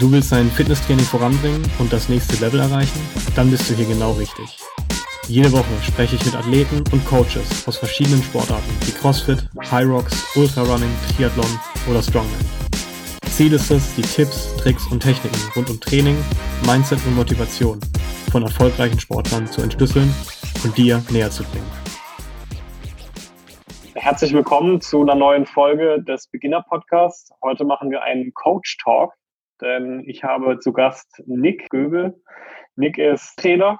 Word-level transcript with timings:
Du 0.00 0.10
willst 0.10 0.32
dein 0.32 0.50
Fitnesstraining 0.50 1.04
voranbringen 1.04 1.62
und 1.78 1.92
das 1.92 2.08
nächste 2.08 2.42
Level 2.42 2.60
erreichen? 2.60 2.98
Dann 3.36 3.50
bist 3.50 3.68
du 3.68 3.74
hier 3.74 3.84
genau 3.84 4.12
richtig. 4.12 4.56
Jede 5.28 5.52
Woche 5.52 5.66
spreche 5.86 6.16
ich 6.16 6.24
mit 6.24 6.34
Athleten 6.34 6.82
und 6.90 7.04
Coaches 7.04 7.68
aus 7.68 7.76
verschiedenen 7.76 8.22
Sportarten 8.22 8.70
wie 8.86 8.92
CrossFit, 8.92 9.46
High 9.70 9.86
Rocks, 9.86 10.34
Ultrarunning, 10.36 10.88
Triathlon 11.14 11.60
oder 11.90 12.02
Strongman. 12.02 12.40
Ziel 13.26 13.52
ist 13.52 13.70
es, 13.70 13.94
die 13.94 14.00
Tipps, 14.00 14.56
Tricks 14.56 14.90
und 14.90 15.00
Techniken 15.00 15.36
rund 15.54 15.68
um 15.68 15.78
Training, 15.78 16.16
Mindset 16.64 17.04
und 17.06 17.16
Motivation 17.16 17.78
von 18.32 18.42
erfolgreichen 18.42 18.98
Sportlern 18.98 19.46
zu 19.48 19.60
entschlüsseln 19.60 20.10
und 20.64 20.78
dir 20.78 21.04
näher 21.10 21.30
zu 21.30 21.42
bringen. 21.44 21.70
Herzlich 23.96 24.32
willkommen 24.32 24.80
zu 24.80 25.02
einer 25.02 25.14
neuen 25.14 25.44
Folge 25.44 26.02
des 26.02 26.26
Beginner 26.28 26.62
Podcasts. 26.62 27.30
Heute 27.42 27.66
machen 27.66 27.90
wir 27.90 28.02
einen 28.02 28.32
Coach 28.32 28.78
Talk, 28.82 29.12
denn 29.60 30.02
ich 30.06 30.24
habe 30.24 30.58
zu 30.58 30.72
Gast 30.72 31.22
Nick 31.26 31.68
Göbel. 31.70 32.20
Nick 32.76 32.98
ist 32.98 33.36
Trainer 33.36 33.78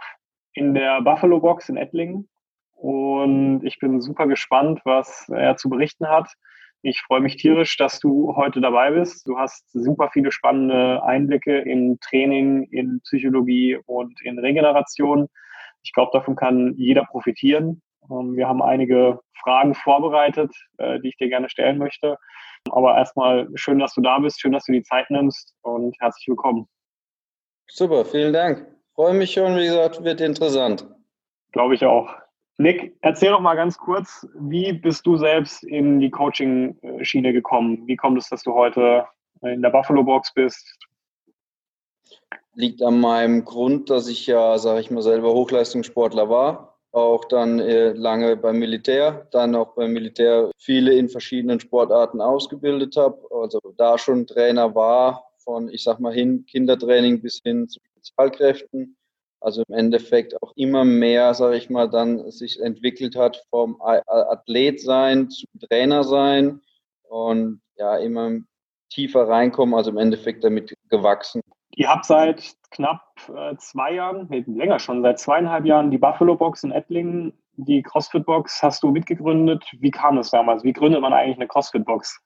in 0.53 0.75
der 0.75 1.01
Buffalo 1.03 1.41
Box 1.41 1.69
in 1.69 1.77
Ettlingen 1.77 2.29
und 2.73 3.63
ich 3.65 3.79
bin 3.79 4.01
super 4.01 4.27
gespannt, 4.27 4.81
was 4.85 5.29
er 5.29 5.57
zu 5.57 5.69
berichten 5.69 6.09
hat. 6.09 6.33
Ich 6.83 7.03
freue 7.03 7.21
mich 7.21 7.37
tierisch, 7.37 7.77
dass 7.77 8.01
du 8.01 8.35
heute 8.37 8.61
dabei 8.63 8.91
bist. 8.93 9.27
Du 9.27 9.39
hast 9.39 9.71
super 9.73 10.09
viele 10.13 10.33
spannende 10.33 11.03
Einblicke 11.03 11.59
in 11.59 11.99
Training, 12.01 12.65
in 12.71 13.01
Psychologie 13.03 13.79
und 13.85 14.19
in 14.23 14.39
Regeneration. 14.39 15.29
Ich 15.83 15.93
glaube, 15.93 16.11
davon 16.15 16.37
kann 16.37 16.75
jeder 16.77 17.05
profitieren. 17.05 17.83
Ähm, 18.09 18.37
wir 18.37 18.49
haben 18.49 18.63
einige 18.63 19.21
Fragen 19.43 19.75
vorbereitet, 19.75 20.55
äh, 20.79 21.01
die 21.01 21.09
ich 21.09 21.17
dir 21.17 21.29
gerne 21.29 21.49
stellen 21.49 21.79
möchte. 21.79 22.17
Aber 22.71 22.97
erstmal 22.97 23.49
schön, 23.55 23.79
dass 23.79 23.95
du 23.95 24.03
da 24.03 24.19
bist, 24.19 24.41
schön, 24.41 24.53
dass 24.53 24.65
du 24.65 24.73
die 24.73 24.83
Zeit 24.83 25.11
nimmst 25.11 25.55
und 25.63 25.97
herzlich 26.01 26.29
willkommen. 26.29 26.69
Super, 27.69 28.05
vielen 28.05 28.33
Dank. 28.33 28.67
Freue 28.95 29.15
mich 29.15 29.33
schon, 29.33 29.57
wie 29.57 29.67
gesagt, 29.67 30.05
wird 30.05 30.21
interessant. 30.21 30.87
Glaube 31.53 31.75
ich 31.75 31.85
auch. 31.85 32.15
Nick, 32.59 32.95
erzähl 33.01 33.31
doch 33.31 33.41
mal 33.41 33.55
ganz 33.55 33.79
kurz, 33.79 34.27
wie 34.35 34.75
bist 34.75 35.07
du 35.07 35.17
selbst 35.17 35.65
in 35.65 36.01
die 36.01 36.11
Coaching-Schiene 36.11 37.33
gekommen? 37.33 37.87
Wie 37.87 37.97
kommt 37.97 38.19
es, 38.19 38.29
dass 38.29 38.43
du 38.43 38.53
heute 38.53 39.07
in 39.41 39.63
der 39.63 39.71
Buffalo 39.71 40.05
Box 40.05 40.35
bist? 40.35 40.77
Liegt 42.53 42.83
an 42.83 43.01
meinem 43.01 43.47
Grund, 43.47 43.89
dass 43.89 44.09
ich 44.09 44.27
ja, 44.27 44.59
sage 44.59 44.81
ich 44.81 44.91
mal, 44.91 45.01
selber 45.01 45.33
Hochleistungssportler 45.33 46.29
war 46.29 46.71
auch 46.93 47.25
dann 47.27 47.61
äh, 47.61 47.93
lange 47.93 48.37
beim 48.37 48.59
Militär, 48.59 49.27
dann 49.31 49.55
auch 49.55 49.75
beim 49.75 49.93
Militär 49.93 50.51
viele 50.59 50.95
in 50.95 51.09
verschiedenen 51.09 51.61
Sportarten 51.61 52.21
ausgebildet 52.21 52.97
habe, 52.97 53.23
also 53.31 53.61
da 53.77 53.97
schon 53.99 54.27
Trainer 54.27 54.75
war, 54.75 55.25
von 55.39 55.69
ich 55.69 55.83
sag 55.83 56.01
mal 56.01 56.13
hin 56.13 56.45
Kindertraining 56.47 57.21
bis 57.23 57.41
hin 57.43 57.69
zu 57.69 57.79
Spezialkräften. 57.93 58.97
Also 59.43 59.63
im 59.69 59.75
Endeffekt 59.75 60.41
auch 60.43 60.53
immer 60.55 60.85
mehr, 60.85 61.33
sage 61.33 61.57
ich 61.57 61.71
mal, 61.71 61.89
dann 61.89 62.31
sich 62.31 62.61
entwickelt 62.61 63.17
hat 63.17 63.43
vom 63.49 63.81
Athlet 63.81 64.81
sein 64.81 65.31
zu 65.31 65.47
Trainer 65.67 66.05
sein 66.05 66.61
und 67.05 67.63
ja 67.77 67.97
immer 67.97 68.33
tiefer 68.91 69.29
reinkommen, 69.29 69.75
also 69.75 69.91
im 69.91 69.97
Endeffekt 69.97 70.45
damit 70.45 70.75
gewachsen. 70.91 71.41
Ihr 71.77 71.89
habt 71.89 72.05
seit 72.05 72.55
knapp 72.71 73.03
äh, 73.35 73.57
zwei 73.57 73.95
Jahren, 73.95 74.27
nee, 74.31 74.45
länger 74.47 74.79
schon, 74.79 75.03
seit 75.03 75.19
zweieinhalb 75.19 75.65
Jahren 75.65 75.91
die 75.91 75.99
Buffalo 75.99 76.37
Box 76.37 76.63
in 76.63 76.73
Ettlingen. 76.73 77.33
Die 77.57 77.83
CrossFit 77.83 78.25
Box 78.25 78.63
hast 78.63 78.83
du 78.83 78.91
mitgegründet. 78.91 79.65
Wie 79.79 79.91
kam 79.91 80.17
das 80.17 80.31
damals? 80.31 80.65
Wie 80.65 80.73
gründet 80.73 81.01
man 81.01 81.13
eigentlich 81.13 81.37
eine 81.37 81.49
CrossFit 81.49 81.85
Box? 81.85 82.21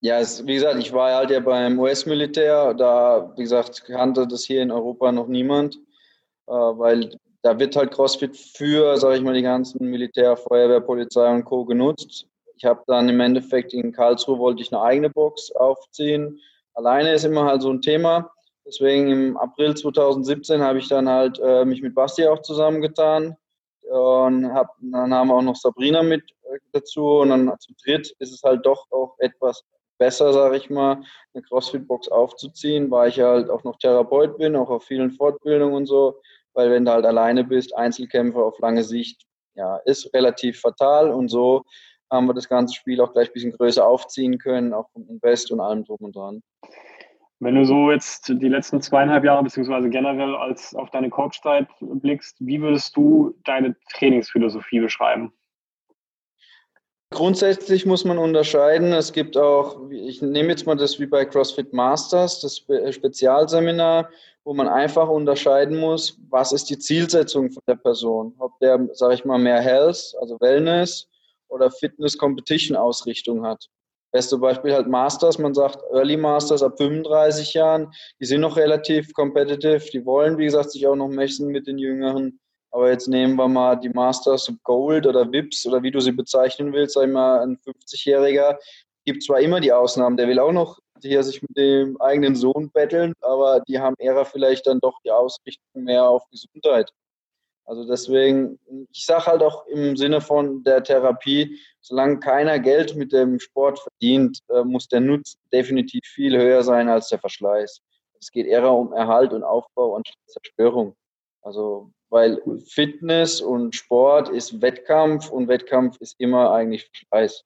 Ja, 0.00 0.18
es, 0.18 0.46
wie 0.46 0.54
gesagt, 0.54 0.78
ich 0.78 0.92
war 0.92 1.12
halt 1.12 1.30
ja 1.30 1.40
beim 1.40 1.78
US-Militär. 1.78 2.74
Da, 2.74 3.32
wie 3.36 3.42
gesagt, 3.42 3.84
kannte 3.84 4.26
das 4.26 4.44
hier 4.44 4.62
in 4.62 4.70
Europa 4.70 5.10
noch 5.10 5.26
niemand, 5.26 5.76
äh, 6.46 6.52
weil 6.52 7.10
da 7.42 7.58
wird 7.58 7.74
halt 7.76 7.92
CrossFit 7.92 8.36
für, 8.36 8.96
sage 8.96 9.16
ich 9.16 9.22
mal, 9.22 9.34
die 9.34 9.42
ganzen 9.42 9.88
Militär, 9.90 10.36
Feuerwehr, 10.36 10.80
Polizei 10.80 11.28
und 11.34 11.44
Co. 11.44 11.64
genutzt. 11.64 12.26
Ich 12.56 12.64
habe 12.64 12.82
dann 12.86 13.08
im 13.08 13.20
Endeffekt 13.20 13.72
in 13.72 13.92
Karlsruhe 13.92 14.38
wollte 14.38 14.62
ich 14.62 14.72
eine 14.72 14.82
eigene 14.82 15.10
Box 15.10 15.50
aufziehen. 15.52 16.40
Alleine 16.74 17.12
ist 17.12 17.24
immer 17.24 17.44
halt 17.44 17.62
so 17.62 17.70
ein 17.70 17.80
Thema. 17.80 18.30
Deswegen 18.68 19.10
im 19.10 19.36
April 19.38 19.74
2017 19.74 20.60
habe 20.60 20.78
ich 20.78 20.88
dann 20.88 21.08
halt 21.08 21.40
äh, 21.42 21.64
mich 21.64 21.80
mit 21.80 21.94
Basti 21.94 22.26
auch 22.26 22.42
zusammengetan 22.42 23.34
und 23.90 24.52
hab, 24.52 24.76
dann 24.82 25.14
haben 25.14 25.28
wir 25.28 25.36
auch 25.36 25.42
noch 25.42 25.56
Sabrina 25.56 26.02
mit 26.02 26.22
äh, 26.42 26.58
dazu 26.72 27.20
und 27.20 27.30
dann 27.30 27.58
zu 27.60 27.72
dritt 27.82 28.14
ist 28.18 28.30
es 28.30 28.42
halt 28.42 28.66
doch 28.66 28.86
auch 28.90 29.14
etwas 29.20 29.64
besser, 29.96 30.34
sage 30.34 30.58
ich 30.58 30.68
mal, 30.68 31.02
eine 31.32 31.42
CrossFit-Box 31.42 32.08
aufzuziehen, 32.08 32.90
weil 32.90 33.08
ich 33.08 33.20
halt 33.20 33.48
auch 33.48 33.64
noch 33.64 33.78
Therapeut 33.78 34.36
bin, 34.36 34.54
auch 34.54 34.68
auf 34.68 34.84
vielen 34.84 35.12
Fortbildungen 35.12 35.74
und 35.74 35.86
so, 35.86 36.20
weil 36.52 36.70
wenn 36.70 36.84
du 36.84 36.92
halt 36.92 37.06
alleine 37.06 37.44
bist, 37.44 37.74
Einzelkämpfer 37.74 38.44
auf 38.44 38.58
lange 38.58 38.84
Sicht, 38.84 39.24
ja, 39.54 39.78
ist 39.86 40.12
relativ 40.12 40.60
fatal 40.60 41.10
und 41.10 41.28
so 41.30 41.62
haben 42.10 42.26
wir 42.26 42.34
das 42.34 42.48
ganze 42.48 42.74
Spiel 42.74 43.00
auch 43.00 43.12
gleich 43.14 43.28
ein 43.28 43.32
bisschen 43.32 43.52
größer 43.52 43.86
aufziehen 43.86 44.38
können, 44.38 44.74
auch 44.74 44.90
vom 44.90 45.08
Invest 45.08 45.50
und 45.50 45.60
allem 45.60 45.84
drum 45.84 45.98
und 46.00 46.16
dran. 46.16 46.42
Wenn 47.40 47.54
du 47.54 47.64
so 47.64 47.90
jetzt 47.92 48.28
die 48.28 48.48
letzten 48.48 48.80
zweieinhalb 48.80 49.24
Jahre 49.24 49.44
beziehungsweise 49.44 49.88
generell 49.88 50.34
als 50.34 50.74
auf 50.74 50.90
deine 50.90 51.08
Coachzeit 51.08 51.68
blickst, 51.80 52.36
wie 52.40 52.60
würdest 52.60 52.96
du 52.96 53.34
deine 53.44 53.76
Trainingsphilosophie 53.92 54.80
beschreiben? 54.80 55.32
Grundsätzlich 57.10 57.86
muss 57.86 58.04
man 58.04 58.18
unterscheiden. 58.18 58.92
Es 58.92 59.12
gibt 59.12 59.36
auch, 59.36 59.88
ich 59.90 60.20
nehme 60.20 60.50
jetzt 60.50 60.66
mal 60.66 60.76
das 60.76 61.00
wie 61.00 61.06
bei 61.06 61.24
CrossFit 61.24 61.72
Masters, 61.72 62.40
das 62.40 62.58
Spezialseminar, 62.58 64.10
wo 64.44 64.52
man 64.52 64.68
einfach 64.68 65.08
unterscheiden 65.08 65.78
muss, 65.78 66.18
was 66.28 66.52
ist 66.52 66.68
die 66.68 66.78
Zielsetzung 66.78 67.50
von 67.50 67.62
der 67.66 67.76
Person. 67.76 68.34
Ob 68.38 68.58
der, 68.58 68.88
sage 68.92 69.14
ich 69.14 69.24
mal, 69.24 69.38
mehr 69.38 69.60
Health, 69.60 70.14
also 70.20 70.38
Wellness 70.40 71.08
oder 71.48 71.70
Fitness-Competition-Ausrichtung 71.70 73.46
hat. 73.46 73.70
Beste 74.10 74.38
Beispiel 74.38 74.72
halt 74.72 74.88
Masters. 74.88 75.38
Man 75.38 75.54
sagt 75.54 75.82
Early 75.92 76.16
Masters 76.16 76.62
ab 76.62 76.78
35 76.78 77.54
Jahren. 77.54 77.92
Die 78.20 78.24
sind 78.24 78.40
noch 78.40 78.56
relativ 78.56 79.12
competitive. 79.12 79.84
Die 79.92 80.04
wollen, 80.04 80.38
wie 80.38 80.46
gesagt, 80.46 80.70
sich 80.70 80.86
auch 80.86 80.96
noch 80.96 81.08
messen 81.08 81.48
mit 81.48 81.66
den 81.66 81.78
Jüngeren. 81.78 82.40
Aber 82.70 82.90
jetzt 82.90 83.08
nehmen 83.08 83.36
wir 83.36 83.48
mal 83.48 83.76
die 83.76 83.88
Masters 83.88 84.52
Gold 84.62 85.06
oder 85.06 85.30
Vips 85.30 85.66
oder 85.66 85.82
wie 85.82 85.90
du 85.90 86.00
sie 86.00 86.12
bezeichnen 86.12 86.72
willst. 86.72 86.94
Sag 86.94 87.06
ich 87.06 87.12
mal, 87.12 87.40
ein 87.40 87.58
50-Jähriger 87.58 88.56
gibt 89.04 89.22
zwar 89.22 89.40
immer 89.40 89.60
die 89.60 89.72
Ausnahmen. 89.72 90.16
Der 90.16 90.28
will 90.28 90.38
auch 90.38 90.52
noch 90.52 90.78
hier 91.02 91.22
sich 91.22 91.40
mit 91.42 91.56
dem 91.56 92.00
eigenen 92.00 92.34
Sohn 92.34 92.70
betteln, 92.70 93.14
aber 93.20 93.60
die 93.68 93.78
haben 93.78 93.94
eher 93.98 94.24
vielleicht 94.24 94.66
dann 94.66 94.80
doch 94.80 94.98
die 95.04 95.10
Ausrichtung 95.10 95.84
mehr 95.84 96.04
auf 96.04 96.24
Gesundheit. 96.30 96.92
Also 97.68 97.86
deswegen, 97.86 98.58
ich 98.90 99.04
sage 99.04 99.26
halt 99.26 99.42
auch 99.42 99.66
im 99.66 99.94
Sinne 99.94 100.22
von 100.22 100.64
der 100.64 100.82
Therapie, 100.82 101.58
solange 101.82 102.18
keiner 102.18 102.58
Geld 102.58 102.96
mit 102.96 103.12
dem 103.12 103.38
Sport 103.38 103.78
verdient, 103.78 104.38
äh, 104.48 104.64
muss 104.64 104.88
der 104.88 105.00
Nutzen 105.00 105.38
definitiv 105.52 106.00
viel 106.06 106.38
höher 106.38 106.62
sein 106.62 106.88
als 106.88 107.08
der 107.08 107.18
Verschleiß. 107.18 107.82
Es 108.18 108.30
geht 108.30 108.46
eher 108.46 108.72
um 108.72 108.94
Erhalt 108.94 109.34
und 109.34 109.44
Aufbau 109.44 109.96
und 109.96 110.08
Zerstörung. 110.28 110.94
Also, 111.42 111.90
weil 112.08 112.40
Fitness 112.68 113.42
und 113.42 113.74
Sport 113.74 114.30
ist 114.30 114.62
Wettkampf 114.62 115.30
und 115.30 115.48
Wettkampf 115.48 115.98
ist 116.00 116.18
immer 116.18 116.50
eigentlich 116.52 116.86
Verschleiß. 116.86 117.44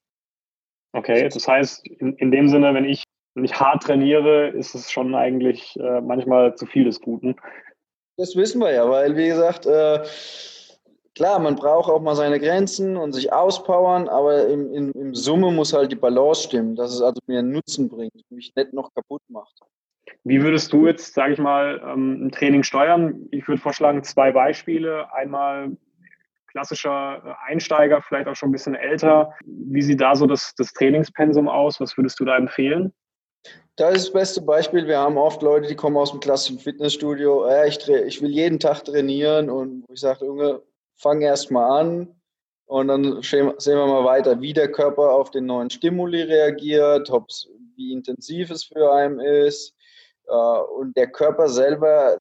Okay, 0.92 1.28
das 1.28 1.48
heißt, 1.48 1.84
in, 1.98 2.14
in 2.18 2.30
dem 2.30 2.48
Sinne, 2.48 2.72
wenn 2.74 2.84
ich, 2.84 3.02
wenn 3.34 3.44
ich 3.44 3.58
hart 3.58 3.82
trainiere, 3.82 4.50
ist 4.50 4.76
es 4.76 4.92
schon 4.92 5.16
eigentlich 5.16 5.74
äh, 5.80 6.00
manchmal 6.00 6.54
zu 6.54 6.66
viel 6.66 6.84
des 6.84 7.00
Guten. 7.00 7.34
Das 8.16 8.36
wissen 8.36 8.60
wir 8.60 8.72
ja, 8.72 8.88
weil 8.88 9.16
wie 9.16 9.28
gesagt, 9.28 9.66
äh, 9.66 10.04
klar, 11.14 11.38
man 11.38 11.56
braucht 11.56 11.90
auch 11.90 12.00
mal 12.00 12.14
seine 12.14 12.38
Grenzen 12.38 12.96
und 12.96 13.12
sich 13.12 13.32
auspowern, 13.32 14.08
aber 14.08 14.48
im, 14.48 14.72
im, 14.72 14.92
im 14.92 15.14
Summe 15.14 15.50
muss 15.50 15.72
halt 15.72 15.92
die 15.92 15.96
Balance 15.96 16.42
stimmen, 16.42 16.76
dass 16.76 16.92
es 16.92 17.00
also 17.00 17.20
mir 17.26 17.38
einen 17.38 17.52
Nutzen 17.52 17.88
bringt 17.88 18.12
mich 18.30 18.52
nicht 18.54 18.72
noch 18.72 18.92
kaputt 18.94 19.22
macht. 19.28 19.60
Wie 20.24 20.42
würdest 20.42 20.72
du 20.72 20.86
jetzt, 20.86 21.14
sage 21.14 21.32
ich 21.32 21.38
mal, 21.38 21.80
ähm, 21.84 22.26
ein 22.26 22.30
Training 22.32 22.62
steuern? 22.62 23.26
Ich 23.30 23.46
würde 23.48 23.60
vorschlagen, 23.60 24.04
zwei 24.04 24.30
Beispiele. 24.30 25.12
Einmal 25.12 25.76
klassischer 26.48 27.22
äh, 27.24 27.50
Einsteiger, 27.50 28.02
vielleicht 28.02 28.28
auch 28.28 28.36
schon 28.36 28.50
ein 28.50 28.52
bisschen 28.52 28.74
älter. 28.74 29.32
Wie 29.44 29.82
sieht 29.82 30.00
da 30.00 30.14
so 30.14 30.26
das, 30.26 30.54
das 30.56 30.72
Trainingspensum 30.72 31.48
aus? 31.48 31.80
Was 31.80 31.96
würdest 31.96 32.20
du 32.20 32.24
da 32.24 32.36
empfehlen? 32.36 32.92
Das 33.76 33.94
ist 33.94 34.06
das 34.06 34.12
beste 34.12 34.42
Beispiel. 34.42 34.86
Wir 34.86 34.98
haben 34.98 35.16
oft 35.16 35.40
Leute, 35.40 35.66
die 35.66 35.74
kommen 35.74 35.96
aus 35.96 36.10
dem 36.10 36.20
klassischen 36.20 36.58
Fitnessstudio. 36.58 37.48
Ja, 37.48 37.64
ich, 37.64 37.88
ich 37.88 38.20
will 38.20 38.30
jeden 38.30 38.58
Tag 38.58 38.84
trainieren 38.84 39.48
und 39.48 39.84
ich 39.90 40.00
sage, 40.00 40.26
Junge, 40.26 40.62
fang 40.96 41.22
erst 41.22 41.50
mal 41.50 41.80
an 41.80 42.20
und 42.66 42.88
dann 42.88 43.22
sehen 43.22 43.54
wir 43.64 43.86
mal 43.86 44.04
weiter, 44.04 44.40
wie 44.40 44.52
der 44.52 44.70
Körper 44.70 45.12
auf 45.12 45.30
den 45.30 45.46
neuen 45.46 45.70
Stimuli 45.70 46.22
reagiert, 46.22 47.10
wie 47.76 47.92
intensiv 47.92 48.50
es 48.50 48.64
für 48.64 48.92
einen 48.92 49.20
ist. 49.20 49.74
Äh, 50.26 50.32
und 50.32 50.94
der 50.96 51.10
Körper 51.10 51.48
selber 51.48 52.18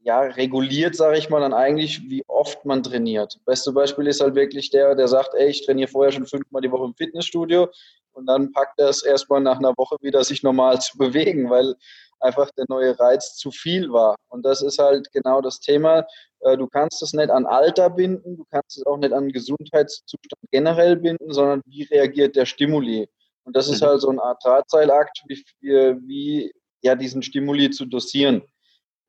ja, 0.00 0.20
reguliert, 0.20 0.96
sage 0.96 1.16
ich 1.16 1.30
mal, 1.30 1.40
dann 1.40 1.54
eigentlich, 1.54 2.02
wie 2.10 2.24
oft 2.26 2.64
man 2.64 2.82
trainiert. 2.82 3.38
Beste 3.44 3.72
Beispiel 3.72 4.08
ist 4.08 4.20
halt 4.20 4.34
wirklich 4.34 4.70
der, 4.70 4.96
der 4.96 5.06
sagt, 5.06 5.34
ey, 5.34 5.48
ich 5.48 5.64
trainiere 5.64 5.88
vorher 5.88 6.10
schon 6.10 6.26
fünfmal 6.26 6.60
die 6.60 6.72
Woche 6.72 6.86
im 6.86 6.94
Fitnessstudio 6.94 7.68
und 8.12 8.26
dann 8.26 8.52
packt 8.52 8.78
er 8.78 8.88
es 8.88 9.02
erstmal 9.02 9.40
nach 9.40 9.58
einer 9.58 9.74
Woche 9.76 9.96
wieder, 10.00 10.22
sich 10.24 10.42
normal 10.42 10.80
zu 10.80 10.98
bewegen, 10.98 11.50
weil 11.50 11.74
einfach 12.20 12.50
der 12.56 12.66
neue 12.68 12.98
Reiz 12.98 13.36
zu 13.36 13.50
viel 13.50 13.92
war. 13.92 14.16
Und 14.28 14.44
das 14.44 14.62
ist 14.62 14.78
halt 14.78 15.10
genau 15.12 15.40
das 15.40 15.60
Thema. 15.60 16.06
Äh, 16.40 16.56
du 16.56 16.66
kannst 16.68 17.02
es 17.02 17.12
nicht 17.12 17.30
an 17.30 17.46
Alter 17.46 17.90
binden, 17.90 18.36
du 18.36 18.44
kannst 18.50 18.78
es 18.78 18.86
auch 18.86 18.96
nicht 18.96 19.12
an 19.12 19.28
Gesundheitszustand 19.28 20.50
generell 20.50 20.96
binden, 20.96 21.32
sondern 21.32 21.62
wie 21.66 21.82
reagiert 21.84 22.36
der 22.36 22.46
Stimuli. 22.46 23.08
Und 23.44 23.56
das 23.56 23.68
ist 23.68 23.82
mhm. 23.82 23.86
halt 23.86 24.00
so 24.00 24.08
eine 24.08 24.22
Art 24.22 24.44
Drahtseilakt, 24.44 25.22
wie, 25.26 25.44
wie 25.60 26.52
ja, 26.82 26.94
diesen 26.94 27.22
Stimuli 27.22 27.70
zu 27.70 27.86
dosieren. 27.86 28.42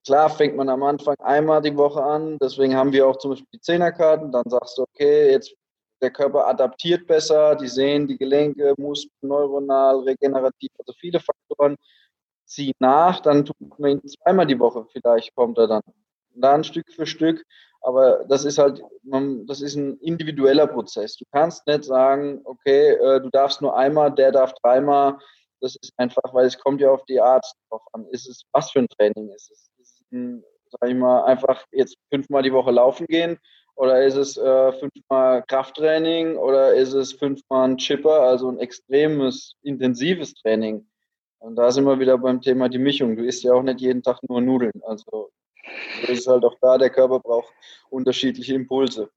Klar 0.05 0.29
fängt 0.29 0.55
man 0.55 0.69
am 0.69 0.83
Anfang 0.83 1.15
einmal 1.19 1.61
die 1.61 1.77
Woche 1.77 2.03
an, 2.03 2.37
deswegen 2.41 2.75
haben 2.75 2.91
wir 2.91 3.07
auch 3.07 3.17
zum 3.17 3.31
Beispiel 3.31 3.47
die 3.53 3.61
Zehnerkarten, 3.61 4.31
dann 4.31 4.43
sagst 4.49 4.77
du, 4.77 4.83
okay, 4.83 5.31
jetzt 5.31 5.55
der 6.03 6.11
Körper 6.11 6.47
adaptiert 6.47 7.07
besser, 7.07 7.55
die 7.55 7.67
Sehnen, 7.67 8.07
die 8.07 8.17
Gelenke, 8.17 8.73
Muskeln, 8.77 9.11
neuronal, 9.21 9.99
regenerativ, 9.99 10.69
also 10.77 10.93
viele 10.99 11.19
Faktoren 11.19 11.77
ziehen 12.45 12.75
nach, 12.79 13.21
dann 13.21 13.45
tut 13.45 13.79
man 13.79 13.91
ihn 13.91 14.07
zweimal 14.07 14.45
die 14.45 14.59
Woche, 14.59 14.85
vielleicht 14.91 15.33
kommt 15.35 15.57
er 15.57 15.67
dann. 15.67 15.81
dann 16.35 16.63
Stück 16.63 16.91
für 16.91 17.05
Stück, 17.05 17.43
aber 17.81 18.25
das 18.25 18.45
ist 18.45 18.57
halt, 18.57 18.81
das 19.47 19.61
ist 19.61 19.75
ein 19.75 19.97
individueller 19.99 20.67
Prozess. 20.67 21.15
Du 21.15 21.25
kannst 21.31 21.65
nicht 21.67 21.85
sagen, 21.85 22.41
okay, 22.45 22.91
äh, 22.91 23.21
du 23.21 23.29
darfst 23.29 23.61
nur 23.61 23.75
einmal, 23.75 24.11
der 24.13 24.31
darf 24.31 24.53
dreimal. 24.61 25.17
Das 25.61 25.75
ist 25.81 25.93
einfach, 25.97 26.33
weil 26.33 26.45
es 26.45 26.57
kommt 26.57 26.81
ja 26.81 26.91
auf 26.91 27.03
die 27.05 27.19
Art 27.19 27.45
drauf 27.69 27.83
an. 27.93 28.05
Ist 28.11 28.27
es, 28.27 28.43
was 28.51 28.71
für 28.71 28.79
ein 28.79 28.87
Training 28.89 29.29
ist 29.29 29.51
es? 29.51 29.69
Ist 29.79 30.01
es 30.01 30.11
ein, 30.11 30.43
sag 30.71 30.89
ich 30.89 30.95
mal, 30.95 31.23
einfach 31.25 31.65
jetzt 31.71 31.97
fünfmal 32.09 32.43
die 32.43 32.53
Woche 32.53 32.71
laufen 32.71 33.05
gehen 33.07 33.37
oder 33.75 34.03
ist 34.03 34.15
es 34.15 34.37
äh, 34.37 34.71
fünfmal 34.73 35.43
Krafttraining 35.47 36.37
oder 36.37 36.73
ist 36.73 36.93
es 36.93 37.13
fünfmal 37.13 37.69
ein 37.69 37.77
Chipper, 37.77 38.21
also 38.21 38.49
ein 38.49 38.59
extremes, 38.59 39.55
intensives 39.63 40.33
Training? 40.35 40.85
Und 41.39 41.55
da 41.55 41.71
sind 41.71 41.85
wir 41.85 41.99
wieder 41.99 42.17
beim 42.17 42.39
Thema 42.39 42.69
die 42.69 42.79
Mischung. 42.79 43.15
Du 43.15 43.23
isst 43.23 43.43
ja 43.43 43.53
auch 43.53 43.63
nicht 43.63 43.81
jeden 43.81 44.03
Tag 44.03 44.19
nur 44.29 44.41
Nudeln. 44.41 44.81
Also 44.85 45.31
so 46.05 46.11
ist 46.11 46.27
halt 46.27 46.45
auch 46.45 46.55
da, 46.61 46.77
der 46.77 46.89
Körper 46.89 47.19
braucht 47.19 47.53
unterschiedliche 47.89 48.53
Impulse. 48.53 49.09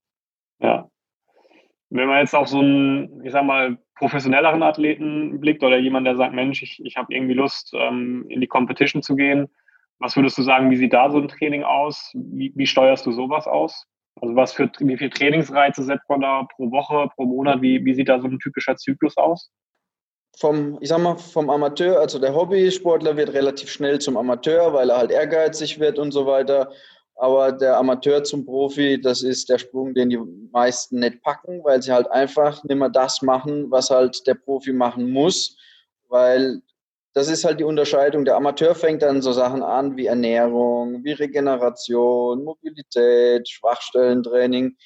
Ja. 0.59 0.89
Wenn 1.91 2.09
man 2.09 2.19
jetzt 2.19 2.35
auf 2.35 2.49
so 2.49 2.59
einen, 2.59 3.25
ich 3.25 3.33
sag 3.33 3.45
mal, 3.45 3.79
professionelleren 3.97 4.63
Athleten 4.63 5.41
blickt 5.41 5.63
oder 5.63 5.79
jemand, 5.79 6.07
der 6.07 6.17
sagt, 6.17 6.35
Mensch, 6.35 6.63
ich, 6.63 6.85
ich 6.85 6.97
habe 6.97 7.15
irgendwie 7.15 7.35
Lust, 7.35 7.73
ähm, 7.75 8.27
in 8.29 8.41
die 8.41 8.47
Competition 8.47 9.03
zu 9.03 9.15
gehen, 9.15 9.49
was 9.99 10.17
würdest 10.17 10.37
du 10.37 10.43
sagen, 10.43 10.71
wie 10.71 10.77
sieht 10.77 10.93
da 10.93 11.11
so 11.11 11.19
ein 11.19 11.29
Training 11.29 11.63
aus? 11.63 12.11
Wie, 12.15 12.53
wie 12.55 12.67
steuerst 12.67 13.07
du 13.07 13.13
sowas 13.13 13.47
aus? 13.47 13.87
Also 14.21 14.35
was 14.35 14.53
für 14.53 14.71
wie 14.79 14.97
viel 14.97 15.11
Trainingsreize 15.11 15.83
setzt 15.83 16.09
man 16.09 16.23
da 16.23 16.47
pro 16.57 16.71
Woche, 16.71 17.09
pro 17.15 17.25
Monat? 17.25 17.61
Wie, 17.61 17.85
wie 17.85 17.95
sieht 17.95 18.09
da 18.09 18.21
so 18.21 18.27
ein 18.27 18.39
typischer 18.39 18.77
Zyklus 18.77 19.17
aus? 19.17 19.51
Vom, 20.39 20.79
ich 20.81 20.89
sag 20.89 21.01
mal, 21.01 21.17
vom 21.17 21.49
Amateur, 21.49 21.99
also 21.99 22.19
der 22.19 22.35
Hobbysportler 22.35 23.17
wird 23.17 23.33
relativ 23.33 23.71
schnell 23.71 23.99
zum 23.99 24.17
Amateur, 24.17 24.73
weil 24.73 24.91
er 24.91 24.99
halt 24.99 25.11
ehrgeizig 25.11 25.79
wird 25.81 25.99
und 25.99 26.13
so 26.13 26.27
weiter. 26.27 26.71
Aber 27.15 27.53
der 27.53 27.79
Amateur 27.79 28.23
zum 28.25 28.45
Profi, 28.45 29.01
das 29.01 29.23
ist 29.23 29.49
der 29.49 29.59
Sprung, 29.59 29.95
den 29.95 30.11
die 30.11 30.19
meisten 30.53 31.01
nicht 31.01 31.23
packen, 31.23 31.65
weil 31.65 31.83
sie 31.83 31.93
halt 31.93 32.11
einfach 32.11 32.63
nicht 32.65 32.77
mehr 32.77 32.91
das 32.91 33.23
machen, 33.23 33.71
was 33.71 33.89
halt 33.89 34.27
der 34.27 34.35
Profi 34.35 34.73
machen 34.73 35.11
muss, 35.11 35.57
weil 36.09 36.61
das 37.17 37.29
ist 37.29 37.47
halt 37.47 37.59
die 37.59 37.65
Unterscheidung. 37.65 38.27
Der 38.27 38.37
Amateur 38.37 38.75
fängt 38.75 39.01
dann 39.01 39.23
so 39.23 39.33
Sachen 39.33 39.63
an 39.63 39.97
wie 39.97 40.05
Ernährung, 40.05 41.03
wie 41.03 41.13
Regeneration, 41.13 42.45
Mobilität, 42.45 43.49
Schwachstellentraining. 43.49 44.77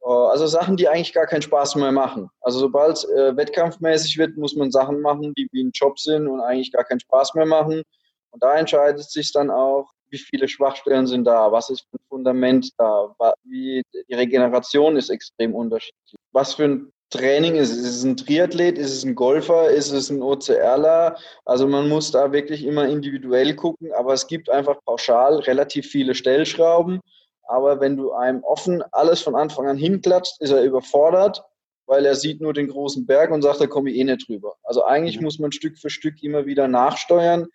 Äh, 0.00 0.08
also 0.08 0.46
Sachen, 0.46 0.76
die 0.76 0.88
eigentlich 0.88 1.12
gar 1.12 1.26
keinen 1.26 1.42
Spaß 1.42 1.74
mehr 1.74 1.90
machen. 1.90 2.30
Also 2.40 2.60
sobald 2.60 2.98
es 2.98 3.04
äh, 3.06 3.36
wettkampfmäßig 3.36 4.16
wird, 4.16 4.36
muss 4.36 4.54
man 4.54 4.70
Sachen 4.70 5.00
machen, 5.00 5.34
die 5.34 5.48
wie 5.50 5.64
ein 5.64 5.72
Job 5.74 5.98
sind 5.98 6.28
und 6.28 6.40
eigentlich 6.40 6.70
gar 6.70 6.84
keinen 6.84 7.00
Spaß 7.00 7.34
mehr 7.34 7.46
machen. 7.46 7.82
Und 8.30 8.42
da 8.44 8.54
entscheidet 8.54 9.10
sich 9.10 9.32
dann 9.32 9.50
auch, 9.50 9.90
wie 10.08 10.18
viele 10.18 10.46
Schwachstellen 10.46 11.08
sind 11.08 11.24
da, 11.24 11.50
was 11.50 11.68
ist 11.68 11.80
für 11.90 11.96
ein 11.96 12.06
Fundament 12.08 12.70
da, 12.78 13.12
wie 13.42 13.82
die 14.08 14.14
Regeneration 14.14 14.94
ist 14.96 15.10
extrem 15.10 15.52
unterschiedlich. 15.52 16.14
Was 16.30 16.54
für 16.54 16.64
ein 16.64 16.92
Training 17.12 17.56
ist. 17.56 17.70
Ist 17.70 17.96
es 17.96 18.04
ein 18.04 18.16
Triathlet? 18.16 18.78
Ist 18.78 18.92
es 18.92 19.04
ein 19.04 19.14
Golfer? 19.14 19.70
Ist 19.70 19.92
es 19.92 20.10
ein 20.10 20.22
OCRler? 20.22 21.16
Also 21.44 21.68
man 21.68 21.88
muss 21.88 22.10
da 22.10 22.32
wirklich 22.32 22.64
immer 22.64 22.88
individuell 22.88 23.54
gucken, 23.54 23.92
aber 23.92 24.14
es 24.14 24.26
gibt 24.26 24.50
einfach 24.50 24.82
pauschal 24.84 25.36
relativ 25.38 25.86
viele 25.86 26.14
Stellschrauben. 26.14 27.00
Aber 27.44 27.80
wenn 27.80 27.96
du 27.96 28.12
einem 28.12 28.42
offen 28.42 28.82
alles 28.92 29.20
von 29.20 29.34
Anfang 29.36 29.68
an 29.68 29.76
hinklatscht, 29.76 30.40
ist 30.40 30.50
er 30.50 30.62
überfordert, 30.62 31.44
weil 31.86 32.06
er 32.06 32.14
sieht 32.14 32.40
nur 32.40 32.54
den 32.54 32.68
großen 32.68 33.06
Berg 33.06 33.30
und 33.30 33.42
sagt, 33.42 33.60
da 33.60 33.66
komme 33.66 33.90
ich 33.90 33.98
eh 33.98 34.04
nicht 34.04 34.28
drüber. 34.28 34.54
Also 34.62 34.84
eigentlich 34.84 35.18
mhm. 35.18 35.24
muss 35.24 35.38
man 35.38 35.52
Stück 35.52 35.78
für 35.78 35.90
Stück 35.90 36.22
immer 36.22 36.46
wieder 36.46 36.66
nachsteuern. 36.66 37.46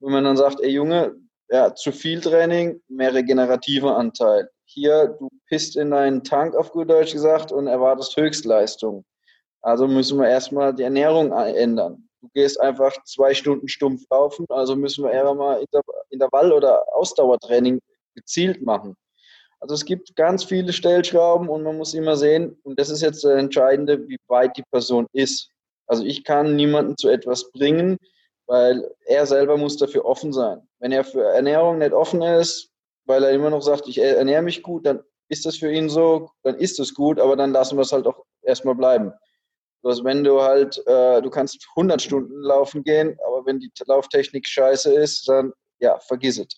Wenn 0.00 0.12
man 0.12 0.24
dann 0.24 0.36
sagt, 0.36 0.60
ey 0.60 0.70
Junge, 0.70 1.14
ja, 1.50 1.74
zu 1.74 1.92
viel 1.92 2.20
Training, 2.20 2.82
mehr 2.88 3.14
regenerativer 3.14 3.96
Anteil 3.96 4.50
hier, 4.68 5.16
du 5.18 5.28
pisst 5.46 5.76
in 5.76 5.90
deinen 5.90 6.22
Tank, 6.24 6.54
auf 6.54 6.72
gut 6.72 6.90
Deutsch 6.90 7.12
gesagt, 7.12 7.52
und 7.52 7.66
erwartest 7.66 8.16
Höchstleistung. 8.16 9.04
Also 9.62 9.88
müssen 9.88 10.18
wir 10.18 10.28
erstmal 10.28 10.74
die 10.74 10.82
Ernährung 10.82 11.32
ändern. 11.32 12.08
Du 12.20 12.28
gehst 12.34 12.60
einfach 12.60 12.92
zwei 13.04 13.32
Stunden 13.32 13.68
stumpf 13.68 14.02
laufen, 14.10 14.44
also 14.50 14.76
müssen 14.76 15.04
wir 15.04 15.12
eher 15.12 15.32
mal 15.34 15.64
Intervall- 16.10 16.52
oder 16.52 16.84
Ausdauertraining 16.94 17.80
gezielt 18.14 18.62
machen. 18.62 18.94
Also 19.60 19.74
es 19.74 19.84
gibt 19.84 20.14
ganz 20.14 20.44
viele 20.44 20.72
Stellschrauben 20.72 21.48
und 21.48 21.62
man 21.62 21.76
muss 21.78 21.94
immer 21.94 22.16
sehen, 22.16 22.58
und 22.62 22.78
das 22.78 22.90
ist 22.90 23.02
jetzt 23.02 23.24
das 23.24 23.32
Entscheidende, 23.32 24.06
wie 24.06 24.18
weit 24.28 24.56
die 24.56 24.64
Person 24.70 25.06
ist. 25.12 25.50
Also 25.86 26.04
ich 26.04 26.24
kann 26.24 26.56
niemanden 26.56 26.96
zu 26.96 27.08
etwas 27.08 27.50
bringen, 27.52 27.96
weil 28.46 28.88
er 29.06 29.26
selber 29.26 29.56
muss 29.56 29.76
dafür 29.76 30.04
offen 30.04 30.32
sein. 30.32 30.60
Wenn 30.78 30.92
er 30.92 31.04
für 31.04 31.24
Ernährung 31.24 31.78
nicht 31.78 31.92
offen 31.92 32.22
ist, 32.22 32.67
weil 33.08 33.24
er 33.24 33.30
immer 33.32 33.50
noch 33.50 33.62
sagt, 33.62 33.88
ich 33.88 33.98
ernähre 33.98 34.42
mich 34.42 34.62
gut, 34.62 34.86
dann 34.86 35.02
ist 35.28 35.46
das 35.46 35.56
für 35.56 35.72
ihn 35.72 35.88
so, 35.88 36.30
dann 36.42 36.56
ist 36.56 36.78
es 36.78 36.94
gut, 36.94 37.18
aber 37.18 37.36
dann 37.36 37.52
lassen 37.52 37.76
wir 37.76 37.82
es 37.82 37.92
halt 37.92 38.06
auch 38.06 38.24
erstmal 38.42 38.74
bleiben. 38.74 39.12
Bloß 39.82 40.04
wenn 40.04 40.24
du 40.24 40.40
halt, 40.40 40.78
äh, 40.86 41.22
du 41.22 41.30
kannst 41.30 41.66
100 41.76 42.02
Stunden 42.02 42.40
laufen 42.42 42.82
gehen, 42.82 43.18
aber 43.26 43.46
wenn 43.46 43.60
die 43.60 43.70
Lauftechnik 43.86 44.46
scheiße 44.46 44.92
ist, 44.92 45.28
dann 45.28 45.52
ja, 45.80 45.98
vergiss 46.00 46.38
es. 46.38 46.48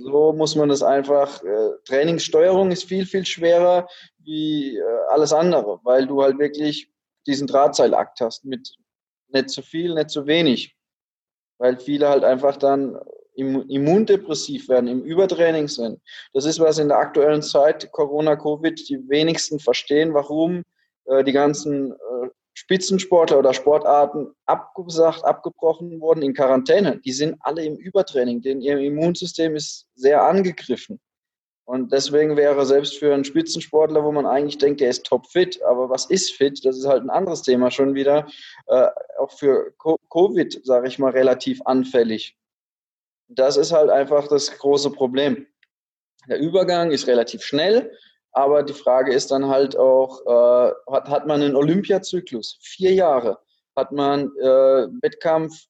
So 0.00 0.32
muss 0.32 0.54
man 0.54 0.68
das 0.68 0.82
einfach, 0.82 1.42
äh, 1.42 1.70
Trainingssteuerung 1.84 2.70
ist 2.70 2.84
viel, 2.84 3.06
viel 3.06 3.24
schwerer 3.24 3.88
wie 4.18 4.76
äh, 4.76 4.82
alles 5.08 5.32
andere, 5.32 5.80
weil 5.84 6.06
du 6.06 6.22
halt 6.22 6.38
wirklich 6.38 6.90
diesen 7.26 7.46
Drahtseilakt 7.46 8.20
hast 8.20 8.44
mit 8.44 8.76
nicht 9.28 9.50
zu 9.50 9.62
viel, 9.62 9.94
nicht 9.94 10.10
zu 10.10 10.26
wenig. 10.26 10.76
Weil 11.58 11.78
viele 11.78 12.08
halt 12.08 12.24
einfach 12.24 12.56
dann 12.56 12.98
immundepressiv 13.38 14.68
werden, 14.68 14.88
im 14.88 15.02
Übertraining 15.02 15.68
sind. 15.68 16.00
Das 16.32 16.44
ist, 16.44 16.58
was 16.58 16.78
in 16.78 16.88
der 16.88 16.98
aktuellen 16.98 17.42
Zeit 17.42 17.90
Corona, 17.92 18.36
Covid 18.36 18.88
die 18.88 19.08
wenigsten 19.08 19.60
verstehen, 19.60 20.12
warum 20.12 20.64
äh, 21.04 21.22
die 21.22 21.32
ganzen 21.32 21.92
äh, 21.92 22.28
Spitzensportler 22.54 23.38
oder 23.38 23.54
Sportarten 23.54 24.32
abgesagt, 24.46 25.24
abgebrochen 25.24 26.00
wurden 26.00 26.22
in 26.22 26.34
Quarantäne. 26.34 26.98
Die 27.04 27.12
sind 27.12 27.36
alle 27.40 27.64
im 27.64 27.76
Übertraining, 27.76 28.42
denn 28.42 28.60
ihr 28.60 28.78
Immunsystem 28.78 29.54
ist 29.54 29.86
sehr 29.94 30.24
angegriffen. 30.24 30.98
Und 31.68 31.92
deswegen 31.92 32.36
wäre 32.36 32.64
selbst 32.64 32.98
für 32.98 33.12
einen 33.12 33.24
Spitzensportler, 33.24 34.02
wo 34.02 34.10
man 34.10 34.24
eigentlich 34.24 34.56
denkt, 34.56 34.80
der 34.80 34.88
ist 34.88 35.04
topfit, 35.04 35.62
aber 35.62 35.90
was 35.90 36.06
ist 36.06 36.32
fit, 36.32 36.64
das 36.64 36.78
ist 36.78 36.86
halt 36.86 37.02
ein 37.02 37.10
anderes 37.10 37.42
Thema 37.42 37.70
schon 37.70 37.94
wieder, 37.94 38.26
äh, 38.68 38.86
auch 39.18 39.30
für 39.30 39.74
Covid, 40.10 40.64
sage 40.64 40.88
ich 40.88 40.98
mal, 40.98 41.10
relativ 41.10 41.60
anfällig. 41.66 42.38
Das 43.28 43.56
ist 43.56 43.72
halt 43.72 43.90
einfach 43.90 44.26
das 44.28 44.56
große 44.58 44.90
Problem. 44.90 45.46
Der 46.28 46.38
Übergang 46.38 46.90
ist 46.90 47.06
relativ 47.06 47.42
schnell, 47.42 47.92
aber 48.32 48.62
die 48.62 48.72
Frage 48.72 49.12
ist 49.12 49.30
dann 49.30 49.48
halt 49.48 49.76
auch, 49.76 50.20
äh, 50.26 50.72
hat, 50.92 51.08
hat 51.08 51.26
man 51.26 51.42
einen 51.42 51.56
Olympiazyklus? 51.56 52.58
Vier 52.60 52.94
Jahre. 52.94 53.38
Hat 53.76 53.92
man 53.92 54.26
äh, 54.40 54.88
Wettkampf 55.02 55.66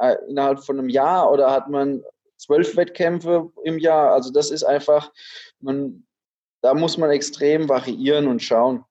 äh, 0.00 0.16
innerhalb 0.28 0.60
von 0.64 0.78
einem 0.78 0.88
Jahr 0.88 1.30
oder 1.30 1.50
hat 1.50 1.68
man 1.68 2.02
zwölf 2.36 2.76
Wettkämpfe 2.76 3.50
im 3.64 3.78
Jahr? 3.78 4.12
Also 4.12 4.32
das 4.32 4.50
ist 4.50 4.64
einfach, 4.64 5.12
man, 5.60 6.06
da 6.60 6.74
muss 6.74 6.98
man 6.98 7.10
extrem 7.10 7.68
variieren 7.68 8.26
und 8.26 8.42
schauen. 8.42 8.84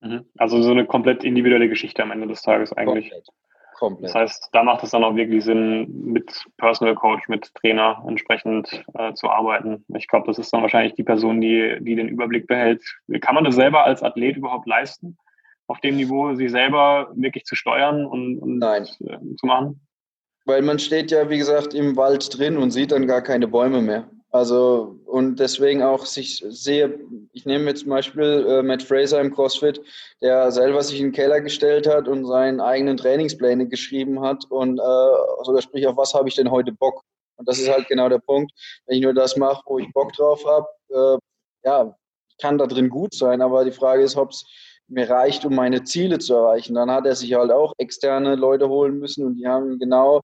Mhm. 0.00 0.26
Also 0.38 0.62
so 0.62 0.70
eine 0.70 0.86
komplett 0.86 1.24
individuelle 1.24 1.68
Geschichte 1.68 2.02
am 2.02 2.10
Ende 2.10 2.26
des 2.26 2.42
Tages 2.42 2.72
eigentlich. 2.72 3.10
Komplett. 3.10 3.28
Komplett. 3.74 4.10
Das 4.10 4.14
heißt, 4.14 4.48
da 4.52 4.62
macht 4.62 4.84
es 4.84 4.90
dann 4.90 5.04
auch 5.04 5.16
wirklich 5.16 5.44
Sinn, 5.44 5.88
mit 6.04 6.44
Personal 6.58 6.94
Coach, 6.94 7.28
mit 7.28 7.52
Trainer 7.54 8.02
entsprechend 8.08 8.84
äh, 8.94 9.12
zu 9.14 9.28
arbeiten. 9.28 9.84
Ich 9.96 10.06
glaube, 10.08 10.26
das 10.26 10.38
ist 10.38 10.52
dann 10.52 10.62
wahrscheinlich 10.62 10.94
die 10.94 11.02
Person, 11.02 11.40
die, 11.40 11.76
die 11.80 11.96
den 11.96 12.08
Überblick 12.08 12.46
behält. 12.46 12.82
Kann 13.20 13.34
man 13.34 13.44
das 13.44 13.56
selber 13.56 13.84
als 13.84 14.02
Athlet 14.02 14.36
überhaupt 14.36 14.66
leisten, 14.68 15.18
auf 15.66 15.80
dem 15.80 15.96
Niveau 15.96 16.34
sich 16.34 16.50
selber 16.50 17.10
wirklich 17.14 17.44
zu 17.44 17.56
steuern 17.56 18.06
und, 18.06 18.38
und 18.38 18.58
Nein. 18.58 18.84
Äh, 19.00 19.18
zu 19.36 19.46
machen? 19.46 19.80
Weil 20.46 20.62
man 20.62 20.78
steht 20.78 21.10
ja, 21.10 21.28
wie 21.28 21.38
gesagt, 21.38 21.74
im 21.74 21.96
Wald 21.96 22.38
drin 22.38 22.56
und 22.58 22.70
sieht 22.70 22.92
dann 22.92 23.06
gar 23.06 23.22
keine 23.22 23.48
Bäume 23.48 23.82
mehr. 23.82 24.08
Also 24.34 24.98
und 25.06 25.38
deswegen 25.38 25.84
auch 25.84 26.06
sich 26.06 26.44
sehe, 26.48 26.98
ich 27.32 27.46
nehme 27.46 27.66
jetzt 27.66 27.82
zum 27.82 27.90
Beispiel 27.90 28.44
äh, 28.48 28.62
Matt 28.64 28.82
Fraser 28.82 29.20
im 29.20 29.32
CrossFit, 29.32 29.80
der 30.20 30.50
selber 30.50 30.82
sich 30.82 30.98
in 30.98 31.06
den 31.06 31.12
Keller 31.12 31.40
gestellt 31.40 31.86
hat 31.86 32.08
und 32.08 32.26
seinen 32.26 32.60
eigenen 32.60 32.96
Trainingspläne 32.96 33.68
geschrieben 33.68 34.20
hat 34.22 34.44
und 34.50 34.80
äh, 34.80 35.44
sogar 35.44 35.62
sprich, 35.62 35.86
auf 35.86 35.96
was 35.96 36.14
habe 36.14 36.28
ich 36.28 36.34
denn 36.34 36.50
heute 36.50 36.72
Bock? 36.72 37.04
Und 37.36 37.48
das 37.48 37.60
ist 37.60 37.70
halt 37.70 37.86
genau 37.86 38.08
der 38.08 38.18
Punkt. 38.18 38.50
Wenn 38.86 38.96
ich 38.96 39.04
nur 39.04 39.14
das 39.14 39.36
mache, 39.36 39.62
wo 39.66 39.78
ich 39.78 39.92
Bock 39.92 40.12
drauf 40.14 40.44
habe, 40.44 40.66
äh, 40.88 41.68
ja, 41.68 41.96
kann 42.40 42.58
da 42.58 42.66
drin 42.66 42.88
gut 42.88 43.14
sein, 43.14 43.40
aber 43.40 43.64
die 43.64 43.70
Frage 43.70 44.02
ist, 44.02 44.16
ob 44.16 44.30
es 44.30 44.44
mir 44.88 45.08
reicht, 45.08 45.44
um 45.44 45.54
meine 45.54 45.84
Ziele 45.84 46.18
zu 46.18 46.34
erreichen. 46.34 46.74
Dann 46.74 46.90
hat 46.90 47.06
er 47.06 47.14
sich 47.14 47.32
halt 47.34 47.50
auch 47.50 47.72
externe 47.78 48.34
Leute 48.34 48.68
holen 48.68 48.98
müssen 48.98 49.24
und 49.24 49.36
die 49.36 49.46
haben 49.46 49.78
genau 49.78 50.22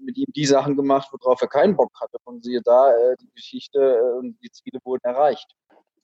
mit 0.00 0.16
ihm 0.16 0.32
die 0.34 0.46
Sachen 0.46 0.76
gemacht, 0.76 1.08
worauf 1.12 1.40
er 1.42 1.48
keinen 1.48 1.76
Bock 1.76 1.92
hatte. 2.00 2.18
Und 2.24 2.44
siehe 2.44 2.60
da, 2.62 2.90
äh, 2.90 3.16
die 3.20 3.30
Geschichte 3.34 3.78
äh, 3.78 4.18
und 4.18 4.36
die 4.42 4.50
Ziele 4.50 4.78
wurden 4.84 5.04
erreicht. 5.04 5.46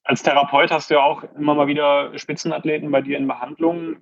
Als 0.04 0.22
Therapeut 0.22 0.70
hast 0.70 0.90
du 0.90 0.94
ja 0.94 1.02
auch 1.02 1.22
immer 1.36 1.54
mal 1.54 1.66
wieder 1.66 2.16
Spitzenathleten 2.18 2.90
bei 2.90 3.02
dir 3.02 3.18
in 3.18 3.28
Behandlung. 3.28 3.96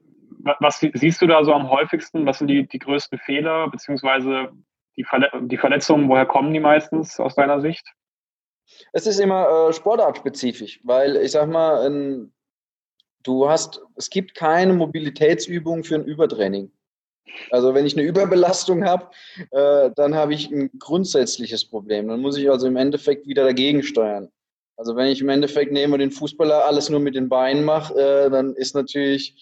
Was 0.61 0.81
siehst 0.95 1.21
du 1.21 1.27
da 1.27 1.45
so 1.45 1.53
am 1.53 1.69
häufigsten? 1.69 2.25
Was 2.25 2.39
sind 2.39 2.49
die, 2.49 2.67
die 2.67 2.79
größten 2.79 3.19
Fehler, 3.19 3.69
beziehungsweise 3.69 4.51
die, 4.97 5.05
Verle 5.05 5.31
die 5.43 5.59
Verletzungen, 5.59 6.09
woher 6.09 6.25
kommen 6.25 6.55
die 6.55 6.61
meistens 6.61 7.21
aus 7.21 7.35
deiner 7.35 7.61
Sicht? 7.61 7.87
Es 8.93 9.07
ist 9.07 9.19
immer 9.19 9.69
äh, 9.69 9.73
sportartspezifisch, 9.73 10.81
weil 10.85 11.17
ich 11.17 11.33
sag 11.33 11.49
mal, 11.49 11.87
ein, 11.87 12.33
du 13.23 13.49
hast, 13.49 13.81
es 13.97 14.11
gibt 14.11 14.35
keine 14.35 14.73
Mobilitätsübung 14.73 15.85
für 15.85 15.97
ein 15.97 16.05
Übertraining. 16.05 16.71
Also 17.51 17.75
wenn 17.75 17.87
ich 17.87 17.97
eine 17.97 18.07
Überbelastung 18.07 18.85
habe, 18.85 19.09
äh, 19.51 19.91
dann 19.95 20.15
habe 20.15 20.35
ich 20.35 20.51
ein 20.51 20.71
grundsätzliches 20.79 21.65
Problem. 21.65 22.09
Dann 22.09 22.21
muss 22.21 22.37
ich 22.37 22.51
also 22.51 22.67
im 22.67 22.77
Endeffekt 22.77 23.27
wieder 23.27 23.45
dagegen 23.45 23.83
steuern. 23.83 24.31
Also 24.77 24.97
wenn 24.97 25.09
ich 25.09 25.21
im 25.21 25.29
Endeffekt 25.29 25.73
nehme 25.73 25.99
den 25.99 26.11
Fußballer 26.11 26.65
alles 26.65 26.89
nur 26.89 27.01
mit 27.01 27.15
den 27.15 27.29
Beinen 27.29 27.65
mache, 27.65 27.95
äh, 27.95 28.31
dann 28.31 28.55
ist 28.55 28.75
natürlich 28.75 29.37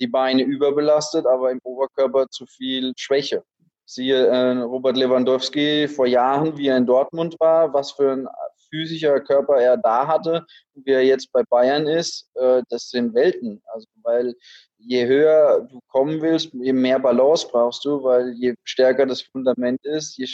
die 0.00 0.06
Beine 0.06 0.42
überbelastet, 0.42 1.26
aber 1.26 1.50
im 1.50 1.60
Oberkörper 1.62 2.28
zu 2.30 2.46
viel 2.46 2.92
Schwäche. 2.96 3.44
Siehe 3.86 4.26
äh, 4.26 4.58
Robert 4.62 4.96
Lewandowski 4.96 5.88
vor 5.88 6.06
Jahren, 6.06 6.56
wie 6.56 6.68
er 6.68 6.78
in 6.78 6.86
Dortmund 6.86 7.36
war, 7.38 7.72
was 7.74 7.92
für 7.92 8.12
ein 8.12 8.28
physischer 8.70 9.20
Körper 9.20 9.56
er 9.56 9.76
da 9.76 10.06
hatte, 10.06 10.46
wie 10.74 10.92
er 10.92 11.04
jetzt 11.04 11.32
bei 11.32 11.42
Bayern 11.44 11.86
ist, 11.86 12.28
äh, 12.34 12.62
das 12.68 12.88
sind 12.90 13.14
Welten. 13.14 13.62
Also 13.66 13.86
weil 14.02 14.34
je 14.78 15.06
höher 15.06 15.66
du 15.70 15.80
kommen 15.88 16.20
willst, 16.20 16.52
je 16.52 16.72
mehr 16.72 16.98
Balance 16.98 17.46
brauchst 17.50 17.84
du, 17.84 18.02
weil 18.02 18.32
je 18.34 18.54
stärker 18.64 19.06
das 19.06 19.22
Fundament 19.22 19.84
ist, 19.84 20.16
je 20.18 20.26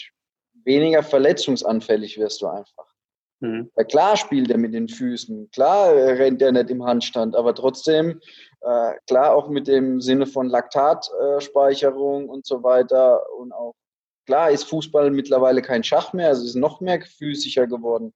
weniger 0.64 1.02
verletzungsanfällig 1.02 2.18
wirst 2.18 2.42
du 2.42 2.46
einfach. 2.46 2.86
Mhm. 3.40 3.70
Ja, 3.76 3.84
klar 3.84 4.16
spielt 4.16 4.50
er 4.50 4.58
mit 4.58 4.74
den 4.74 4.88
Füßen, 4.88 5.50
klar 5.50 5.94
rennt 5.94 6.42
er 6.42 6.52
nicht 6.52 6.70
im 6.70 6.84
Handstand, 6.84 7.34
aber 7.34 7.54
trotzdem, 7.54 8.20
äh, 8.60 8.92
klar 9.06 9.34
auch 9.34 9.48
mit 9.48 9.66
dem 9.66 10.00
Sinne 10.00 10.26
von 10.26 10.48
Laktatspeicherung 10.48 12.26
äh, 12.26 12.28
und 12.28 12.46
so 12.46 12.62
weiter 12.62 13.22
und 13.38 13.52
auch 13.52 13.74
klar 14.30 14.52
ist 14.52 14.62
Fußball 14.64 15.10
mittlerweile 15.10 15.60
kein 15.60 15.82
Schach 15.82 16.12
mehr, 16.12 16.28
also 16.28 16.42
es 16.42 16.50
ist 16.50 16.54
noch 16.54 16.80
mehr 16.80 17.00
physischer 17.02 17.66
geworden. 17.66 18.14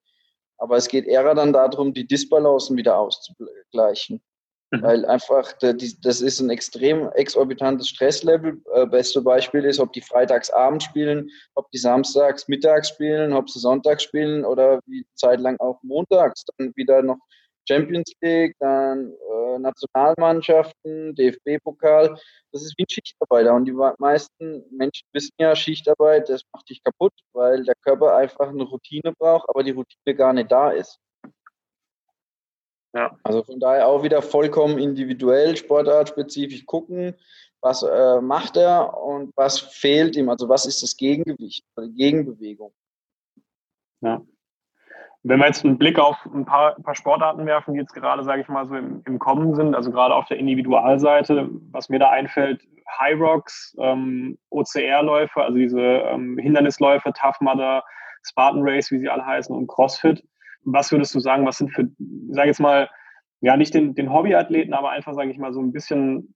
Aber 0.58 0.76
es 0.76 0.86
geht 0.86 1.06
eher 1.06 1.34
dann 1.34 1.52
darum, 1.52 1.92
die 1.92 2.06
Disbalancen 2.06 2.76
wieder 2.76 2.96
auszugleichen. 2.96 4.22
Mhm. 4.70 4.82
Weil 4.82 5.04
einfach, 5.06 5.52
das 5.54 6.20
ist 6.20 6.38
ein 6.38 6.50
extrem 6.50 7.08
exorbitantes 7.14 7.88
Stresslevel. 7.88 8.62
Äh, 8.72 8.86
beste 8.86 9.22
Beispiel 9.22 9.64
ist, 9.64 9.80
ob 9.80 9.92
die 9.92 10.02
freitags 10.02 10.50
abends 10.50 10.84
spielen, 10.84 11.28
ob 11.56 11.68
die 11.72 11.78
samstags 11.78 12.46
mittags 12.46 12.90
spielen, 12.90 13.32
ob 13.32 13.50
sie 13.50 13.58
sonntags 13.58 14.04
spielen 14.04 14.44
oder 14.44 14.78
wie 14.86 15.04
zeitlang 15.16 15.58
auch 15.58 15.82
montags. 15.82 16.44
Dann 16.56 16.72
wieder 16.76 17.02
noch 17.02 17.18
Champions 17.68 18.12
League, 18.20 18.54
dann 18.58 19.12
äh, 19.12 19.58
Nationalmannschaften, 19.58 21.14
DFB-Pokal. 21.14 22.16
Das 22.52 22.62
ist 22.62 22.74
wie 22.76 22.82
ein 22.82 22.90
Schichtarbeiter. 22.90 23.54
Und 23.54 23.64
die 23.66 23.72
meisten 23.72 24.64
Menschen 24.70 25.06
wissen 25.12 25.32
ja, 25.38 25.54
Schichtarbeit, 25.54 26.28
das 26.28 26.42
macht 26.52 26.68
dich 26.68 26.82
kaputt, 26.82 27.12
weil 27.32 27.64
der 27.64 27.74
Körper 27.82 28.16
einfach 28.16 28.48
eine 28.48 28.64
Routine 28.64 29.12
braucht, 29.18 29.48
aber 29.48 29.62
die 29.62 29.72
Routine 29.72 30.14
gar 30.14 30.32
nicht 30.32 30.50
da 30.50 30.70
ist. 30.70 30.98
Ja. 32.94 33.18
Also 33.24 33.42
von 33.42 33.58
daher 33.58 33.88
auch 33.88 34.04
wieder 34.04 34.22
vollkommen 34.22 34.78
individuell, 34.78 35.56
sportartspezifisch 35.56 36.64
gucken, 36.64 37.16
was 37.60 37.82
äh, 37.82 38.20
macht 38.20 38.56
er 38.56 39.02
und 39.02 39.32
was 39.36 39.58
fehlt 39.58 40.14
ihm, 40.16 40.28
also 40.28 40.48
was 40.48 40.64
ist 40.64 40.82
das 40.82 40.96
Gegengewicht, 40.96 41.64
die 41.76 41.92
Gegenbewegung. 41.92 42.72
Ja. 44.00 44.24
Wenn 45.26 45.38
wir 45.38 45.46
jetzt 45.46 45.64
einen 45.64 45.78
Blick 45.78 45.98
auf 45.98 46.18
ein 46.34 46.44
paar, 46.44 46.76
ein 46.76 46.82
paar 46.82 46.94
Sportarten 46.94 47.46
werfen, 47.46 47.72
die 47.72 47.80
jetzt 47.80 47.94
gerade, 47.94 48.22
sage 48.24 48.42
ich 48.42 48.48
mal, 48.48 48.66
so 48.66 48.76
im, 48.76 49.02
im, 49.06 49.18
Kommen 49.18 49.54
sind, 49.54 49.74
also 49.74 49.90
gerade 49.90 50.14
auf 50.14 50.26
der 50.26 50.36
Individualseite, 50.36 51.48
was 51.72 51.88
mir 51.88 51.98
da 51.98 52.10
einfällt, 52.10 52.62
High 52.98 53.18
Rocks, 53.18 53.74
ähm, 53.80 54.36
OCR-Läufe, 54.50 55.42
also 55.42 55.56
diese 55.56 55.80
ähm, 55.80 56.36
Hindernisläufe, 56.36 57.10
Tough 57.14 57.40
Mudder, 57.40 57.82
Spartan 58.22 58.60
Race, 58.62 58.90
wie 58.90 58.98
sie 58.98 59.08
alle 59.08 59.24
heißen, 59.24 59.56
und 59.56 59.66
CrossFit. 59.66 60.22
Was 60.64 60.92
würdest 60.92 61.14
du 61.14 61.20
sagen, 61.20 61.46
was 61.46 61.56
sind 61.56 61.70
für, 61.70 61.88
sage 62.28 62.48
jetzt 62.48 62.60
mal, 62.60 62.90
ja, 63.40 63.56
nicht 63.56 63.72
den, 63.72 63.94
den 63.94 64.12
Hobbyathleten, 64.12 64.74
aber 64.74 64.90
einfach, 64.90 65.14
sage 65.14 65.30
ich 65.30 65.38
mal, 65.38 65.54
so 65.54 65.60
ein 65.60 65.72
bisschen, 65.72 66.34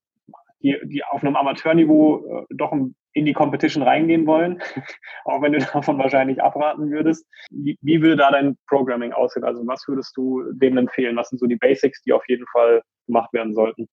die, 0.63 0.77
die 0.85 1.05
auf 1.05 1.23
einem 1.23 1.37
Amateurniveau 1.37 2.25
äh, 2.25 2.47
doch 2.55 2.73
in 3.13 3.25
die 3.27 3.33
Competition 3.33 3.83
reingehen 3.83 4.27
wollen, 4.27 4.63
auch 5.25 5.43
wenn 5.43 5.53
du 5.53 5.59
davon 5.73 5.99
wahrscheinlich 5.99 6.43
abraten 6.43 6.91
würdest. 6.91 7.27
Wie, 7.51 7.79
wie 7.83 8.01
würde 8.03 8.17
da 8.17 8.31
dein 8.31 8.57
Programming 8.67 9.13
aussehen? 9.13 9.45
Also 9.45 9.67
was 9.67 9.87
würdest 9.89 10.17
du 10.17 10.45
denen 10.53 10.79
empfehlen? 10.79 11.17
Was 11.17 11.29
sind 11.29 11.39
so 11.39 11.47
die 11.47 11.57
Basics, 11.57 12.03
die 12.03 12.13
auf 12.13 12.27
jeden 12.29 12.47
Fall 12.53 12.83
gemacht 13.07 13.33
werden 13.33 13.55
sollten? 13.55 13.89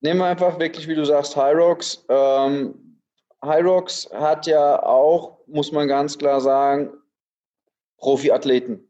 Nehmen 0.00 0.20
wir 0.20 0.26
einfach 0.26 0.58
wirklich, 0.58 0.88
wie 0.88 0.94
du 0.94 1.04
sagst, 1.04 1.36
Hyrox. 1.36 2.04
Ähm, 2.08 3.00
Hyrox 3.42 4.10
hat 4.12 4.46
ja 4.46 4.82
auch, 4.82 5.38
muss 5.46 5.72
man 5.72 5.88
ganz 5.88 6.18
klar 6.18 6.40
sagen, 6.40 6.92
Profiathleten. 7.98 8.82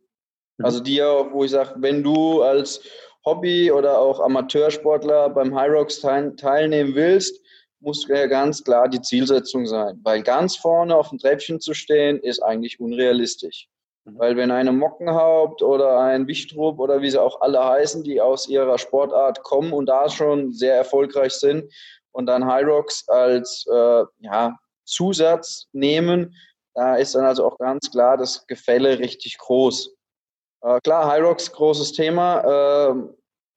Also 0.62 0.80
die, 0.80 0.98
wo 0.98 1.44
ich 1.44 1.50
sage, 1.50 1.74
wenn 1.76 2.02
du 2.02 2.42
als 2.42 2.82
Hobby- 3.24 3.70
oder 3.70 3.98
auch 3.98 4.20
Amateursportler 4.20 5.30
beim 5.30 5.54
High 5.54 5.70
Rocks 5.70 6.00
teilnehmen 6.00 6.94
willst, 6.94 7.40
muss 7.86 8.06
ja 8.08 8.26
ganz 8.26 8.64
klar 8.64 8.88
die 8.88 9.00
Zielsetzung 9.00 9.66
sein. 9.66 10.00
Weil 10.02 10.22
ganz 10.22 10.56
vorne 10.56 10.96
auf 10.96 11.10
dem 11.10 11.18
Treppchen 11.18 11.60
zu 11.60 11.72
stehen, 11.72 12.18
ist 12.18 12.42
eigentlich 12.42 12.80
unrealistisch. 12.80 13.68
Mhm. 14.04 14.18
Weil 14.18 14.36
wenn 14.36 14.50
eine 14.50 14.72
Mockenhaupt 14.72 15.62
oder 15.62 16.00
ein 16.00 16.26
Wichtrup 16.26 16.80
oder 16.80 17.00
wie 17.00 17.10
sie 17.10 17.22
auch 17.22 17.40
alle 17.40 17.64
heißen, 17.64 18.02
die 18.02 18.20
aus 18.20 18.48
ihrer 18.48 18.76
Sportart 18.76 19.42
kommen 19.44 19.72
und 19.72 19.86
da 19.86 20.10
schon 20.10 20.52
sehr 20.52 20.74
erfolgreich 20.74 21.32
sind 21.32 21.72
und 22.10 22.26
dann 22.26 22.44
High 22.44 22.66
Rocks 22.66 23.08
als 23.08 23.64
äh, 23.72 24.04
ja, 24.18 24.58
Zusatz 24.84 25.66
nehmen, 25.72 26.34
da 26.74 26.96
ist 26.96 27.14
dann 27.14 27.24
also 27.24 27.46
auch 27.46 27.56
ganz 27.56 27.90
klar 27.90 28.16
das 28.16 28.46
Gefälle 28.46 28.98
richtig 28.98 29.38
groß. 29.38 29.94
Äh, 30.62 30.80
klar, 30.80 31.06
High 31.06 31.22
Rocks, 31.22 31.52
großes 31.52 31.92
Thema. 31.92 32.90
Äh, 32.90 32.94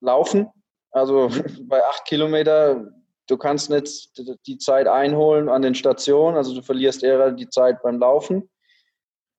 Laufen, 0.00 0.48
also 0.92 1.28
bei 1.68 1.84
acht 1.84 2.04
Kilometer, 2.06 2.90
du 3.30 3.36
kannst 3.36 3.70
nicht 3.70 4.10
die 4.46 4.58
Zeit 4.58 4.86
einholen 4.86 5.48
an 5.48 5.62
den 5.62 5.74
Stationen, 5.74 6.36
also 6.36 6.54
du 6.54 6.62
verlierst 6.62 7.02
eher 7.02 7.30
die 7.30 7.48
Zeit 7.48 7.82
beim 7.82 7.98
Laufen. 7.98 8.50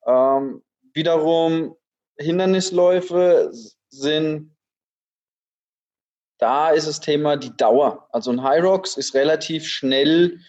Ähm, 0.06 0.64
wiederum 0.94 1.76
Hindernisläufe 2.18 3.52
sind, 3.90 4.56
da 6.38 6.70
ist 6.70 6.88
das 6.88 7.00
Thema 7.00 7.38
die 7.38 7.56
Dauer. 7.56 8.08
Also 8.12 8.32
ein 8.32 8.40
Rocks 8.40 8.98
ist 8.98 9.14
relativ 9.14 9.68
schnell 9.68 10.40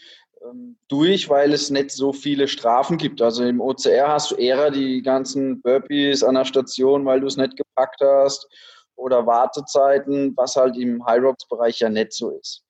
ähm, 0.42 0.78
durch, 0.88 1.28
weil 1.28 1.52
es 1.52 1.70
nicht 1.70 1.90
so 1.90 2.12
viele 2.12 2.48
Strafen 2.48 2.96
gibt. 2.96 3.20
Also 3.20 3.44
im 3.44 3.60
OCR 3.60 4.08
hast 4.08 4.30
du 4.30 4.36
eher 4.36 4.70
die 4.70 5.02
ganzen 5.02 5.60
Burpees 5.60 6.22
an 6.22 6.36
der 6.36 6.44
Station, 6.44 7.04
weil 7.04 7.20
du 7.20 7.26
es 7.26 7.36
nicht 7.36 7.56
gepackt 7.56 8.00
hast 8.00 8.48
oder 8.96 9.26
Wartezeiten, 9.26 10.34
was 10.36 10.56
halt 10.56 10.76
im 10.76 11.04
High 11.04 11.22
Rocks 11.22 11.46
Bereich 11.48 11.80
ja 11.80 11.88
nicht 11.88 12.12
so 12.12 12.30
ist. 12.30 12.64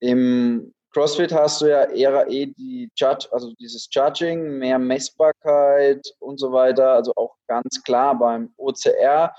Im 0.00 0.72
CrossFit 0.92 1.32
hast 1.32 1.60
du 1.60 1.66
ja 1.66 1.84
eher 1.84 2.28
eh 2.28 2.46
die 2.46 2.90
Judge, 2.96 3.28
also 3.30 3.52
dieses 3.60 3.88
Judging, 3.92 4.58
mehr 4.58 4.78
Messbarkeit 4.78 6.04
und 6.18 6.38
so 6.38 6.52
weiter. 6.52 6.92
Also 6.94 7.12
auch 7.16 7.36
ganz 7.46 7.82
klar 7.84 8.18
beim 8.18 8.52
OCR 8.56 9.32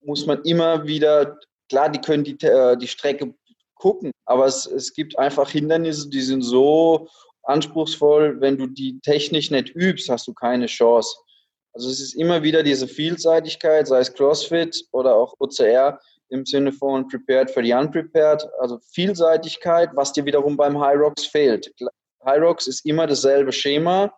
muss 0.00 0.26
man 0.26 0.42
immer 0.42 0.86
wieder, 0.86 1.36
klar, 1.68 1.90
die 1.90 2.00
können 2.00 2.24
die, 2.24 2.38
äh, 2.46 2.76
die 2.76 2.88
Strecke 2.88 3.34
gucken. 3.74 4.12
Aber 4.24 4.46
es, 4.46 4.66
es 4.66 4.94
gibt 4.94 5.18
einfach 5.18 5.50
Hindernisse, 5.50 6.08
die 6.08 6.22
sind 6.22 6.42
so 6.42 7.08
anspruchsvoll, 7.42 8.40
wenn 8.40 8.56
du 8.56 8.66
die 8.66 9.00
technisch 9.00 9.50
nicht 9.50 9.74
übst, 9.74 10.08
hast 10.08 10.26
du 10.28 10.34
keine 10.34 10.66
Chance. 10.66 11.16
Also 11.74 11.90
es 11.90 12.00
ist 12.00 12.14
immer 12.14 12.42
wieder 12.42 12.62
diese 12.62 12.88
Vielseitigkeit, 12.88 13.86
sei 13.86 14.00
es 14.00 14.12
CrossFit 14.12 14.84
oder 14.92 15.14
auch 15.14 15.34
OCR 15.38 16.00
im 16.30 16.44
Sinne 16.44 16.72
von 16.72 17.06
Prepared 17.08 17.50
for 17.50 17.62
the 17.62 17.72
Unprepared, 17.72 18.46
also 18.58 18.78
Vielseitigkeit, 18.92 19.90
was 19.94 20.12
dir 20.12 20.24
wiederum 20.24 20.56
beim 20.56 20.78
High 20.78 20.98
Rocks 20.98 21.26
fehlt. 21.26 21.72
High 22.24 22.42
Rocks 22.42 22.66
ist 22.66 22.84
immer 22.84 23.06
dasselbe 23.06 23.52
Schema. 23.52 24.12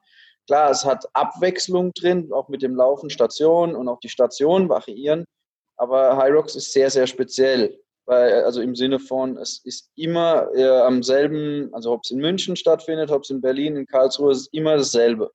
Klar, 0.46 0.70
es 0.70 0.84
hat 0.84 1.06
Abwechslung 1.12 1.92
drin, 1.92 2.32
auch 2.32 2.48
mit 2.48 2.62
dem 2.62 2.74
Laufen 2.74 3.10
Stationen 3.10 3.76
und 3.76 3.88
auch 3.88 4.00
die 4.00 4.08
Stationen 4.08 4.68
variieren, 4.68 5.24
aber 5.76 6.16
High 6.16 6.32
Rocks 6.32 6.56
ist 6.56 6.72
sehr, 6.72 6.90
sehr 6.90 7.06
speziell 7.06 7.78
weil, 8.10 8.42
also 8.42 8.60
im 8.60 8.74
Sinne 8.74 8.98
von, 8.98 9.38
es 9.38 9.60
ist 9.64 9.88
immer 9.94 10.48
äh, 10.54 10.80
am 10.80 11.02
selben, 11.04 11.72
also 11.72 11.92
ob 11.92 12.00
es 12.02 12.10
in 12.10 12.18
München 12.18 12.56
stattfindet, 12.56 13.12
ob 13.12 13.22
es 13.22 13.30
in 13.30 13.40
Berlin, 13.40 13.76
in 13.76 13.86
Karlsruhe, 13.86 14.32
es 14.32 14.42
ist 14.42 14.52
immer 14.52 14.76
dasselbe. 14.76 15.30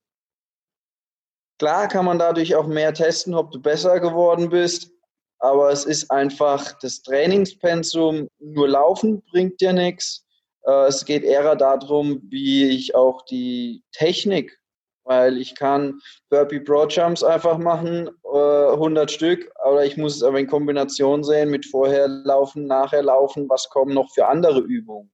Klar 1.58 1.88
kann 1.88 2.04
man 2.04 2.20
dadurch 2.20 2.54
auch 2.54 2.68
mehr 2.68 2.94
testen, 2.94 3.34
ob 3.34 3.52
du 3.52 3.62
besser 3.62 4.02
geworden 4.02 4.50
bist, 4.50 4.92
aber 5.40 5.72
es 5.72 5.86
ist 5.86 6.10
einfach 6.12 6.78
das 6.80 7.02
Trainingspensum, 7.02 8.30
nur 8.40 8.68
laufen 8.68 9.22
bringt 9.32 9.60
dir 9.62 9.74
nichts. 9.74 10.26
Äh, 10.66 10.88
es 10.88 11.06
geht 11.06 11.24
eher 11.24 11.56
darum, 11.56 12.22
wie 12.30 12.70
ich 12.70 12.96
auch 12.96 13.24
die 13.24 13.84
Technik, 13.92 14.60
weil 15.04 15.38
ich 15.38 15.56
kann 15.56 16.00
Burpee 16.30 16.60
Broad 16.60 16.94
Jumps 16.96 17.24
einfach 17.24 17.58
machen, 17.58 18.10
100 18.24 19.10
äh, 19.10 19.14
Stück, 19.14 19.52
oder 19.66 19.86
ich 19.86 19.98
muss 19.98 20.16
es 20.16 20.24
aber 20.24 20.40
in 20.40 20.48
Kombination 20.48 21.24
sehen 21.24 21.50
mit 21.50 21.66
vorher 21.66 22.08
laufen, 22.08 22.66
nachher 22.66 23.04
laufen, 23.04 23.48
was 23.50 23.70
kommen 23.70 23.94
noch 23.94 24.12
für 24.14 24.28
andere 24.28 24.60
Übungen. 24.62 25.12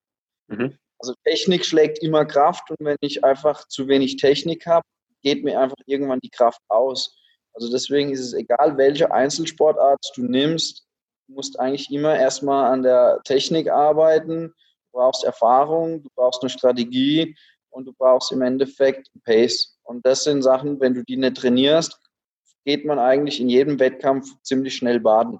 Mhm. 0.47 0.77
Also 0.99 1.13
Technik 1.25 1.65
schlägt 1.65 1.99
immer 2.03 2.25
Kraft 2.25 2.69
und 2.69 2.77
wenn 2.85 2.97
ich 3.01 3.23
einfach 3.23 3.67
zu 3.67 3.87
wenig 3.87 4.17
Technik 4.17 4.65
habe, 4.67 4.85
geht 5.23 5.43
mir 5.43 5.59
einfach 5.59 5.77
irgendwann 5.87 6.19
die 6.19 6.29
Kraft 6.29 6.61
aus. 6.67 7.17
Also 7.53 7.69
deswegen 7.71 8.11
ist 8.11 8.21
es 8.21 8.33
egal, 8.33 8.77
welche 8.77 9.11
Einzelsportart 9.11 9.99
du 10.15 10.23
nimmst, 10.23 10.85
du 11.27 11.33
musst 11.35 11.59
eigentlich 11.59 11.91
immer 11.91 12.17
erstmal 12.17 12.71
an 12.71 12.83
der 12.83 13.21
Technik 13.23 13.69
arbeiten, 13.69 14.47
du 14.47 14.99
brauchst 14.99 15.23
Erfahrung, 15.23 16.03
du 16.03 16.09
brauchst 16.15 16.41
eine 16.41 16.49
Strategie 16.49 17.35
und 17.69 17.85
du 17.85 17.93
brauchst 17.93 18.31
im 18.31 18.41
Endeffekt 18.41 19.09
Pace. 19.25 19.77
Und 19.83 20.05
das 20.05 20.23
sind 20.23 20.41
Sachen, 20.41 20.79
wenn 20.79 20.93
du 20.93 21.03
die 21.03 21.17
nicht 21.17 21.37
trainierst, 21.37 21.99
geht 22.65 22.85
man 22.85 22.99
eigentlich 22.99 23.39
in 23.39 23.49
jedem 23.49 23.79
Wettkampf 23.79 24.29
ziemlich 24.43 24.75
schnell 24.75 24.99
baden. 24.99 25.39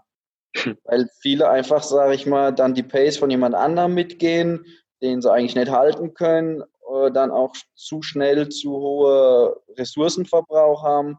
Weil 0.84 1.10
viele 1.22 1.50
einfach, 1.50 1.84
sage 1.84 2.16
ich 2.16 2.26
mal, 2.26 2.52
dann 2.52 2.74
die 2.74 2.84
Pace 2.84 3.18
von 3.18 3.30
jemand 3.30 3.56
anderem 3.56 3.94
mitgehen, 3.94 4.66
den 5.02 5.22
sie 5.22 5.32
eigentlich 5.32 5.56
nicht 5.56 5.72
halten 5.72 6.14
können, 6.14 6.62
äh, 6.62 7.12
dann 7.12 7.32
auch 7.32 7.54
zu 7.76 8.02
schnell 8.02 8.50
zu 8.50 8.72
hohe 8.72 9.62
Ressourcenverbrauch 9.78 10.84
haben 10.84 11.18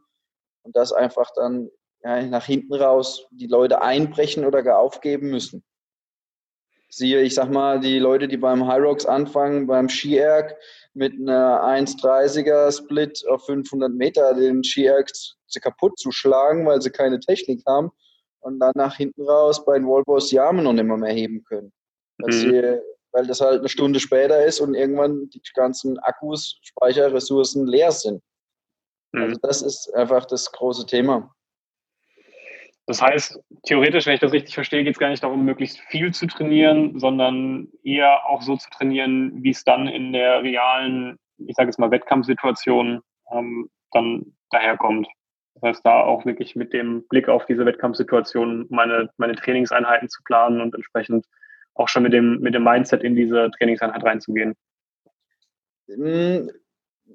und 0.63 0.77
das 0.77 0.93
einfach 0.93 1.31
dann 1.35 1.71
ja, 2.03 2.23
nach 2.23 2.45
hinten 2.45 2.75
raus 2.75 3.27
die 3.31 3.47
Leute 3.47 3.83
einbrechen 3.83 4.45
oder 4.45 4.63
gar 4.63 4.79
aufgeben 4.79 5.31
müssen. 5.31 5.65
Siehe, 6.89 7.23
ich 7.23 7.35
sag 7.35 7.51
mal, 7.51 7.81
die 7.81 7.99
Leute, 7.99 8.29
die 8.29 8.37
beim 8.37 8.67
High 8.67 8.83
Rocks 8.83 9.07
anfangen, 9.07 9.67
beim 9.67 9.89
Ski-Erg 9.89 10.57
mit 10.93 11.15
einer 11.15 11.63
1,30er 11.63 12.71
Split 12.71 13.25
auf 13.29 13.47
500 13.47 13.91
Meter 13.93 14.35
den 14.35 14.63
Ski-Erg 14.63 15.11
kaputt 15.61 15.99
zu 15.99 16.11
schlagen, 16.11 16.67
weil 16.67 16.81
sie 16.83 16.91
keine 16.91 17.21
Technik 17.21 17.63
haben 17.67 17.91
und 18.41 18.59
dann 18.59 18.73
nach 18.75 18.97
hinten 18.97 19.23
raus 19.23 19.65
bei 19.65 19.79
den 19.79 19.87
Wallboys 19.87 20.29
die 20.29 20.41
Arme 20.41 20.63
noch 20.63 20.73
nicht 20.73 20.85
mehr, 20.85 20.97
mehr 20.97 21.13
heben 21.13 21.45
können. 21.45 21.73
Mhm. 22.19 22.33
Sie, 22.33 22.79
weil 23.13 23.27
das 23.27 23.41
halt 23.41 23.61
eine 23.61 23.69
Stunde 23.69 24.01
später 24.01 24.45
ist 24.45 24.61
und 24.61 24.75
irgendwann 24.75 25.29
die 25.31 25.41
ganzen 25.55 25.99
Akkus, 26.01 26.59
Speicherressourcen 26.63 27.67
leer 27.67 27.93
sind. 27.93 28.23
Also 29.13 29.37
mhm. 29.37 29.39
das 29.43 29.63
ist 29.63 29.95
einfach 29.95 30.25
das 30.25 30.51
große 30.53 30.87
Thema. 30.87 31.35
Das 32.87 33.01
heißt, 33.01 33.39
theoretisch, 33.65 34.07
wenn 34.07 34.15
ich 34.15 34.21
das 34.21 34.33
richtig 34.33 34.55
verstehe, 34.55 34.83
geht 34.83 34.95
es 34.95 34.99
gar 34.99 35.09
nicht 35.09 35.23
darum, 35.23 35.45
möglichst 35.45 35.79
viel 35.89 36.13
zu 36.13 36.27
trainieren, 36.27 36.99
sondern 36.99 37.69
eher 37.85 38.27
auch 38.27 38.43
so 38.43 38.57
zu 38.57 38.69
trainieren, 38.71 39.43
wie 39.43 39.51
es 39.51 39.63
dann 39.63 39.87
in 39.87 40.13
der 40.13 40.43
realen, 40.43 41.17
ich 41.39 41.55
sage 41.55 41.69
jetzt 41.69 41.79
mal, 41.79 41.91
Wettkampfsituation 41.91 43.01
ähm, 43.31 43.71
dann 43.93 44.35
daherkommt. 44.51 45.07
Das 45.55 45.63
heißt, 45.63 45.87
da 45.87 46.01
auch 46.01 46.25
wirklich 46.27 46.57
mit 46.57 46.73
dem 46.73 47.07
Blick 47.09 47.29
auf 47.29 47.47
diese 47.47 47.65
Wettkampfsituation 47.65 48.67
meine, 48.69 49.11
meine 49.17 49.37
Trainingseinheiten 49.37 50.09
zu 50.09 50.21
planen 50.25 50.61
und 50.61 50.75
entsprechend 50.75 51.27
auch 51.75 51.89
schon 51.89 52.03
mit 52.03 52.13
dem, 52.13 52.41
mit 52.41 52.55
dem 52.55 52.65
Mindset 52.65 53.03
in 53.03 53.15
diese 53.15 53.51
Trainingseinheit 53.59 54.03
reinzugehen. 54.03 54.55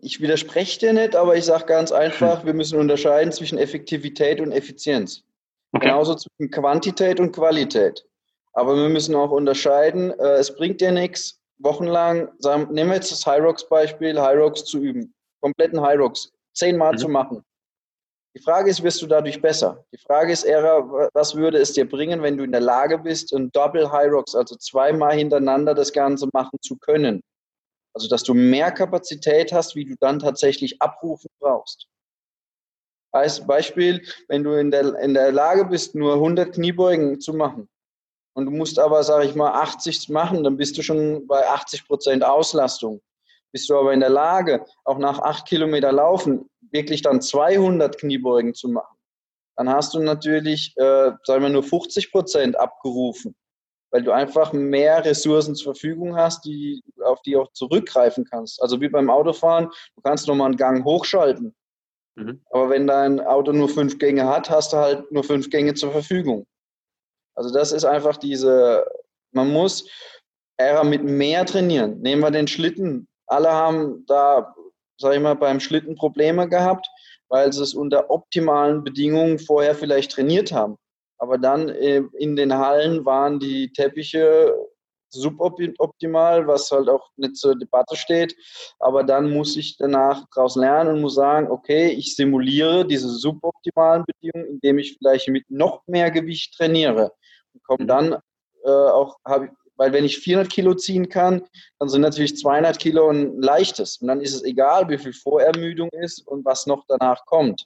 Ich 0.02 0.22
widerspreche 0.22 0.80
dir 0.80 0.94
nicht, 0.94 1.16
aber 1.16 1.36
ich 1.36 1.46
sage 1.46 1.66
ganz 1.66 1.92
einfach, 1.92 2.46
wir 2.46 2.54
müssen 2.54 2.80
unterscheiden 2.80 3.32
zwischen 3.32 3.58
Effektivität 3.58 4.42
und 4.42 4.52
Effizienz. 4.52 5.24
Okay. 5.74 5.88
Genauso 5.88 6.16
zwischen 6.16 6.52
Quantität 6.52 7.20
und 7.20 7.32
Qualität. 7.34 8.06
Aber 8.54 8.76
wir 8.76 8.90
müssen 8.90 9.16
auch 9.16 9.32
unterscheiden, 9.32 10.12
äh, 10.20 10.38
es 10.38 10.56
bringt 10.56 10.82
dir 10.82 10.92
nichts, 10.92 11.40
wochenlang, 11.60 12.30
sagen, 12.40 12.74
nehmen 12.74 12.90
wir 12.90 12.96
jetzt 12.96 13.12
das 13.12 13.26
High 13.26 13.42
Rocks 13.42 13.68
Beispiel, 13.68 14.20
High 14.20 14.38
Rocks 14.38 14.66
zu 14.66 14.80
üben, 14.80 15.14
kompletten 15.42 15.80
Rocks, 15.80 16.32
zehnmal 16.54 16.94
mhm. 16.94 16.98
zu 16.98 17.10
machen. 17.10 17.44
Die 18.36 18.42
Frage 18.42 18.70
ist, 18.70 18.84
wirst 18.84 19.02
du 19.02 19.08
dadurch 19.08 19.42
besser? 19.42 19.84
Die 19.92 19.98
Frage 19.98 20.32
ist 20.32 20.44
eher, 20.44 20.64
was 21.14 21.36
würde 21.36 21.58
es 21.58 21.74
dir 21.74 21.90
bringen, 21.90 22.22
wenn 22.22 22.38
du 22.38 22.44
in 22.44 22.52
der 22.52 22.62
Lage 22.62 23.00
bist, 23.00 23.34
ein 23.34 23.52
Double 23.52 23.86
Rocks, 23.86 24.36
also 24.36 24.56
zweimal 24.58 25.18
hintereinander 25.18 25.74
das 25.74 25.92
Ganze 25.92 26.28
machen 26.34 26.60
zu 26.62 26.78
können? 26.78 27.24
Also, 27.98 28.10
dass 28.10 28.22
du 28.22 28.36
mehr 28.36 28.72
Kapazität 28.72 29.52
hast, 29.52 29.76
wie 29.76 29.84
du 29.84 29.96
dann 30.00 30.20
tatsächlich 30.20 30.80
abrufen 30.80 31.32
brauchst. 31.40 31.88
Als 33.12 33.48
Beispiel, 33.48 34.06
wenn 34.28 34.44
du 34.44 34.52
in 34.52 34.70
der, 34.70 34.94
in 35.00 35.16
der 35.16 35.32
Lage 35.32 35.66
bist, 35.66 35.96
nur 35.96 36.14
100 36.14 36.54
Kniebeugen 36.54 37.20
zu 37.20 37.34
machen 37.34 37.68
und 38.36 38.46
du 38.46 38.52
musst 38.52 38.78
aber, 38.78 39.02
sage 39.02 39.26
ich 39.26 39.34
mal, 39.34 39.52
80 39.52 40.10
machen, 40.10 40.44
dann 40.44 40.58
bist 40.58 40.78
du 40.78 40.84
schon 40.84 41.26
bei 41.26 41.48
80 41.48 41.88
Prozent 41.88 42.24
Auslastung. 42.24 43.02
Bist 43.52 43.68
du 43.68 43.76
aber 43.76 43.94
in 43.94 44.02
der 44.02 44.12
Lage, 44.12 44.64
auch 44.84 45.00
nach 45.00 45.18
acht 45.18 45.48
Kilometer 45.48 45.92
Laufen 45.92 46.48
wirklich 46.70 47.02
dann 47.02 47.20
200 47.20 47.98
Kniebeugen 47.98 48.54
zu 48.54 48.70
machen, 48.70 48.96
dann 49.56 49.70
hast 49.70 49.96
du 49.96 50.00
natürlich, 50.04 50.78
äh, 50.78 51.14
sagen 51.24 51.42
wir, 51.42 51.50
nur 51.50 51.64
50 51.64 52.12
Prozent 52.12 52.60
abgerufen 52.60 53.36
weil 53.92 54.04
du 54.04 54.12
einfach 54.12 54.54
mehr 54.54 55.04
Ressourcen 55.06 55.56
zur 55.56 55.74
Verfügung 55.74 56.16
hast, 56.16 56.46
die, 56.46 56.82
auf 57.04 57.22
die 57.22 57.36
auch 57.38 57.52
zurückgreifen 57.54 58.26
kannst. 58.26 58.62
Also 58.62 58.82
wie 58.82 58.90
beim 58.90 59.10
Autofahren, 59.10 59.70
du 59.96 60.02
kannst 60.02 60.28
nochmal 60.28 60.48
einen 60.48 60.58
Gang 60.58 60.84
hochschalten. 60.84 61.56
Mhm. 62.16 62.42
Aber 62.50 62.70
wenn 62.70 62.88
dein 62.88 63.20
Auto 63.20 63.52
nur 63.52 63.70
fünf 63.70 63.98
Gänge 64.00 64.28
hat, 64.28 64.50
hast 64.50 64.74
du 64.74 64.78
halt 64.78 65.12
nur 65.12 65.24
fünf 65.24 65.50
Gänge 65.50 65.74
zur 65.74 65.92
Verfügung. 65.92 66.46
Also 67.36 67.54
das 67.54 67.72
ist 67.72 67.86
einfach 67.86 68.18
diese, 68.18 68.86
man 69.32 69.52
muss 69.52 69.88
eher 70.58 70.84
mit 70.84 71.04
mehr 71.04 71.46
trainieren. 71.46 72.02
Nehmen 72.02 72.22
wir 72.22 72.32
den 72.32 72.48
Schlitten. 72.48 73.08
Alle 73.28 73.52
haben 73.52 74.06
da, 74.08 74.56
sag 74.98 75.14
ich 75.14 75.22
mal, 75.22 75.36
beim 75.36 75.60
Schlitten 75.60 75.96
Probleme 75.96 76.50
gehabt, 76.50 76.88
weil 77.30 77.54
sie 77.54 77.62
es 77.62 77.74
unter 77.74 78.10
optimalen 78.10 78.84
Bedingungen 78.84 79.38
vorher 79.38 79.76
vielleicht 79.76 80.12
trainiert 80.12 80.52
haben. 80.52 80.78
Aber 81.18 81.38
dann 81.38 81.70
äh, 81.70 82.04
in 82.18 82.36
den 82.36 82.54
Hallen 82.54 83.06
waren 83.06 83.40
die 83.40 83.72
Teppiche 83.72 84.54
suboptimal, 85.10 86.48
was 86.48 86.72
halt 86.72 86.90
auch 86.90 87.10
nicht 87.16 87.38
zur 87.38 87.58
Debatte 87.58 87.96
steht. 87.96 88.36
Aber 88.80 89.04
dann 89.04 89.32
muss 89.32 89.56
ich 89.58 89.78
danach 89.78 90.26
daraus 90.34 90.56
lernen 90.56 90.96
und 90.96 91.02
muss 91.02 91.16
sagen, 91.16 91.50
okay, 91.50 91.90
ich 91.90 92.16
simuliere 92.16 92.86
diese 92.86 93.10
suboptimalen 93.10 94.04
Bedingungen, 94.06 94.54
indem 94.54 94.80
ich 94.80 94.98
vielleicht 94.98 95.30
mit 95.30 95.50
noch 95.50 95.86
mehr 95.88 96.12
Gewicht 96.12 96.56
trainiere. 96.56 97.12
Und 97.54 97.64
komme 97.64 97.84
mhm. 97.84 97.88
dann 97.88 98.14
äh, 98.66 98.70
auch, 98.70 99.18
hab, 99.26 99.50
weil 99.78 99.94
wenn 99.94 100.06
ich 100.06 100.18
400 100.20 100.52
Kilo 100.52 100.74
ziehen 100.74 101.08
kann, 101.08 101.44
dann 101.80 101.90
sind 101.90 102.02
natürlich 102.02 102.38
200 102.38 102.80
Kilo 102.80 103.10
ein 103.10 103.40
leichtes. 103.42 103.98
Und 103.98 104.08
dann 104.08 104.22
ist 104.22 104.34
es 104.34 104.44
egal, 104.44 104.90
wie 104.90 104.98
viel 104.98 105.14
Vorermüdung 105.14 105.90
ist 105.92 106.28
und 106.28 106.44
was 106.46 106.66
noch 106.66 106.84
danach 106.88 107.26
kommt. 107.26 107.66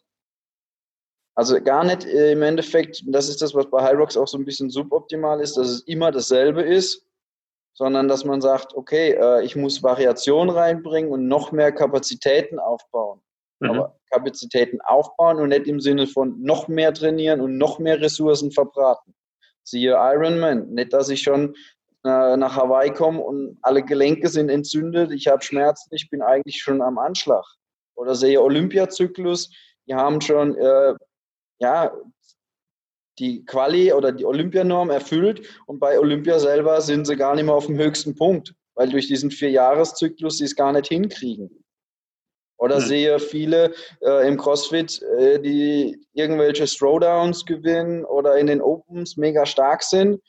Also 1.42 1.60
gar 1.60 1.84
nicht 1.84 2.06
äh, 2.06 2.34
im 2.34 2.44
Endeffekt, 2.44 3.02
das 3.08 3.28
ist 3.28 3.42
das, 3.42 3.56
was 3.56 3.68
bei 3.68 3.84
Hyrox 3.84 4.16
auch 4.16 4.28
so 4.28 4.38
ein 4.38 4.46
bisschen 4.46 4.70
suboptimal 4.70 5.42
ist, 5.42 5.58
dass 5.58 5.70
es 5.70 5.82
immer 5.88 6.12
dasselbe 6.12 6.62
ist, 6.62 7.04
sondern 7.74 8.08
dass 8.08 8.24
man 8.24 8.42
sagt, 8.42 8.76
okay, 8.76 9.14
äh, 9.20 9.44
ich 9.44 9.56
muss 9.56 9.82
Variation 9.82 10.52
reinbringen 10.52 11.10
und 11.12 11.28
noch 11.28 11.52
mehr 11.52 11.72
Kapazitäten 11.72 12.60
aufbauen. 12.60 13.22
Mhm. 13.60 13.72
Aber 13.72 14.00
Kapazitäten 14.12 14.82
aufbauen 14.82 15.40
und 15.40 15.50
nicht 15.50 15.66
im 15.66 15.80
Sinne 15.80 16.06
von 16.06 16.40
noch 16.40 16.68
mehr 16.68 16.94
trainieren 16.94 17.42
und 17.42 17.58
noch 17.58 17.80
mehr 17.80 18.00
Ressourcen 18.00 18.52
verbraten. 18.52 19.16
Siehe 19.64 19.94
Ironman, 19.94 20.70
nicht, 20.70 20.94
dass 20.94 21.10
ich 21.10 21.24
schon 21.24 21.56
äh, 22.06 22.38
nach 22.38 22.56
Hawaii 22.56 22.92
komme 22.92 23.20
und 23.20 23.58
alle 23.64 23.82
Gelenke 23.82 24.30
sind 24.30 24.50
entzündet, 24.50 25.12
ich 25.12 25.28
habe 25.28 25.42
Schmerzen, 25.42 25.90
ich 25.92 26.08
bin 26.08 26.22
eigentlich 26.22 26.62
schon 26.62 26.84
am 26.84 27.00
Anschlag. 27.00 27.46
Oder 27.96 28.14
sehe 28.14 28.40
Olympiazyklus, 28.40 29.50
die 29.88 29.96
haben 29.96 30.22
schon 30.22 30.56
äh, 30.56 30.94
ja, 31.62 31.96
die 33.20 33.46
Quali 33.46 33.94
oder 33.94 34.12
die 34.12 34.26
Olympianorm 34.26 34.90
erfüllt 34.90 35.48
und 35.68 35.80
bei 35.80 36.00
Olympia 36.00 36.40
selber 36.40 36.82
sind 36.82 37.06
sie 37.06 37.16
gar 37.16 37.36
nicht 37.36 37.46
mehr 37.46 37.54
auf 37.54 37.68
dem 37.68 37.78
höchsten 37.78 38.16
Punkt, 38.16 38.54
weil 38.74 38.90
durch 38.90 39.08
diesen 39.08 39.32
Vierjahreszyklus 39.32 40.40
sie 40.40 40.46
es 40.46 40.56
gar 40.56 40.72
nicht 40.74 40.88
hinkriegen. 40.88 41.64
Oder 42.58 42.80
mhm. 42.80 42.86
sehe 42.86 43.20
viele 43.20 43.74
äh, 44.02 44.28
im 44.28 44.38
CrossFit, 44.38 45.02
äh, 45.02 45.40
die 45.40 46.00
irgendwelche 46.14 46.66
Throwdowns 46.66 47.46
gewinnen 47.46 48.06
oder 48.06 48.38
in 48.38 48.48
den 48.48 48.62
Opens 48.62 49.18
mega 49.18 49.46
stark 49.46 49.84
sind, 49.84 50.20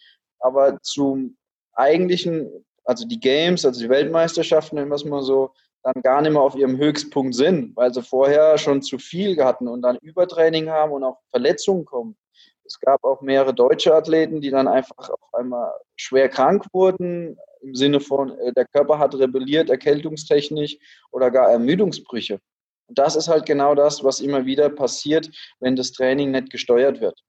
aber 0.40 0.78
zum 0.82 1.36
eigentlichen, 1.74 2.50
also 2.84 3.06
die 3.06 3.20
Games, 3.20 3.64
also 3.64 3.80
die 3.80 3.88
Weltmeisterschaften, 3.88 4.76
nennen 4.76 4.90
wir 4.90 4.96
es 4.96 5.04
mal 5.04 5.22
so, 5.22 5.52
dann 5.82 6.02
gar 6.02 6.22
nicht 6.22 6.32
mehr 6.32 6.42
auf 6.42 6.54
ihrem 6.54 6.76
Höchstpunkt 6.76 7.34
sind, 7.34 7.76
weil 7.76 7.92
sie 7.92 8.02
vorher 8.02 8.56
schon 8.58 8.82
zu 8.82 8.98
viel 8.98 9.42
hatten 9.42 9.68
und 9.68 9.82
dann 9.82 9.96
Übertraining 9.96 10.70
haben 10.70 10.92
und 10.92 11.04
auch 11.04 11.18
Verletzungen 11.30 11.84
kommen. 11.84 12.16
Es 12.64 12.78
gab 12.78 13.02
auch 13.04 13.20
mehrere 13.20 13.52
deutsche 13.52 13.94
Athleten, 13.94 14.40
die 14.40 14.50
dann 14.50 14.68
einfach 14.68 15.10
auf 15.10 15.34
einmal 15.34 15.72
schwer 15.96 16.28
krank 16.28 16.64
wurden, 16.72 17.36
im 17.60 17.74
Sinne 17.74 18.00
von, 18.00 18.38
äh, 18.38 18.52
der 18.52 18.66
Körper 18.66 18.98
hat 18.98 19.14
rebelliert, 19.14 19.70
erkältungstechnisch 19.70 20.78
oder 21.10 21.30
gar 21.30 21.50
Ermüdungsbrüche. 21.50 22.38
Und 22.86 22.98
das 22.98 23.16
ist 23.16 23.28
halt 23.28 23.46
genau 23.46 23.74
das, 23.74 24.04
was 24.04 24.20
immer 24.20 24.46
wieder 24.46 24.68
passiert, 24.68 25.30
wenn 25.60 25.76
das 25.76 25.92
Training 25.92 26.30
nicht 26.30 26.50
gesteuert 26.50 27.00
wird. 27.00 27.20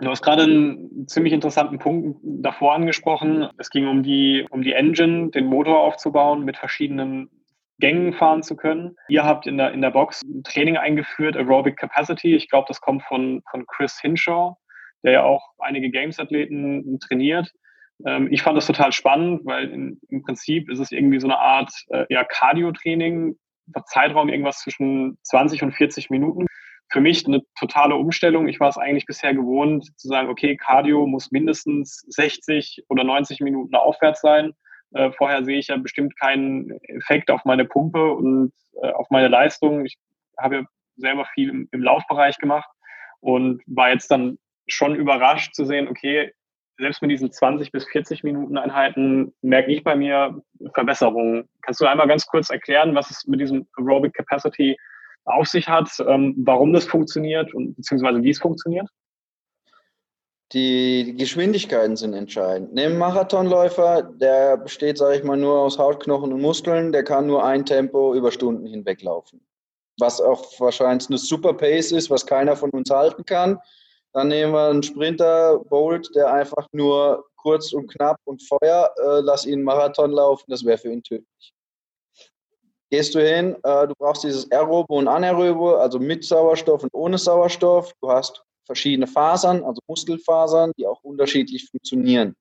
Du 0.00 0.08
hast 0.08 0.22
gerade 0.22 0.44
einen 0.44 1.08
ziemlich 1.08 1.32
interessanten 1.32 1.80
Punkt 1.80 2.20
davor 2.22 2.74
angesprochen. 2.74 3.48
Es 3.58 3.68
ging 3.68 3.88
um 3.88 4.04
die, 4.04 4.46
um 4.50 4.62
die 4.62 4.72
Engine, 4.72 5.30
den 5.30 5.46
Motor 5.46 5.80
aufzubauen, 5.80 6.44
mit 6.44 6.56
verschiedenen 6.56 7.28
Gängen 7.80 8.12
fahren 8.12 8.42
zu 8.42 8.56
können. 8.56 8.96
Ihr 9.08 9.24
habt 9.24 9.46
in 9.46 9.56
der, 9.56 9.72
in 9.72 9.80
der 9.80 9.90
Box 9.90 10.22
ein 10.22 10.42
Training 10.42 10.76
eingeführt, 10.76 11.36
Aerobic 11.36 11.76
Capacity. 11.76 12.34
Ich 12.34 12.48
glaube, 12.48 12.66
das 12.68 12.80
kommt 12.80 13.02
von, 13.04 13.42
von 13.50 13.66
Chris 13.66 14.00
Hinshaw, 14.00 14.56
der 15.04 15.12
ja 15.12 15.22
auch 15.22 15.52
einige 15.58 15.90
Games-Athleten 15.90 16.98
trainiert. 17.00 17.52
Ähm, 18.06 18.28
ich 18.30 18.42
fand 18.42 18.56
das 18.56 18.66
total 18.66 18.92
spannend, 18.92 19.42
weil 19.44 19.70
in, 19.70 20.00
im 20.08 20.22
Prinzip 20.22 20.70
ist 20.70 20.80
es 20.80 20.92
irgendwie 20.92 21.20
so 21.20 21.26
eine 21.26 21.38
Art 21.38 21.70
äh, 21.88 22.04
ja, 22.08 22.24
Cardio-Training, 22.24 23.36
Zeitraum 23.86 24.28
irgendwas 24.28 24.60
zwischen 24.60 25.18
20 25.22 25.62
und 25.62 25.72
40 25.72 26.10
Minuten. 26.10 26.46
Für 26.90 27.00
mich 27.00 27.26
eine 27.26 27.42
totale 27.58 27.96
Umstellung. 27.96 28.48
Ich 28.48 28.60
war 28.60 28.70
es 28.70 28.78
eigentlich 28.78 29.04
bisher 29.04 29.34
gewohnt 29.34 29.86
zu 29.98 30.08
sagen, 30.08 30.30
okay, 30.30 30.56
Cardio 30.56 31.06
muss 31.06 31.30
mindestens 31.30 32.02
60 32.08 32.84
oder 32.88 33.04
90 33.04 33.40
Minuten 33.40 33.74
aufwärts 33.76 34.22
sein. 34.22 34.52
Äh, 34.94 35.10
vorher 35.12 35.44
sehe 35.44 35.58
ich 35.58 35.68
ja 35.68 35.76
bestimmt 35.76 36.18
keinen 36.18 36.70
Effekt 36.82 37.30
auf 37.30 37.44
meine 37.44 37.64
Pumpe 37.64 38.12
und 38.12 38.52
äh, 38.82 38.90
auf 38.90 39.08
meine 39.10 39.28
Leistung. 39.28 39.84
Ich 39.84 39.96
habe 40.38 40.56
ja 40.56 40.62
selber 40.96 41.26
viel 41.34 41.50
im, 41.50 41.68
im 41.72 41.82
Laufbereich 41.82 42.38
gemacht 42.38 42.68
und 43.20 43.62
war 43.66 43.90
jetzt 43.90 44.10
dann 44.10 44.38
schon 44.66 44.94
überrascht 44.94 45.54
zu 45.54 45.64
sehen, 45.64 45.88
okay, 45.88 46.32
selbst 46.78 47.02
mit 47.02 47.10
diesen 47.10 47.32
20 47.32 47.72
bis 47.72 47.84
40 47.86 48.22
Minuten 48.22 48.56
Einheiten 48.56 49.34
merke 49.42 49.72
ich 49.72 49.82
bei 49.82 49.96
mir 49.96 50.40
Verbesserungen. 50.74 51.48
Kannst 51.62 51.80
du 51.80 51.86
einmal 51.86 52.06
ganz 52.06 52.26
kurz 52.26 52.50
erklären, 52.50 52.94
was 52.94 53.10
es 53.10 53.26
mit 53.26 53.40
diesem 53.40 53.66
Aerobic 53.76 54.14
Capacity 54.14 54.76
auf 55.24 55.46
sich 55.46 55.68
hat, 55.68 55.90
ähm, 56.06 56.34
warum 56.38 56.72
das 56.72 56.86
funktioniert 56.86 57.52
und 57.52 57.74
beziehungsweise 57.76 58.22
wie 58.22 58.30
es 58.30 58.38
funktioniert? 58.38 58.88
Die 60.52 61.14
Geschwindigkeiten 61.18 61.96
sind 61.96 62.14
entscheidend. 62.14 62.72
Nimm 62.72 62.96
Marathonläufer, 62.96 64.02
der 64.02 64.56
besteht, 64.56 64.96
sage 64.96 65.18
ich 65.18 65.24
mal, 65.24 65.36
nur 65.36 65.58
aus 65.58 65.78
Haut, 65.78 66.02
Knochen 66.02 66.32
und 66.32 66.40
Muskeln, 66.40 66.90
der 66.90 67.04
kann 67.04 67.26
nur 67.26 67.44
ein 67.44 67.66
Tempo 67.66 68.14
über 68.14 68.32
Stunden 68.32 68.64
hinweg 68.66 69.02
laufen. 69.02 69.46
Was 69.98 70.22
auch 70.22 70.58
wahrscheinlich 70.58 71.08
eine 71.10 71.18
super 71.18 71.52
Pace 71.52 71.92
ist, 71.92 72.08
was 72.08 72.24
keiner 72.24 72.56
von 72.56 72.70
uns 72.70 72.88
halten 72.88 73.26
kann. 73.26 73.58
Dann 74.14 74.28
nehmen 74.28 74.54
wir 74.54 74.70
einen 74.70 74.82
Sprinter, 74.82 75.58
Bolt, 75.58 76.08
der 76.14 76.32
einfach 76.32 76.66
nur 76.72 77.26
kurz 77.36 77.74
und 77.74 77.88
knapp 77.88 78.16
und 78.24 78.42
Feuer, 78.42 78.90
äh, 78.96 79.20
lass 79.20 79.44
ihn 79.44 79.62
Marathon 79.62 80.12
laufen, 80.12 80.44
das 80.48 80.64
wäre 80.64 80.78
für 80.78 80.90
ihn 80.90 81.02
tödlich. 81.02 81.52
Gehst 82.90 83.14
du 83.14 83.20
hin, 83.20 83.54
äh, 83.64 83.86
du 83.86 83.92
brauchst 83.98 84.24
dieses 84.24 84.50
Aerobo 84.50 84.96
und 84.98 85.08
Anaerobo, 85.08 85.76
also 85.76 85.98
mit 85.98 86.24
Sauerstoff 86.24 86.82
und 86.84 86.94
ohne 86.94 87.18
Sauerstoff. 87.18 87.92
Du 88.00 88.10
hast 88.10 88.42
verschiedene 88.68 89.06
Fasern, 89.06 89.64
also 89.64 89.80
Muskelfasern, 89.88 90.72
die 90.78 90.86
auch 90.86 91.02
unterschiedlich 91.02 91.68
funktionieren. 91.70 92.36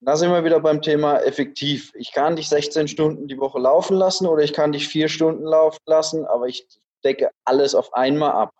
Da 0.00 0.16
sind 0.16 0.30
wir 0.30 0.44
wieder 0.44 0.60
beim 0.60 0.82
Thema 0.82 1.18
effektiv. 1.18 1.92
Ich 1.94 2.12
kann 2.12 2.36
dich 2.36 2.48
16 2.48 2.86
Stunden 2.86 3.26
die 3.26 3.38
Woche 3.38 3.58
laufen 3.58 3.96
lassen 3.96 4.26
oder 4.26 4.42
ich 4.44 4.52
kann 4.52 4.70
dich 4.70 4.86
vier 4.88 5.08
Stunden 5.08 5.44
laufen 5.44 5.80
lassen, 5.86 6.24
aber 6.26 6.46
ich 6.46 6.64
decke 7.04 7.30
alles 7.44 7.74
auf 7.74 7.92
einmal 7.92 8.32
ab. 8.32 8.52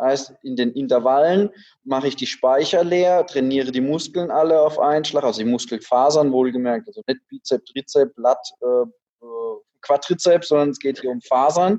Heißt, 0.00 0.32
in 0.42 0.56
den 0.56 0.72
Intervallen 0.72 1.50
mache 1.84 2.08
ich 2.08 2.16
die 2.16 2.26
Speicher 2.26 2.82
leer, 2.82 3.26
trainiere 3.26 3.72
die 3.72 3.82
Muskeln 3.82 4.30
alle 4.30 4.62
auf 4.62 4.78
einen 4.78 5.04
Schlag, 5.04 5.24
also 5.24 5.42
die 5.42 5.50
Muskelfasern 5.50 6.32
wohlgemerkt, 6.32 6.88
also 6.88 7.02
nicht 7.06 7.20
Bizep, 7.28 7.66
Trizep, 7.66 8.16
Lat, 8.16 8.38
äh, 8.62 8.66
äh 8.66 9.56
Quadrizeps, 9.82 10.48
sondern 10.48 10.70
es 10.70 10.78
geht 10.78 11.00
hier 11.00 11.10
um 11.10 11.20
Fasern 11.20 11.78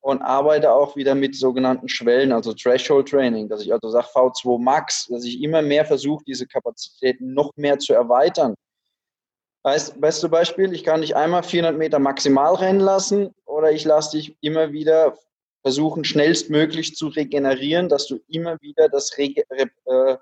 und 0.00 0.22
arbeite 0.22 0.72
auch 0.72 0.96
wieder 0.96 1.14
mit 1.14 1.36
sogenannten 1.36 1.88
Schwellen, 1.88 2.32
also 2.32 2.54
Threshold 2.54 3.08
Training, 3.08 3.48
dass 3.48 3.62
ich 3.62 3.72
also 3.72 3.90
sage 3.90 4.06
V2 4.06 4.58
Max, 4.58 5.06
dass 5.08 5.24
ich 5.24 5.42
immer 5.42 5.62
mehr 5.62 5.84
versuche, 5.84 6.24
diese 6.26 6.46
Kapazitäten 6.46 7.34
noch 7.34 7.52
mehr 7.56 7.78
zu 7.78 7.92
erweitern. 7.92 8.54
Heißt, 9.66 10.00
beste 10.00 10.30
Beispiel, 10.30 10.72
ich 10.72 10.84
kann 10.84 11.02
dich 11.02 11.16
einmal 11.16 11.42
400 11.42 11.76
Meter 11.76 11.98
maximal 11.98 12.54
rennen 12.54 12.80
lassen 12.80 13.34
oder 13.44 13.72
ich 13.72 13.84
lasse 13.84 14.16
dich 14.16 14.36
immer 14.40 14.72
wieder 14.72 15.18
versuchen, 15.62 16.04
schnellstmöglich 16.04 16.96
zu 16.96 17.08
regenerieren, 17.08 17.90
dass 17.90 18.06
du 18.06 18.20
immer 18.28 18.58
wieder 18.62 18.88
das 18.88 19.18
Reg 19.18 19.44
äh, 19.50 20.16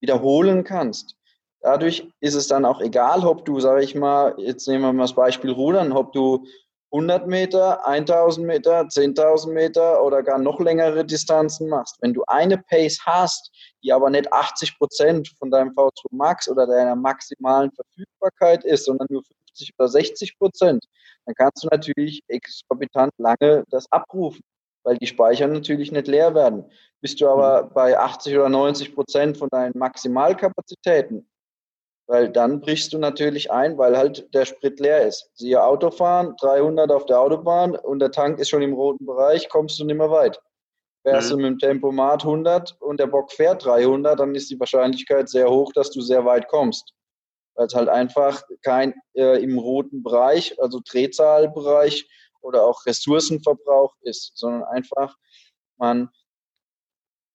wiederholen 0.00 0.64
kannst. 0.64 1.14
Dadurch 1.60 2.08
ist 2.20 2.34
es 2.34 2.48
dann 2.48 2.64
auch 2.64 2.80
egal, 2.80 3.24
ob 3.24 3.44
du, 3.44 3.60
sage 3.60 3.84
ich 3.84 3.94
mal, 3.94 4.34
jetzt 4.38 4.66
nehmen 4.66 4.82
wir 4.82 4.92
mal 4.92 5.04
das 5.04 5.14
Beispiel 5.14 5.50
Rudern, 5.50 5.92
ob 5.92 6.12
du 6.12 6.46
100 6.92 7.28
Meter, 7.28 7.86
1000 7.86 8.46
Meter, 8.46 8.80
10.000 8.82 9.52
Meter 9.52 10.02
oder 10.02 10.22
gar 10.22 10.38
noch 10.38 10.58
längere 10.58 11.04
Distanzen 11.04 11.68
machst. 11.68 11.96
Wenn 12.00 12.12
du 12.12 12.24
eine 12.26 12.58
Pace 12.58 12.98
hast, 13.06 13.50
die 13.82 13.92
aber 13.92 14.10
nicht 14.10 14.32
80 14.32 14.76
Prozent 14.76 15.28
von 15.38 15.50
deinem 15.50 15.70
V2 15.70 16.06
Max 16.10 16.48
oder 16.48 16.66
deiner 16.66 16.96
maximalen 16.96 17.70
Verfügbarkeit 17.72 18.64
ist, 18.64 18.86
sondern 18.86 19.06
nur 19.10 19.22
50 19.22 19.74
oder 19.78 19.88
60 19.88 20.38
Prozent, 20.38 20.84
dann 21.26 21.34
kannst 21.36 21.62
du 21.62 21.68
natürlich 21.70 22.22
exorbitant 22.26 23.12
lange 23.18 23.64
das 23.70 23.90
abrufen, 23.92 24.42
weil 24.82 24.98
die 24.98 25.06
Speicher 25.06 25.46
natürlich 25.46 25.92
nicht 25.92 26.08
leer 26.08 26.34
werden. 26.34 26.64
Bist 27.00 27.20
du 27.20 27.28
aber 27.28 27.66
mhm. 27.66 27.74
bei 27.74 27.98
80 27.98 28.36
oder 28.36 28.48
90 28.48 28.94
Prozent 28.94 29.36
von 29.36 29.48
deinen 29.48 29.78
Maximalkapazitäten, 29.78 31.26
weil 32.10 32.28
dann 32.28 32.60
brichst 32.60 32.92
du 32.92 32.98
natürlich 32.98 33.52
ein, 33.52 33.78
weil 33.78 33.96
halt 33.96 34.34
der 34.34 34.44
Sprit 34.44 34.80
leer 34.80 35.06
ist. 35.06 35.30
Siehe 35.34 35.62
Autofahren, 35.62 36.34
300 36.40 36.90
auf 36.90 37.06
der 37.06 37.20
Autobahn 37.20 37.76
und 37.76 38.00
der 38.00 38.10
Tank 38.10 38.40
ist 38.40 38.48
schon 38.48 38.62
im 38.62 38.72
roten 38.72 39.06
Bereich, 39.06 39.48
kommst 39.48 39.78
du 39.78 39.84
nicht 39.84 39.96
mehr 39.96 40.10
weit. 40.10 40.40
Fährst 41.04 41.30
mhm. 41.30 41.36
du 41.36 41.42
mit 41.42 41.50
dem 41.52 41.58
Tempomat 41.60 42.24
100 42.24 42.76
und 42.80 42.98
der 42.98 43.06
Bock 43.06 43.30
fährt 43.30 43.64
300, 43.64 44.18
dann 44.18 44.34
ist 44.34 44.50
die 44.50 44.58
Wahrscheinlichkeit 44.58 45.28
sehr 45.28 45.48
hoch, 45.48 45.72
dass 45.72 45.92
du 45.92 46.00
sehr 46.00 46.24
weit 46.24 46.48
kommst. 46.48 46.94
Weil 47.54 47.66
es 47.66 47.74
halt 47.76 47.88
einfach 47.88 48.42
kein 48.62 48.92
äh, 49.14 49.40
im 49.40 49.56
roten 49.56 50.02
Bereich, 50.02 50.60
also 50.60 50.80
Drehzahlbereich 50.84 52.08
oder 52.40 52.64
auch 52.64 52.86
Ressourcenverbrauch 52.86 53.94
ist, 54.00 54.32
sondern 54.34 54.64
einfach 54.64 55.14
man 55.76 56.10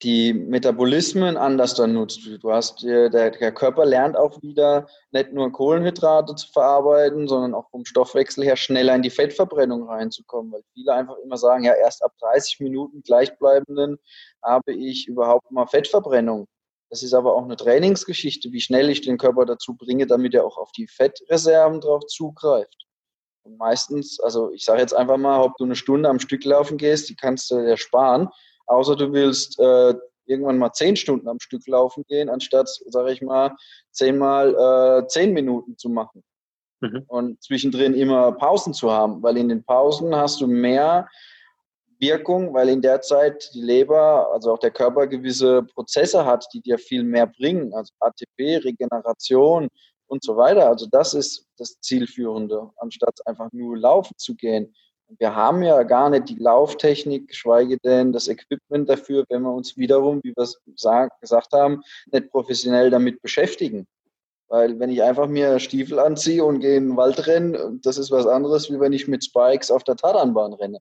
die 0.04 0.34
Metabolismen 0.34 1.38
anders 1.38 1.74
dann 1.74 1.94
nutzt. 1.94 2.20
Du 2.42 2.52
hast, 2.52 2.84
der, 2.84 3.10
der 3.10 3.52
Körper 3.54 3.86
lernt 3.86 4.18
auch 4.18 4.42
wieder 4.42 4.88
nicht 5.12 5.32
nur 5.32 5.52
Kohlenhydrate 5.52 6.36
zu 6.36 6.52
verarbeiten, 6.52 7.28
sondern 7.28 7.54
auch 7.54 7.70
vom 7.70 7.86
Stoffwechsel 7.86 8.44
her 8.44 8.58
schneller 8.58 8.94
in 8.96 9.02
die 9.02 9.10
Fettverbrennung 9.10 9.88
reinzukommen, 9.88 10.52
weil 10.52 10.64
viele 10.74 10.94
einfach 10.94 11.18
immer 11.24 11.38
sagen, 11.38 11.64
ja, 11.64 11.74
erst 11.74 12.04
ab 12.04 12.12
30 12.20 12.60
Minuten 12.60 13.04
gleichbleibenden 13.04 13.98
habe 14.44 14.74
ich 14.74 15.08
überhaupt 15.08 15.50
mal 15.52 15.66
Fettverbrennung. 15.66 16.48
Das 16.90 17.02
ist 17.02 17.14
aber 17.14 17.34
auch 17.34 17.44
eine 17.44 17.56
Trainingsgeschichte, 17.56 18.52
wie 18.52 18.62
schnell 18.62 18.90
ich 18.90 19.02
den 19.02 19.18
Körper 19.18 19.46
dazu 19.46 19.76
bringe, 19.76 20.06
damit 20.08 20.34
er 20.34 20.46
auch 20.46 20.58
auf 20.58 20.72
die 20.74 20.88
Fettreserven 20.88 21.80
drauf 21.80 22.06
zugreift. 22.06 22.86
Und 23.44 23.58
meistens, 23.58 24.20
also 24.20 24.52
ich 24.52 24.66
sage 24.66 24.82
jetzt 24.82 24.96
einfach 24.96 25.18
mal, 25.18 25.42
ob 25.42 25.56
du 25.58 25.64
eine 25.64 25.76
Stunde 25.76 26.10
am 26.10 26.20
Stück 26.20 26.44
laufen 26.44 26.78
gehst, 26.78 27.10
die 27.10 27.16
kannst 27.16 27.50
du 27.50 27.64
dir 27.64 27.78
sparen 27.78 28.30
außer 28.68 28.96
du 28.96 29.14
willst 29.14 29.60
äh, 29.60 29.94
irgendwann 30.26 30.58
mal 30.58 30.74
zehn 30.74 30.96
Stunden 30.96 31.28
am 31.28 31.40
Stück 31.40 31.68
laufen 31.68 32.04
gehen, 32.08 32.30
anstatt, 32.30 32.70
sage 32.88 33.12
ich 33.12 33.22
mal, 33.22 33.56
zehnmal 33.92 35.04
äh, 35.04 35.08
zehn 35.08 35.34
Minuten 35.34 35.78
zu 35.78 35.90
machen. 35.90 36.24
Mhm. 36.82 37.04
Und 37.08 37.44
zwischendrin 37.44 37.94
immer 37.94 38.32
Pausen 38.34 38.74
zu 38.74 38.92
haben, 38.92 39.22
weil 39.24 39.38
in 39.38 39.50
den 39.50 39.64
Pausen 39.64 40.16
hast 40.16 40.42
du 40.42 40.48
mehr 40.48 41.08
Wirkung, 42.00 42.54
weil 42.54 42.70
in 42.70 42.82
der 42.82 43.02
Zeit 43.02 43.50
die 43.54 43.62
Leber, 43.62 44.32
also 44.34 44.52
auch 44.52 44.60
der 44.60 44.72
Körper 44.72 45.08
gewisse 45.08 45.64
Prozesse 45.64 46.26
hat, 46.26 46.46
die 46.54 46.62
dir 46.62 46.78
viel 46.78 47.04
mehr 47.04 47.28
bringen, 47.28 47.74
also 47.74 47.94
ATP, 48.00 48.58
Regeneration 48.66 49.70
und 50.08 50.24
so 50.24 50.36
weiter. 50.36 50.68
Also 50.68 50.88
das 50.92 51.14
ist 51.14 51.48
das 51.58 51.80
Zielführende, 51.80 52.70
anstatt 52.78 53.18
einfach 53.26 53.50
nur 53.54 53.78
laufen 53.78 54.14
zu 54.18 54.36
gehen. 54.36 54.76
Wir 55.08 55.36
haben 55.36 55.62
ja 55.62 55.84
gar 55.84 56.10
nicht 56.10 56.30
die 56.30 56.36
Lauftechnik, 56.40 57.28
geschweige 57.28 57.78
denn 57.78 58.12
das 58.12 58.28
Equipment 58.28 58.90
dafür, 58.90 59.24
wenn 59.30 59.44
wir 59.44 59.54
uns 59.54 59.78
wiederum, 59.78 60.20
wie 60.24 60.34
wir 60.36 60.44
es 60.44 60.60
gesagt 60.82 61.54
haben, 61.54 61.84
nicht 62.12 62.32
professionell 62.32 62.90
damit 62.90 63.22
beschäftigen. 63.22 63.88
Weil 64.48 64.80
wenn 64.80 64.90
ich 64.90 65.04
einfach 65.04 65.28
mir 65.28 65.60
Stiefel 65.60 66.00
anziehe 66.00 66.44
und 66.44 66.60
gehe 66.60 66.78
in 66.78 66.90
den 66.90 66.98
Wald 66.98 67.28
renne, 67.28 67.80
das 67.84 67.98
ist 67.98 68.12
was 68.12 68.28
anderes, 68.28 68.70
wie 68.72 68.80
wenn 68.80 68.94
ich 68.94 69.08
mit 69.08 69.24
Spikes 69.24 69.72
auf 69.72 69.84
der 69.84 69.96
Tatanbahn 69.96 70.54
renne. 70.54 70.80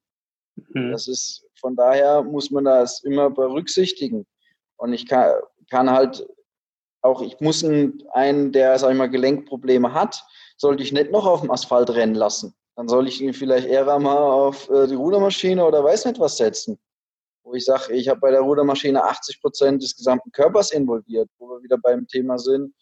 Mhm. 0.56 0.92
Das 0.92 1.06
ist, 1.08 1.46
von 1.60 1.76
daher 1.76 2.22
muss 2.22 2.50
man 2.50 2.64
das 2.64 3.02
immer 3.04 3.30
berücksichtigen. 3.30 4.26
Und 4.76 4.92
ich 4.92 5.06
kann, 5.06 5.34
kann 5.70 5.90
halt 5.90 6.26
auch, 7.02 7.20
ich 7.20 7.40
muss 7.40 7.62
einen, 7.62 8.02
einen, 8.12 8.52
der, 8.52 8.78
sag 8.78 8.90
ich 8.90 8.96
mal, 8.96 9.10
Gelenkprobleme 9.10 9.92
hat, 9.92 10.24
sollte 10.56 10.82
ich 10.82 10.92
nicht 10.92 11.10
noch 11.10 11.26
auf 11.26 11.42
dem 11.42 11.50
Asphalt 11.50 11.90
rennen 11.90 12.14
lassen 12.14 12.54
dann 12.76 12.88
soll 12.88 13.06
ich 13.06 13.20
ihn 13.20 13.32
vielleicht 13.32 13.68
eher 13.68 13.84
mal 13.98 14.16
auf 14.16 14.68
äh, 14.70 14.86
die 14.86 14.94
Rudermaschine 14.94 15.64
oder 15.64 15.84
weiß 15.84 16.06
nicht 16.06 16.18
was 16.18 16.36
setzen. 16.36 16.78
Wo 17.44 17.54
ich 17.54 17.64
sage, 17.64 17.92
ich 17.92 18.08
habe 18.08 18.20
bei 18.20 18.30
der 18.30 18.40
Rudermaschine 18.40 19.02
80 19.04 19.40
Prozent 19.40 19.82
des 19.82 19.96
gesamten 19.96 20.32
Körpers 20.32 20.72
involviert, 20.72 21.28
wo 21.38 21.50
wir 21.50 21.62
wieder 21.62 21.78
beim 21.78 22.06
Thema 22.06 22.38
sind. 22.38 22.74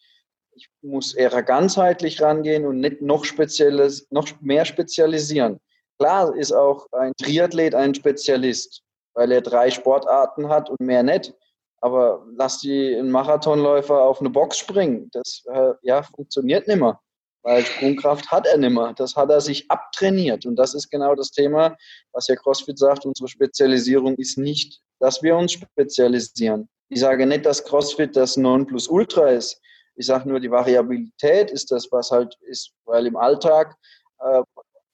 Ich 0.55 0.69
muss 0.83 1.15
eher 1.15 1.43
ganzheitlich 1.43 2.21
rangehen 2.23 2.67
und 2.67 2.79
nicht 2.79 3.03
noch, 3.03 3.25
spezielles, 3.25 4.07
noch 4.11 4.29
mehr 4.41 4.65
spezialisieren. 4.65 5.61
Klar 5.99 6.35
ist 6.37 6.53
auch 6.53 6.87
ein 6.93 7.13
Triathlet 7.17 7.75
ein 7.75 7.95
Spezialist, 7.95 8.83
weil 9.15 9.33
er 9.33 9.41
drei 9.41 9.71
Sportarten 9.71 10.49
hat 10.49 10.71
und 10.71 10.81
mehr 10.81 11.03
nicht. 11.03 11.35
Aber 11.81 12.25
lass 12.37 12.61
die 12.61 12.95
einen 12.95 13.11
Marathonläufer 13.11 14.01
auf 14.01 14.21
eine 14.21 14.31
Box 14.31 14.59
springen. 14.59 15.11
Das 15.13 15.43
äh, 15.53 15.73
ja, 15.83 16.03
funktioniert 16.03 16.69
nicht 16.69 16.79
mehr. 16.79 17.01
Weil 17.43 17.65
Sprungkraft 17.65 18.31
hat 18.31 18.47
er 18.47 18.57
nicht 18.59 18.73
mehr. 18.73 18.93
Das 18.97 19.17
hat 19.17 19.31
er 19.31 19.41
sich 19.41 19.69
abtrainiert. 19.71 20.47
Und 20.47 20.57
das 20.57 20.75
ist 20.75 20.91
genau 20.91 21.15
das 21.15 21.31
Thema, 21.31 21.77
was 22.13 22.29
ja 22.29 22.37
CrossFit 22.37 22.79
sagt. 22.79 23.05
Unsere 23.05 23.29
Spezialisierung 23.29 24.15
ist 24.17 24.39
nicht, 24.39 24.81
dass 25.01 25.23
wir 25.23 25.37
uns 25.37 25.53
spezialisieren. 25.53 26.69
Ich 26.89 27.01
sage 27.01 27.27
nicht, 27.27 27.47
dass 27.47 27.65
CrossFit 27.65 28.15
das 28.15 28.37
Nonplusultra 28.37 29.31
ist. 29.31 29.61
Ich 29.95 30.07
sage 30.07 30.29
nur, 30.29 30.41
die 30.41 30.51
Variabilität 30.51 31.51
ist 31.51 31.71
das, 31.71 31.91
was 31.91 32.11
halt 32.11 32.37
ist, 32.43 32.73
weil 32.85 33.07
im 33.07 33.17
Alltag 33.17 33.75
äh, 34.21 34.43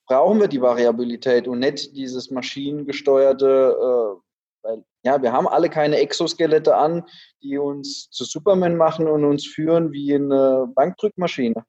brauchen 0.07 0.39
wir 0.39 0.47
die 0.47 0.61
Variabilität 0.61 1.47
und 1.47 1.59
nicht 1.59 1.95
dieses 1.95 2.31
maschinengesteuerte, 2.31 3.77
äh, 3.79 4.21
weil 4.63 4.83
ja, 5.03 5.21
wir 5.21 5.31
haben 5.31 5.47
alle 5.47 5.69
keine 5.69 5.97
Exoskelette 5.97 6.75
an, 6.75 7.05
die 7.41 7.57
uns 7.57 8.09
zu 8.09 8.25
Superman 8.25 8.75
machen 8.75 9.07
und 9.07 9.23
uns 9.23 9.45
führen 9.45 9.91
wie 9.91 10.13
eine 10.13 10.67
Bankdrückmaschine. 10.75 11.63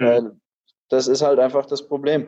Mhm. 0.00 0.40
Das 0.88 1.06
ist 1.06 1.22
halt 1.22 1.38
einfach 1.38 1.66
das 1.66 1.86
Problem. 1.86 2.26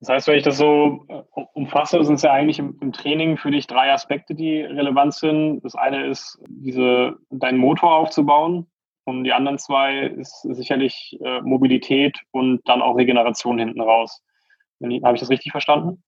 Das 0.00 0.08
heißt, 0.08 0.28
wenn 0.28 0.36
ich 0.36 0.42
das 0.42 0.58
so 0.58 1.06
äh, 1.08 1.22
umfasse, 1.54 2.02
sind 2.04 2.16
es 2.16 2.22
ja 2.22 2.32
eigentlich 2.32 2.58
im, 2.58 2.76
im, 2.80 2.92
Training 2.92 3.36
für 3.36 3.50
dich 3.50 3.66
drei 3.66 3.92
Aspekte, 3.92 4.34
die 4.34 4.60
relevant 4.60 5.14
sind. 5.14 5.60
Das 5.62 5.74
eine 5.74 6.08
ist, 6.08 6.38
diese, 6.48 7.16
deinen 7.30 7.58
Motor 7.58 7.94
aufzubauen. 7.94 8.66
Und 9.04 9.24
die 9.24 9.32
anderen 9.32 9.58
zwei 9.58 10.06
ist 10.06 10.42
sicherlich 10.42 11.18
äh, 11.24 11.40
Mobilität 11.40 12.18
und 12.30 12.60
dann 12.66 12.82
auch 12.82 12.96
Regeneration 12.96 13.58
hinten 13.58 13.80
raus. 13.80 14.22
Habe 14.82 15.14
ich 15.14 15.20
das 15.20 15.30
richtig 15.30 15.52
verstanden? 15.52 16.02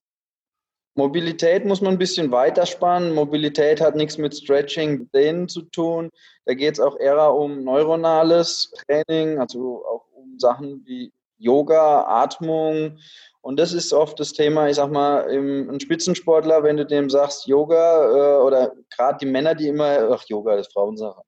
Mobilität 0.96 1.64
muss 1.64 1.80
man 1.80 1.94
ein 1.94 1.98
bisschen 1.98 2.30
weiterspannen. 2.30 3.14
Mobilität 3.14 3.80
hat 3.80 3.96
nichts 3.96 4.16
mit 4.16 4.34
Stretching, 4.34 5.10
Dehnen 5.12 5.48
zu 5.48 5.62
tun. 5.62 6.10
Da 6.44 6.54
geht 6.54 6.74
es 6.74 6.80
auch 6.80 6.96
eher 6.98 7.34
um 7.34 7.64
neuronales 7.64 8.72
Training, 8.86 9.38
also 9.38 9.84
auch 9.86 10.04
Sachen 10.40 10.84
wie 10.84 11.12
Yoga, 11.38 12.04
Atmung. 12.22 12.98
Und 13.40 13.58
das 13.58 13.72
ist 13.72 13.92
oft 13.92 14.18
das 14.18 14.32
Thema, 14.32 14.68
ich 14.68 14.76
sag 14.76 14.90
mal, 14.90 15.20
im, 15.30 15.68
ein 15.68 15.80
Spitzensportler, 15.80 16.62
wenn 16.62 16.78
du 16.78 16.86
dem 16.86 17.10
sagst 17.10 17.46
Yoga 17.46 18.38
äh, 18.38 18.42
oder 18.42 18.72
gerade 18.94 19.18
die 19.20 19.26
Männer, 19.26 19.54
die 19.54 19.68
immer, 19.68 20.10
ach, 20.10 20.24
Yoga 20.26 20.54
ist 20.54 20.72
Frauensache. 20.72 21.22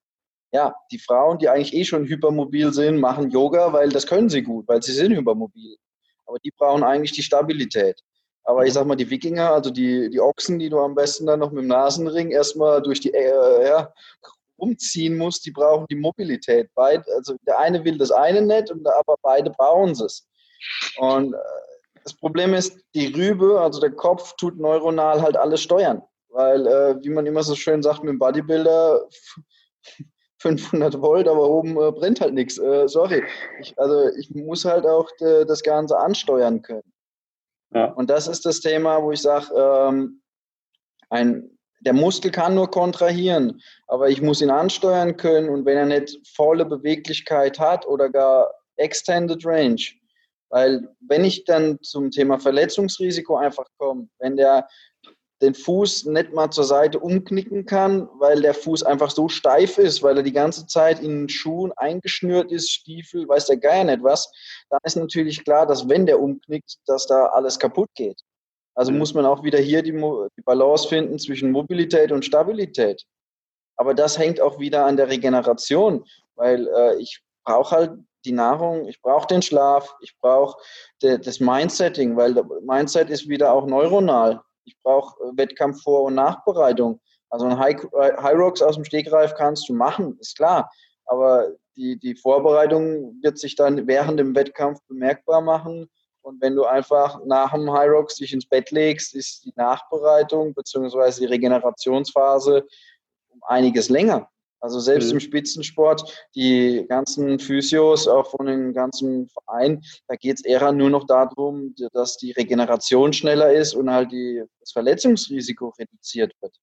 Ja, 0.52 0.74
die 0.90 0.98
Frauen, 0.98 1.38
die 1.38 1.48
eigentlich 1.48 1.74
eh 1.74 1.84
schon 1.84 2.06
hypermobil 2.06 2.72
sind, 2.72 2.98
machen 2.98 3.30
Yoga, 3.30 3.72
weil 3.72 3.90
das 3.90 4.06
können 4.06 4.30
sie 4.30 4.42
gut, 4.42 4.66
weil 4.68 4.82
sie 4.82 4.92
sind 4.92 5.12
hypermobil. 5.14 5.76
Aber 6.24 6.38
die 6.38 6.52
brauchen 6.56 6.82
eigentlich 6.82 7.12
die 7.12 7.22
Stabilität. 7.22 8.00
Aber 8.44 8.64
ich 8.64 8.72
sag 8.72 8.86
mal, 8.86 8.94
die 8.96 9.10
Wikinger, 9.10 9.50
also 9.50 9.70
die, 9.70 10.08
die 10.08 10.20
Ochsen, 10.20 10.58
die 10.58 10.70
du 10.70 10.78
am 10.78 10.94
besten 10.94 11.26
dann 11.26 11.40
noch 11.40 11.50
mit 11.50 11.64
dem 11.64 11.68
Nasenring 11.68 12.30
erstmal 12.30 12.80
durch 12.80 13.00
die 13.00 13.12
äh, 13.12 13.66
ja, 13.66 13.92
umziehen 14.56 15.16
musst, 15.16 15.44
die 15.46 15.50
brauchen 15.50 15.86
die 15.90 15.96
Mobilität. 15.96 16.68
Beid, 16.74 17.02
also 17.14 17.36
der 17.46 17.58
eine 17.58 17.84
will 17.84 17.98
das 17.98 18.10
eine 18.10 18.42
nicht, 18.42 18.70
aber 18.70 19.16
beide 19.22 19.50
brauchen 19.50 19.90
es. 19.90 20.26
Und 20.98 21.34
äh, 21.34 21.38
das 22.02 22.14
Problem 22.14 22.54
ist, 22.54 22.78
die 22.94 23.06
Rübe, 23.08 23.60
also 23.60 23.80
der 23.80 23.90
Kopf, 23.90 24.34
tut 24.36 24.58
neuronal 24.58 25.20
halt 25.22 25.36
alles 25.36 25.60
steuern. 25.60 26.02
Weil, 26.28 26.66
äh, 26.66 27.02
wie 27.02 27.10
man 27.10 27.26
immer 27.26 27.42
so 27.42 27.54
schön 27.54 27.82
sagt 27.82 28.02
mit 28.02 28.12
dem 28.12 28.18
Bodybuilder, 28.18 29.08
500 30.38 31.00
Volt, 31.00 31.28
aber 31.28 31.48
oben 31.48 31.70
äh, 31.70 31.92
brennt 31.92 32.20
halt 32.20 32.34
nichts. 32.34 32.58
Äh, 32.58 32.88
sorry. 32.88 33.24
Ich, 33.60 33.78
also 33.78 34.08
ich 34.16 34.30
muss 34.30 34.64
halt 34.64 34.86
auch 34.86 35.10
de, 35.18 35.44
das 35.46 35.62
Ganze 35.62 35.98
ansteuern 35.98 36.62
können. 36.62 36.92
Ja. 37.72 37.86
Und 37.92 38.10
das 38.10 38.28
ist 38.28 38.44
das 38.46 38.60
Thema, 38.60 39.02
wo 39.02 39.12
ich 39.12 39.22
sage, 39.22 39.46
ähm, 39.56 40.22
der 41.86 41.92
Muskel 41.92 42.32
kann 42.32 42.56
nur 42.56 42.68
kontrahieren, 42.68 43.62
aber 43.86 44.08
ich 44.08 44.20
muss 44.20 44.42
ihn 44.42 44.50
ansteuern 44.50 45.16
können 45.16 45.48
und 45.48 45.64
wenn 45.64 45.78
er 45.78 45.86
nicht 45.86 46.18
volle 46.34 46.64
Beweglichkeit 46.64 47.60
hat 47.60 47.86
oder 47.86 48.10
gar 48.10 48.52
Extended 48.76 49.46
Range, 49.46 49.80
weil 50.50 50.88
wenn 51.00 51.24
ich 51.24 51.44
dann 51.44 51.78
zum 51.82 52.10
Thema 52.10 52.40
Verletzungsrisiko 52.40 53.36
einfach 53.36 53.66
komme, 53.78 54.08
wenn 54.18 54.36
der 54.36 54.68
den 55.42 55.54
Fuß 55.54 56.06
nicht 56.06 56.32
mal 56.32 56.50
zur 56.50 56.64
Seite 56.64 56.98
umknicken 56.98 57.66
kann, 57.66 58.08
weil 58.18 58.40
der 58.40 58.54
Fuß 58.54 58.82
einfach 58.82 59.10
so 59.10 59.28
steif 59.28 59.78
ist, 59.78 60.02
weil 60.02 60.16
er 60.16 60.22
die 60.24 60.32
ganze 60.32 60.66
Zeit 60.66 61.00
in 61.00 61.28
Schuhen 61.28 61.72
eingeschnürt 61.76 62.50
ist, 62.50 62.72
Stiefel, 62.72 63.28
weiß 63.28 63.46
der 63.46 63.58
Geier 63.58 63.84
nicht 63.84 64.02
was, 64.02 64.32
dann 64.70 64.80
ist 64.82 64.96
natürlich 64.96 65.44
klar, 65.44 65.66
dass 65.66 65.88
wenn 65.88 66.06
der 66.06 66.20
umknickt, 66.20 66.78
dass 66.86 67.06
da 67.06 67.26
alles 67.26 67.58
kaputt 67.60 67.90
geht. 67.94 68.20
Also 68.76 68.92
muss 68.92 69.14
man 69.14 69.26
auch 69.26 69.42
wieder 69.42 69.58
hier 69.58 69.82
die, 69.82 69.92
die 69.92 70.42
Balance 70.42 70.88
finden 70.88 71.18
zwischen 71.18 71.50
Mobilität 71.50 72.12
und 72.12 72.24
Stabilität. 72.24 73.02
Aber 73.76 73.94
das 73.94 74.18
hängt 74.18 74.40
auch 74.40 74.58
wieder 74.60 74.86
an 74.86 74.96
der 74.96 75.08
Regeneration, 75.08 76.04
weil 76.36 76.68
äh, 76.68 76.96
ich 77.00 77.20
brauche 77.44 77.74
halt 77.74 77.92
die 78.24 78.32
Nahrung, 78.32 78.86
ich 78.88 79.00
brauche 79.02 79.26
den 79.26 79.42
Schlaf, 79.42 79.94
ich 80.00 80.16
brauche 80.18 80.56
das 81.00 81.40
Mindsetting, 81.40 82.16
weil 82.16 82.34
Mindset 82.62 83.10
ist 83.10 83.28
wieder 83.28 83.52
auch 83.52 83.66
neuronal 83.66 84.40
ich 84.66 84.76
brauche 84.82 85.22
äh, 85.22 85.36
Wettkampf 85.36 85.82
vor- 85.82 86.04
und 86.04 86.14
Nachbereitung. 86.14 87.00
Also 87.30 87.46
ein 87.46 87.58
High, 87.58 87.82
äh, 87.94 88.16
High 88.22 88.36
Rocks 88.36 88.60
aus 88.60 88.74
dem 88.74 88.84
Stegreif 88.84 89.34
kannst 89.34 89.68
du 89.68 89.72
machen, 89.72 90.18
ist 90.20 90.36
klar. 90.36 90.70
Aber 91.06 91.52
die, 91.76 91.98
die 91.98 92.16
Vorbereitung 92.16 93.16
wird 93.22 93.38
sich 93.38 93.54
dann 93.56 93.86
während 93.86 94.18
dem 94.18 94.34
Wettkampf 94.34 94.80
bemerkbar 94.88 95.40
machen. 95.40 95.88
Und 96.26 96.42
wenn 96.42 96.56
du 96.56 96.64
einfach 96.64 97.24
nach 97.24 97.52
dem 97.52 97.70
High 97.72 97.88
Rocks 97.88 98.16
dich 98.16 98.32
ins 98.32 98.46
Bett 98.46 98.72
legst, 98.72 99.14
ist 99.14 99.44
die 99.44 99.52
Nachbereitung 99.54 100.54
bzw. 100.54 101.20
die 101.20 101.26
Regenerationsphase 101.26 102.66
um 103.28 103.40
einiges 103.46 103.88
länger. 103.88 104.28
Also 104.58 104.80
selbst 104.80 105.10
mhm. 105.10 105.12
im 105.12 105.20
Spitzensport, 105.20 106.26
die 106.34 106.84
ganzen 106.88 107.38
Physios, 107.38 108.08
auch 108.08 108.28
von 108.28 108.46
den 108.46 108.72
ganzen 108.72 109.28
Vereinen, 109.28 109.84
da 110.08 110.16
geht 110.16 110.38
es 110.38 110.44
eher 110.44 110.72
nur 110.72 110.90
noch 110.90 111.06
darum, 111.06 111.76
dass 111.92 112.16
die 112.16 112.32
Regeneration 112.32 113.12
schneller 113.12 113.52
ist 113.52 113.74
und 113.74 113.88
halt 113.88 114.10
die, 114.10 114.42
das 114.58 114.72
Verletzungsrisiko 114.72 115.74
reduziert 115.78 116.32
wird. 116.40 116.56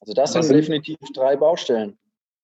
Also 0.00 0.12
das 0.12 0.34
sind, 0.34 0.42
sind 0.42 0.54
definitiv 0.54 0.98
drei 1.14 1.34
Baustellen. 1.34 1.98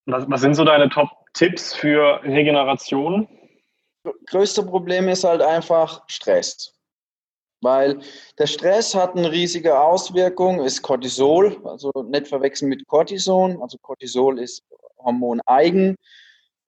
Was, 0.07 0.25
was 0.31 0.41
sind 0.41 0.55
so 0.55 0.65
deine 0.65 0.89
Top-Tipps 0.89 1.75
für 1.75 2.23
Regeneration? 2.23 3.29
Größte 4.27 4.63
Problem 4.63 5.09
ist 5.09 5.25
halt 5.25 5.43
einfach 5.43 6.05
Stress. 6.09 6.75
Weil 7.61 8.01
der 8.39 8.47
Stress 8.47 8.95
hat 8.95 9.17
eine 9.17 9.33
riesige 9.33 9.79
Auswirkung, 9.79 10.63
ist 10.63 10.83
Cortisol, 10.83 11.59
also 11.65 11.91
nicht 12.09 12.29
verwechseln 12.29 12.69
mit 12.69 12.87
Cortison. 12.87 13.63
Also 13.63 13.79
Cortisol 13.79 14.39
ist 14.39 14.63
Hormon 14.99 15.41
eigen, 15.47 15.97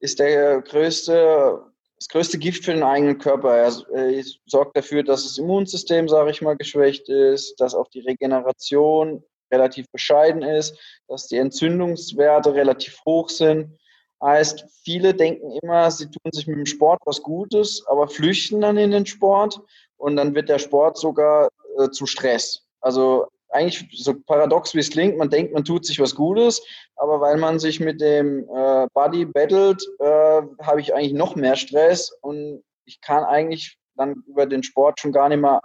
ist 0.00 0.18
der 0.18 0.62
größte, 0.62 1.62
das 1.96 2.08
größte 2.08 2.38
Gift 2.38 2.64
für 2.64 2.72
den 2.72 2.82
eigenen 2.82 3.18
Körper. 3.18 3.56
Er 3.56 4.24
sorgt 4.46 4.76
dafür, 4.76 5.02
dass 5.02 5.24
das 5.24 5.36
Immunsystem, 5.36 6.08
sage 6.08 6.30
ich 6.30 6.40
mal, 6.40 6.56
geschwächt 6.56 7.10
ist, 7.10 7.60
dass 7.60 7.74
auch 7.74 7.88
die 7.88 8.00
Regeneration 8.00 9.22
relativ 9.52 9.90
bescheiden 9.90 10.42
ist, 10.42 10.78
dass 11.08 11.26
die 11.26 11.36
Entzündungswerte 11.36 12.54
relativ 12.54 13.00
hoch 13.04 13.28
sind. 13.28 13.78
Heißt, 14.22 14.64
viele 14.82 15.14
denken 15.14 15.52
immer, 15.62 15.90
sie 15.90 16.06
tun 16.06 16.32
sich 16.32 16.46
mit 16.46 16.56
dem 16.56 16.66
Sport 16.66 17.00
was 17.04 17.22
Gutes, 17.22 17.84
aber 17.86 18.08
flüchten 18.08 18.60
dann 18.60 18.78
in 18.78 18.90
den 18.90 19.06
Sport 19.06 19.60
und 19.98 20.16
dann 20.16 20.34
wird 20.34 20.48
der 20.48 20.58
Sport 20.58 20.96
sogar 20.96 21.48
äh, 21.78 21.90
zu 21.90 22.06
Stress. 22.06 22.66
Also 22.80 23.26
eigentlich 23.50 23.86
so 23.92 24.14
paradox 24.26 24.74
wie 24.74 24.80
es 24.80 24.90
klingt, 24.90 25.18
man 25.18 25.30
denkt, 25.30 25.52
man 25.52 25.64
tut 25.64 25.86
sich 25.86 26.00
was 26.00 26.14
Gutes, 26.14 26.62
aber 26.96 27.20
weil 27.20 27.36
man 27.36 27.58
sich 27.58 27.80
mit 27.80 28.00
dem 28.00 28.48
äh, 28.54 28.86
Body 28.92 29.24
battelt, 29.24 29.82
äh, 29.98 30.42
habe 30.62 30.80
ich 30.80 30.94
eigentlich 30.94 31.12
noch 31.12 31.36
mehr 31.36 31.56
Stress 31.56 32.10
und 32.22 32.62
ich 32.84 33.00
kann 33.00 33.24
eigentlich 33.24 33.78
dann 33.96 34.22
über 34.26 34.46
den 34.46 34.62
Sport 34.62 35.00
schon 35.00 35.12
gar 35.12 35.28
nicht 35.28 35.40
mehr 35.40 35.60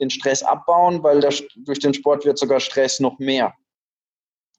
den 0.00 0.10
Stress 0.10 0.42
abbauen, 0.42 1.02
weil 1.02 1.20
der, 1.20 1.32
durch 1.56 1.78
den 1.78 1.94
Sport 1.94 2.24
wird 2.24 2.38
sogar 2.38 2.60
Stress 2.60 3.00
noch 3.00 3.18
mehr. 3.18 3.54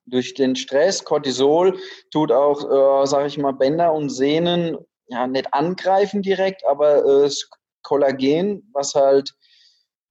Durch 0.06 0.34
den 0.36 0.56
Stress, 0.56 1.04
Cortisol, 1.04 1.80
tut 2.12 2.32
auch, 2.32 3.04
äh, 3.04 3.08
sage 3.08 3.28
ich 3.28 3.38
mal, 3.38 3.54
Bänder 3.54 3.94
und 3.94 4.10
Sehnen 4.10 4.78
ja 5.08 5.28
nicht 5.28 5.54
angreifen 5.54 6.22
direkt, 6.22 6.66
aber 6.66 7.26
äh, 7.26 7.30
Kollagen, 7.84 8.70
was 8.74 8.96
halt 8.96 9.34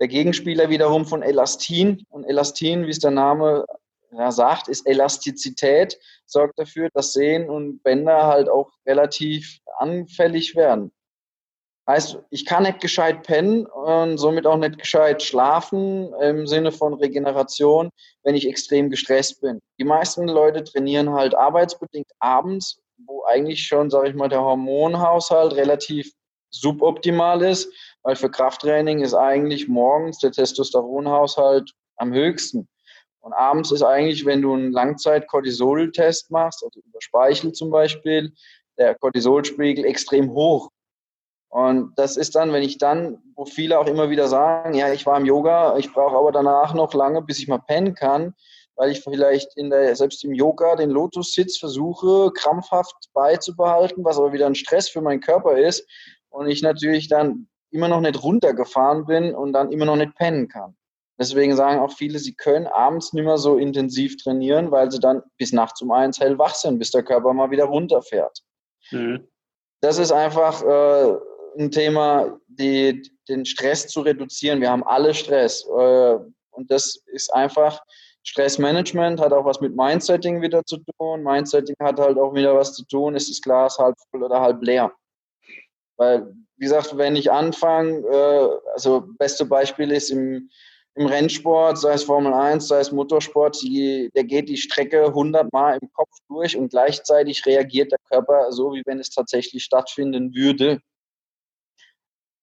der 0.01 0.09
Gegenspieler 0.09 0.71
wiederum 0.71 1.07
von 1.07 1.23
Elastin. 1.23 2.05
Und 2.09 2.25
Elastin, 2.25 2.87
wie 2.87 2.91
es 2.91 2.99
der 2.99 3.11
Name 3.11 3.65
ja, 4.13 4.31
sagt, 4.31 4.69
ist 4.69 4.87
Elastizität, 4.87 5.99
sorgt 6.27 6.59
dafür, 6.59 6.89
dass 6.95 7.13
Sehnen 7.13 7.51
und 7.51 7.83
Bänder 7.83 8.27
halt 8.27 8.49
auch 8.49 8.71
relativ 8.87 9.59
anfällig 9.79 10.57
werden. 10.57 10.93
Heißt, 11.87 12.19
ich 12.31 12.47
kann 12.47 12.63
nicht 12.63 12.81
gescheit 12.81 13.25
pennen 13.25 13.67
und 13.67 14.17
somit 14.17 14.47
auch 14.47 14.57
nicht 14.57 14.79
gescheit 14.79 15.23
schlafen 15.23 16.15
im 16.15 16.47
Sinne 16.47 16.73
von 16.73 16.95
Regeneration, 16.95 17.91
wenn 18.23 18.35
ich 18.35 18.49
extrem 18.49 18.89
gestresst 18.89 19.43
bin. 19.43 19.61
Die 19.79 19.85
meisten 19.85 20.27
Leute 20.27 20.65
trainieren 20.65 21.13
halt 21.13 21.35
arbeitsbedingt 21.35 22.11
abends, 22.21 22.81
wo 23.07 23.25
eigentlich 23.25 23.67
schon, 23.67 23.91
sage 23.91 24.09
ich 24.09 24.15
mal, 24.15 24.29
der 24.29 24.41
Hormonhaushalt 24.41 25.55
relativ 25.57 26.11
suboptimal 26.51 27.43
ist, 27.43 27.71
weil 28.03 28.17
für 28.17 28.31
Krafttraining 28.31 29.03
ist 29.03 29.15
eigentlich 29.15 29.69
morgens 29.69 30.19
der 30.19 30.33
Testosteronhaushalt 30.33 31.71
am 31.97 32.15
höchsten. 32.15 32.67
Und 33.21 33.33
abends 33.33 33.73
ist 33.73 33.83
eigentlich, 33.83 34.25
wenn 34.25 34.43
du 34.43 34.55
einen 34.55 34.73
Langzeit-Cortisol-Test 34.73 36.31
machst, 36.31 36.63
also 36.63 36.81
über 36.81 37.01
Speichel 37.01 37.53
zum 37.53 37.71
Beispiel, 37.71 38.33
der 38.79 38.95
Cortisolspiegel 38.95 39.85
extrem 39.85 40.31
hoch. 40.33 40.71
Und 41.55 41.93
das 41.95 42.17
ist 42.17 42.35
dann, 42.35 42.53
wenn 42.53 42.65
ich 42.65 42.79
dann, 42.79 43.23
wo 43.37 43.45
viele 43.45 43.79
auch 43.79 43.87
immer 43.87 44.11
wieder 44.11 44.27
sagen, 44.27 44.75
ja, 44.75 44.93
ich 44.93 45.07
war 45.07 45.17
im 45.17 45.25
Yoga, 45.25 45.77
ich 45.79 45.93
brauche 45.93 46.17
aber 46.17 46.33
danach 46.33 46.75
noch 46.75 46.93
lange, 46.95 47.23
bis 47.23 47.39
ich 47.39 47.47
mal 47.47 47.61
pennen 47.61 47.95
kann, 47.95 48.35
weil 48.75 48.91
ich 48.91 49.03
vielleicht 49.03 49.57
in 49.57 49.71
der, 49.71 49.95
selbst 49.95 50.25
im 50.25 50.33
Yoga 50.33 50.75
den 50.75 50.91
Lotus-Sitz 50.91 51.59
versuche, 51.59 52.33
krampfhaft 52.33 52.97
beizubehalten, 53.13 54.05
was 54.05 54.19
aber 54.19 54.33
wieder 54.33 54.47
ein 54.47 54.57
Stress 54.57 54.89
für 54.89 55.01
meinen 55.01 55.21
Körper 55.21 55.57
ist. 55.57 55.87
Und 56.29 56.49
ich 56.49 56.61
natürlich 56.61 57.07
dann 57.07 57.47
immer 57.71 57.87
noch 57.87 58.01
nicht 58.01 58.21
runtergefahren 58.21 59.07
bin 59.07 59.33
und 59.33 59.53
dann 59.53 59.71
immer 59.71 59.85
noch 59.85 59.95
nicht 59.95 60.17
pennen 60.17 60.49
kann. 60.49 60.75
Deswegen 61.21 61.55
sagen 61.55 61.79
auch 61.79 61.93
viele, 61.93 62.19
sie 62.19 62.35
können 62.35 62.67
abends 62.67 63.13
nicht 63.13 63.27
mehr 63.27 63.39
so 63.39 63.59
intensiv 63.59 64.17
trainieren, 64.17 64.73
weil 64.73 64.91
sie 64.91 64.99
dann 64.99 65.23
bis 65.39 65.53
nachts 65.53 65.81
um 65.83 65.93
eins 65.93 66.19
hellwach 66.19 66.57
sind, 66.57 66.81
bis 66.81 66.91
der 66.91 67.05
Körper 67.05 67.33
mal 67.33 67.53
wieder 67.53 67.67
runterfährt. 67.67 68.41
Mhm. 68.91 69.29
Das 69.81 69.99
ist 69.99 70.11
einfach 70.11 70.61
äh, 70.63 71.17
ein 71.59 71.71
Thema, 71.71 72.39
die, 72.49 73.11
den 73.29 73.45
Stress 73.45 73.87
zu 73.89 74.01
reduzieren. 74.01 74.61
Wir 74.61 74.71
haben 74.71 74.85
alle 74.85 75.15
Stress. 75.15 75.67
Äh, 75.67 76.17
und 76.51 76.71
das 76.71 77.03
ist 77.07 77.33
einfach, 77.35 77.81
Stressmanagement 78.25 79.21
hat 79.21 79.33
auch 79.33 79.45
was 79.45 79.61
mit 79.61 79.77
Mindsetting 79.77 80.41
wieder 80.41 80.65
zu 80.65 80.79
tun. 80.79 81.23
Mindsetting 81.23 81.77
hat 81.81 81.99
halt 82.01 82.19
auch 82.19 82.35
wieder 82.35 82.55
was 82.55 82.75
zu 82.75 82.85
tun, 82.87 83.15
ist 83.15 83.29
das 83.29 83.41
Glas 83.41 83.79
halb 83.79 83.95
voll 84.11 84.23
oder 84.23 84.41
halb 84.41 84.63
leer. 84.63 84.93
Weil, 85.97 86.35
wie 86.57 86.65
gesagt, 86.65 86.97
wenn 86.97 87.17
ich 87.17 87.31
anfange, 87.31 87.99
äh, 87.99 88.49
also 88.73 89.05
beste 89.19 89.45
Beispiel 89.45 89.91
ist 89.93 90.11
im, 90.11 90.49
im 90.95 91.07
Rennsport, 91.07 91.79
sei 91.79 91.93
es 91.93 92.05
Formel 92.05 92.33
1, 92.33 92.67
sei 92.67 92.81
es 92.81 92.93
Motorsport, 92.93 93.61
die, 93.63 94.11
der 94.15 94.25
geht 94.25 94.49
die 94.49 94.57
Strecke 94.57 95.07
100 95.07 95.53
Mal 95.53 95.79
im 95.81 95.93
Kopf 95.93 96.17
durch 96.29 96.57
und 96.57 96.71
gleichzeitig 96.71 97.45
reagiert 97.45 97.93
der 97.93 97.99
Körper 98.11 98.51
so, 98.53 98.73
wie 98.73 98.83
wenn 98.87 99.01
es 99.01 99.11
tatsächlich 99.11 99.65
stattfinden 99.65 100.35
würde. 100.35 100.81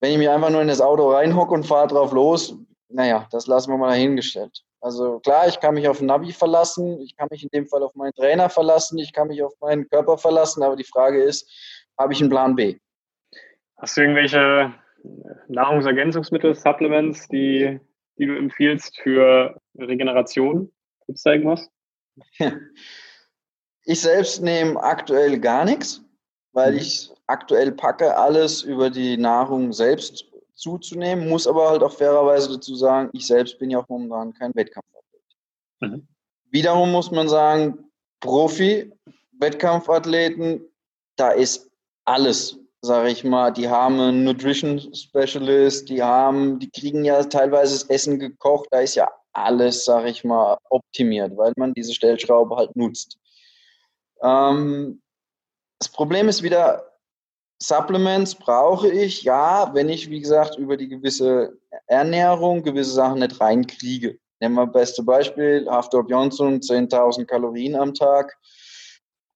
Wenn 0.01 0.11
ich 0.11 0.17
mich 0.17 0.29
einfach 0.29 0.49
nur 0.49 0.61
in 0.61 0.67
das 0.67 0.81
Auto 0.81 1.11
reinhocke 1.11 1.53
und 1.53 1.65
fahre 1.65 1.87
drauf 1.87 2.11
los, 2.11 2.57
naja, 2.89 3.27
das 3.31 3.47
lassen 3.47 3.71
wir 3.71 3.77
mal 3.77 3.89
dahingestellt. 3.89 4.63
Also 4.81 5.19
klar, 5.19 5.47
ich 5.47 5.59
kann 5.59 5.75
mich 5.75 5.87
auf 5.87 6.01
Navi 6.01 6.33
verlassen, 6.33 6.99
ich 6.99 7.15
kann 7.15 7.27
mich 7.31 7.43
in 7.43 7.49
dem 7.53 7.67
Fall 7.67 7.83
auf 7.83 7.95
meinen 7.95 8.13
Trainer 8.13 8.49
verlassen, 8.49 8.97
ich 8.97 9.13
kann 9.13 9.27
mich 9.27 9.41
auf 9.43 9.53
meinen 9.61 9.87
Körper 9.87 10.17
verlassen, 10.17 10.63
aber 10.63 10.75
die 10.75 10.83
Frage 10.83 11.23
ist, 11.23 11.49
habe 11.97 12.13
ich 12.13 12.19
einen 12.19 12.31
Plan 12.31 12.55
B? 12.55 12.77
Hast 13.77 13.95
du 13.95 14.01
irgendwelche 14.01 14.73
Nahrungsergänzungsmittel, 15.47 16.55
Supplements, 16.55 17.27
die 17.27 17.79
die 18.21 18.27
du 18.27 18.37
empfiehlst 18.37 18.99
für 19.01 19.59
Regeneration? 19.77 20.71
Gibt 21.07 21.17
es 21.17 21.23
da 21.23 21.33
irgendwas? 21.33 21.69
Ich 23.83 24.01
selbst 24.01 24.43
nehme 24.43 24.79
aktuell 24.79 25.39
gar 25.39 25.65
nichts, 25.65 26.03
weil 26.53 26.71
mhm. 26.73 26.79
ich 26.79 27.11
aktuell 27.27 27.71
packe, 27.71 28.17
alles 28.17 28.63
über 28.63 28.89
die 28.89 29.15
Nahrung 29.17 29.71
selbst 29.73 30.25
zuzunehmen, 30.55 31.29
muss 31.29 31.45
aber 31.47 31.69
halt 31.69 31.83
auch 31.83 31.93
fairerweise 31.93 32.53
dazu 32.53 32.75
sagen, 32.75 33.09
ich 33.13 33.27
selbst 33.27 33.59
bin 33.59 33.69
ja 33.69 33.79
auch 33.79 33.89
momentan 33.89 34.33
kein 34.33 34.55
Wettkampfathlet. 34.55 35.21
Mhm. 35.79 36.07
Wiederum 36.49 36.91
muss 36.91 37.11
man 37.11 37.29
sagen, 37.29 37.91
Profi-Wettkampfathleten, 38.19 40.61
da 41.15 41.29
ist 41.31 41.69
alles 42.05 42.57
sage 42.81 43.11
ich 43.11 43.23
mal, 43.23 43.51
die 43.51 43.69
haben 43.69 43.99
einen 43.99 44.23
Nutrition 44.23 44.93
Specialist, 44.93 45.89
die 45.89 46.01
haben, 46.01 46.59
die 46.59 46.69
kriegen 46.69 47.05
ja 47.05 47.23
teilweise 47.23 47.75
das 47.75 47.83
Essen 47.83 48.19
gekocht, 48.19 48.67
da 48.71 48.79
ist 48.79 48.95
ja 48.95 49.09
alles, 49.33 49.85
sage 49.85 50.09
ich 50.09 50.23
mal, 50.23 50.57
optimiert, 50.69 51.37
weil 51.37 51.53
man 51.57 51.73
diese 51.73 51.93
Stellschraube 51.93 52.55
halt 52.55 52.75
nutzt. 52.75 53.17
Ähm, 54.23 55.00
das 55.81 55.89
Problem 55.89 56.29
ist 56.29 56.43
wieder, 56.43 56.87
Supplements 57.61 58.35
brauche 58.35 58.89
ich, 58.89 59.23
ja, 59.23 59.69
wenn 59.73 59.89
ich, 59.89 60.09
wie 60.09 60.21
gesagt, 60.21 60.57
über 60.57 60.77
die 60.77 60.87
gewisse 60.87 61.57
Ernährung 61.87 62.63
gewisse 62.63 62.91
Sachen 62.91 63.19
nicht 63.19 63.39
reinkriege. 63.39 64.17
Nehmen 64.39 64.55
wir 64.55 64.65
das 64.65 64.73
beste 64.73 65.03
Beispiel, 65.03 65.67
Haftor 65.69 66.05
Johnson, 66.07 66.59
10.000 66.59 67.25
Kalorien 67.25 67.75
am 67.75 67.93
Tag 67.93 68.35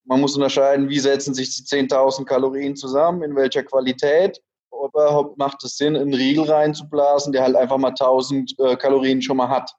man 0.06 0.22
muss 0.22 0.36
unterscheiden, 0.36 0.90
wie 0.90 1.00
setzen 1.00 1.34
sich 1.34 1.56
die 1.56 1.64
10.000 1.64 2.26
Kalorien 2.26 2.76
zusammen, 2.76 3.24
in 3.24 3.36
welcher 3.36 3.64
Qualität. 3.64 4.42
Überhaupt 4.72 5.38
macht 5.38 5.64
es 5.64 5.78
Sinn, 5.78 5.96
einen 5.96 6.14
Riegel 6.14 6.50
reinzublasen, 6.50 7.34
der 7.34 7.44
halt 7.44 7.56
einfach 7.56 7.78
mal 7.78 7.90
1000 7.90 8.56
äh, 8.60 8.76
Kalorien 8.76 9.22
schon 9.22 9.38
mal 9.38 9.50
hat. 9.50 9.74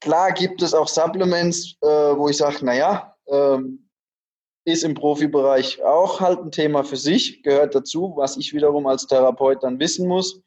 Klar 0.00 0.32
gibt 0.32 0.62
es 0.62 0.74
auch 0.74 0.86
Supplements, 0.86 1.76
äh, 1.80 1.86
wo 1.86 2.28
ich 2.28 2.36
sage, 2.36 2.64
naja, 2.64 3.14
ähm, 3.26 3.81
ist 4.64 4.84
im 4.84 4.94
Profibereich 4.94 5.82
auch 5.82 6.20
halt 6.20 6.40
ein 6.40 6.50
Thema 6.50 6.84
für 6.84 6.96
sich, 6.96 7.42
gehört 7.42 7.74
dazu, 7.74 8.12
was 8.16 8.36
ich 8.36 8.52
wiederum 8.54 8.86
als 8.86 9.06
Therapeut 9.06 9.62
dann 9.62 9.80
wissen 9.80 10.08
muss. 10.08 10.40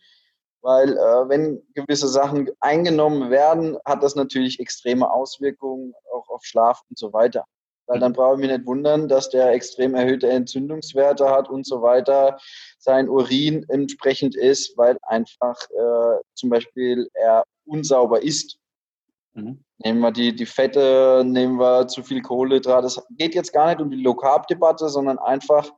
Weil 0.61 0.93
äh, 0.93 1.29
wenn 1.29 1.61
gewisse 1.75 2.07
Sachen 2.07 2.49
eingenommen 2.59 3.29
werden, 3.29 3.77
hat 3.85 4.01
das 4.01 4.15
natürlich 4.15 4.59
extreme 4.59 5.11
Auswirkungen 5.11 5.93
auch 6.11 6.27
auf 6.29 6.43
Schlaf 6.43 6.81
und 6.89 6.97
so 6.97 7.13
weiter 7.13 7.45
weil 7.87 7.99
dann 7.99 8.13
brauche 8.13 8.35
ich 8.35 8.41
mich 8.41 8.57
nicht 8.57 8.65
wundern, 8.65 9.07
dass 9.07 9.29
der 9.29 9.51
extrem 9.51 9.95
erhöhte 9.95 10.29
Entzündungswerte 10.29 11.29
hat 11.29 11.49
und 11.49 11.65
so 11.65 11.81
weiter, 11.81 12.37
sein 12.77 13.09
Urin 13.09 13.65
entsprechend 13.69 14.35
ist, 14.35 14.77
weil 14.77 14.97
einfach 15.03 15.57
äh, 15.69 16.21
zum 16.33 16.49
Beispiel 16.49 17.09
er 17.13 17.43
unsauber 17.65 18.21
ist. 18.21 18.57
Mhm. 19.35 19.63
Nehmen 19.79 19.99
wir 19.99 20.11
die, 20.11 20.33
die 20.33 20.45
Fette, 20.45 21.23
nehmen 21.25 21.59
wir 21.59 21.87
zu 21.87 22.01
viel 22.03 22.21
Kohlenhydrate. 22.21 22.87
Es 22.87 23.01
geht 23.11 23.35
jetzt 23.35 23.51
gar 23.53 23.67
nicht 23.67 23.81
um 23.81 23.91
die 23.91 24.01
Low 24.01 24.15
Carb 24.15 24.47
Debatte, 24.47 24.89
sondern 24.89 25.19
einfach 25.19 25.69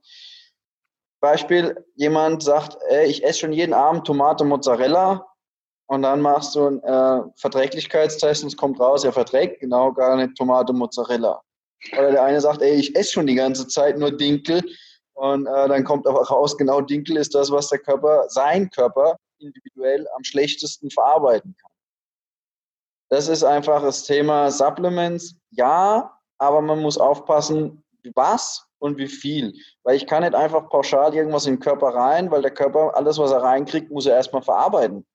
Beispiel, 1.20 1.84
jemand 1.96 2.44
sagt, 2.44 2.78
ey, 2.90 3.08
ich 3.08 3.24
esse 3.24 3.40
schon 3.40 3.54
jeden 3.54 3.74
Abend 3.74 4.06
Tomate 4.06 4.46
Mozzarella 4.46 5.26
und 5.88 6.04
dann 6.04 6.22
machst 6.22 6.54
du 6.56 6.68
einen 6.68 6.84
äh, 6.84 7.24
Verträglichkeitstest 7.38 8.44
und 8.44 8.50
es 8.50 8.58
kommt 8.58 8.80
raus, 8.80 9.04
er 9.04 9.14
verträgt 9.14 9.60
genau 9.60 9.92
gar 9.92 10.16
nicht 10.16 10.36
Tomate 10.36 10.74
Mozzarella. 10.74 11.42
Oder 11.94 12.12
der 12.12 12.24
eine 12.24 12.40
sagt, 12.40 12.62
ey, 12.62 12.76
ich 12.76 12.96
esse 12.96 13.14
schon 13.14 13.28
die 13.28 13.36
ganze 13.36 13.68
Zeit 13.68 13.98
nur 13.98 14.16
Dinkel. 14.16 14.62
Und 15.14 15.48
äh, 15.48 15.68
dann 15.68 15.84
kommt 15.84 16.06
aber 16.06 16.22
raus, 16.28 16.56
genau 16.56 16.82
Dinkel 16.82 17.18
ist 17.18 17.34
das, 17.34 17.50
was 17.50 17.70
der 17.70 17.80
Körper, 17.80 18.26
sein 18.30 18.70
Körper 18.70 19.18
individuell 19.40 20.08
am 20.16 20.24
schlechtesten 20.24 20.92
verarbeiten 20.92 21.56
kann. 21.60 21.72
Das 23.10 23.28
ist 23.28 23.44
einfach 23.44 23.82
das 23.82 24.04
Thema 24.04 24.52
Supplements. 24.52 25.36
Ja, 25.52 26.18
aber 26.38 26.62
man 26.62 26.82
muss 26.82 26.98
aufpassen, 26.98 27.84
was 28.16 28.66
und 28.80 28.98
wie 28.98 29.08
viel. 29.08 29.54
Weil 29.84 29.96
ich 29.96 30.08
kann 30.08 30.24
nicht 30.24 30.36
einfach 30.36 30.70
pauschal 30.70 31.14
irgendwas 31.14 31.46
in 31.46 31.56
den 31.56 31.60
Körper 31.60 31.88
rein, 31.88 32.30
weil 32.32 32.42
der 32.42 32.52
Körper 32.52 32.96
alles, 32.96 33.18
was 33.18 33.32
er 33.32 33.42
reinkriegt, 33.42 33.92
muss 33.92 34.06
er 34.06 34.16
erstmal 34.16 34.42
verarbeiten. 34.42 35.06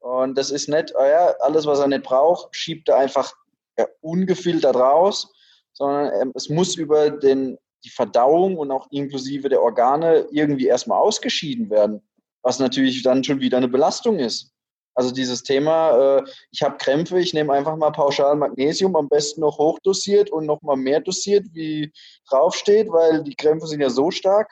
Und 0.00 0.36
das 0.36 0.50
ist 0.50 0.68
nicht, 0.68 0.90
ja, 0.90 1.34
alles, 1.40 1.66
was 1.66 1.80
er 1.80 1.88
nicht 1.88 2.04
braucht, 2.04 2.54
schiebt 2.54 2.88
er 2.88 2.98
einfach 2.98 3.32
ja, 3.78 3.86
ungefiltert 4.00 4.76
raus 4.76 5.32
sondern 5.76 6.10
ähm, 6.20 6.32
es 6.34 6.48
muss 6.48 6.76
über 6.76 7.10
den, 7.10 7.58
die 7.84 7.90
Verdauung 7.90 8.56
und 8.56 8.70
auch 8.70 8.88
inklusive 8.90 9.48
der 9.48 9.60
Organe 9.60 10.26
irgendwie 10.30 10.66
erstmal 10.66 10.98
ausgeschieden 10.98 11.70
werden, 11.70 12.00
was 12.42 12.58
natürlich 12.58 13.02
dann 13.02 13.22
schon 13.22 13.40
wieder 13.40 13.58
eine 13.58 13.68
Belastung 13.68 14.18
ist. 14.18 14.52
Also 14.96 15.12
dieses 15.12 15.42
Thema, 15.42 16.18
äh, 16.18 16.24
ich 16.50 16.62
habe 16.62 16.78
Krämpfe, 16.78 17.20
ich 17.20 17.34
nehme 17.34 17.52
einfach 17.52 17.76
mal 17.76 17.90
pauschal 17.90 18.34
Magnesium, 18.34 18.96
am 18.96 19.08
besten 19.08 19.42
noch 19.42 19.58
hochdosiert 19.58 20.30
und 20.30 20.46
noch 20.46 20.62
mal 20.62 20.76
mehr 20.76 21.00
dosiert, 21.00 21.46
wie 21.52 21.92
draufsteht, 22.30 22.90
weil 22.90 23.22
die 23.22 23.36
Krämpfe 23.36 23.66
sind 23.66 23.80
ja 23.80 23.90
so 23.90 24.10
stark. 24.10 24.50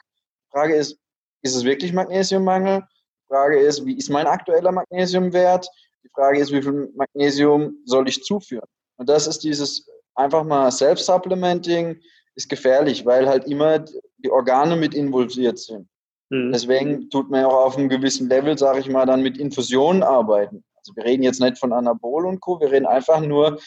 Frage 0.51 0.75
ist, 0.75 0.99
ist 1.41 1.55
es 1.55 1.63
wirklich 1.63 1.93
Magnesiummangel? 1.93 2.83
Frage 3.27 3.59
ist, 3.59 3.85
wie 3.85 3.97
ist 3.97 4.09
mein 4.09 4.27
aktueller 4.27 4.71
Magnesiumwert? 4.71 5.67
Die 6.03 6.09
Frage 6.09 6.39
ist, 6.39 6.51
wie 6.51 6.61
viel 6.61 6.91
Magnesium 6.95 7.75
soll 7.85 8.07
ich 8.07 8.23
zuführen? 8.23 8.69
Und 8.97 9.09
das 9.09 9.25
ist 9.25 9.39
dieses 9.39 9.89
einfach 10.13 10.43
mal 10.43 10.71
Self-Supplementing 10.71 11.99
ist 12.35 12.49
gefährlich, 12.49 13.05
weil 13.05 13.27
halt 13.27 13.45
immer 13.45 13.79
die 14.17 14.29
Organe 14.29 14.75
mit 14.75 14.93
involviert 14.93 15.57
sind. 15.57 15.87
Mhm. 16.29 16.51
Deswegen 16.51 17.09
tut 17.09 17.29
man 17.29 17.45
auch 17.45 17.65
auf 17.65 17.77
einem 17.77 17.89
gewissen 17.89 18.29
Level, 18.29 18.57
sage 18.57 18.79
ich 18.79 18.89
mal, 18.89 19.05
dann 19.05 19.21
mit 19.21 19.37
Infusionen 19.37 20.03
arbeiten. 20.03 20.63
Also 20.75 20.95
wir 20.95 21.05
reden 21.05 21.23
jetzt 21.23 21.41
nicht 21.41 21.57
von 21.57 21.73
Anabol 21.73 22.25
und 22.25 22.39
Co., 22.41 22.59
wir 22.59 22.71
reden 22.71 22.85
einfach 22.85 23.19
nur 23.19 23.59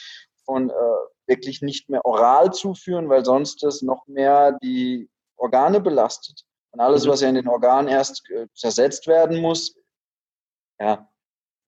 von 0.45 0.71
äh, 0.71 0.75
wirklich 1.27 1.63
nicht 1.63 1.89
mehr 1.89 2.05
oral 2.05 2.53
zuführen, 2.53 3.09
weil 3.09 3.25
sonst 3.25 3.63
das 3.63 3.83
noch 3.83 4.07
mehr 4.07 4.59
die 4.63 5.09
Organe 5.37 5.81
belastet. 5.81 6.45
Und 6.71 6.81
alles, 6.81 7.05
mhm. 7.05 7.11
was 7.11 7.21
ja 7.21 7.29
in 7.29 7.35
den 7.35 7.49
Organen 7.49 7.89
erst 7.89 8.29
äh, 8.31 8.47
zersetzt 8.55 9.07
werden 9.07 9.41
muss, 9.41 9.75
ja, 10.81 11.09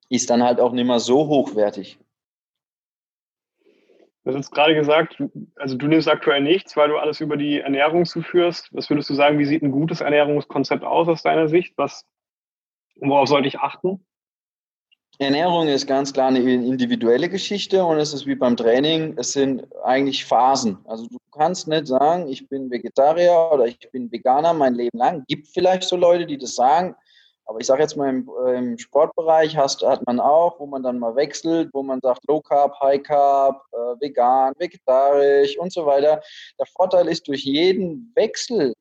ist 0.09 0.31
dann 0.31 0.43
halt 0.43 0.61
auch 0.61 0.73
nicht 0.73 0.87
mehr 0.87 1.01
so 1.01 1.27
hochwertig. 1.27 1.99
Du 4.23 4.31
hast 4.31 4.37
jetzt 4.37 4.53
gerade 4.53 4.75
gesagt, 4.75 5.23
also 5.57 5.77
du 5.77 5.87
nimmst 5.87 6.09
aktuell 6.09 6.43
nichts, 6.43 6.77
weil 6.77 6.89
du 6.89 6.99
alles 6.99 7.21
über 7.21 7.39
die 7.39 7.61
Ernährung 7.61 8.05
zuführst. 8.05 8.69
Was 8.73 8.91
würdest 8.91 9.09
du 9.09 9.15
sagen, 9.15 9.39
wie 9.39 9.47
sieht 9.47 9.63
ein 9.63 9.71
gutes 9.71 10.03
Ernährungskonzept 10.03 10.85
aus 10.85 11.09
aus 11.09 11.23
deiner 11.23 11.49
Sicht? 11.49 11.73
Was 11.77 12.05
worauf 12.97 13.29
sollte 13.29 13.49
ich 13.49 13.59
achten? 13.59 14.05
Ernährung 15.19 15.69
ist 15.69 15.87
ganz 15.87 16.13
klar 16.15 16.29
eine 16.29 16.41
individuelle 16.41 17.29
Geschichte 17.29 17.85
und 17.85 17.99
es 17.99 18.15
ist 18.15 18.27
wie 18.27 18.35
beim 18.35 18.57
Training, 18.57 19.19
es 19.19 19.33
sind 19.33 19.67
eigentlich 19.85 20.25
Phasen. 20.25 20.79
Also 20.87 21.07
du 21.09 21.19
kannst 21.31 21.69
nicht 21.69 21.89
sagen, 21.89 22.29
ich 22.29 22.49
bin 22.49 22.71
Vegetarier 22.71 23.51
oder 23.53 23.67
ich 23.67 23.79
bin 23.93 24.11
Veganer 24.11 24.55
mein 24.55 24.75
Leben 24.75 24.97
lang. 24.97 25.25
Gibt 25.29 25.49
vielleicht 25.49 25.83
so 25.83 25.97
Leute, 25.97 26.27
die 26.27 26.39
das 26.39 26.55
sagen, 26.55 26.95
aber 27.51 27.59
ich 27.59 27.67
sage 27.67 27.83
jetzt 27.83 27.97
mal 27.97 28.09
im, 28.09 28.31
im, 28.55 28.79
Sportbereich 28.79 29.57
hast, 29.57 29.83
hat 29.83 30.07
man 30.07 30.21
auch, 30.21 30.61
wo 30.61 30.67
man 30.67 30.85
dann 30.85 31.01
mal 31.01 31.17
wechselt, 31.17 31.69
wo 31.73 31.83
man 31.83 32.01
sagt 32.01 32.25
Low 32.29 32.41
Carb, 32.41 32.79
High 32.79 33.03
Carb, 33.03 33.61
äh, 33.73 34.01
vegan, 34.01 34.55
vegetarisch 34.57 35.59
und 35.59 35.73
so 35.73 35.85
weiter. 35.85 36.23
Der 36.61 36.67
Vorteil 36.67 37.09
ist, 37.09 37.27
durch 37.27 37.43
jeden 37.43 38.13
Wechsel 38.15 38.73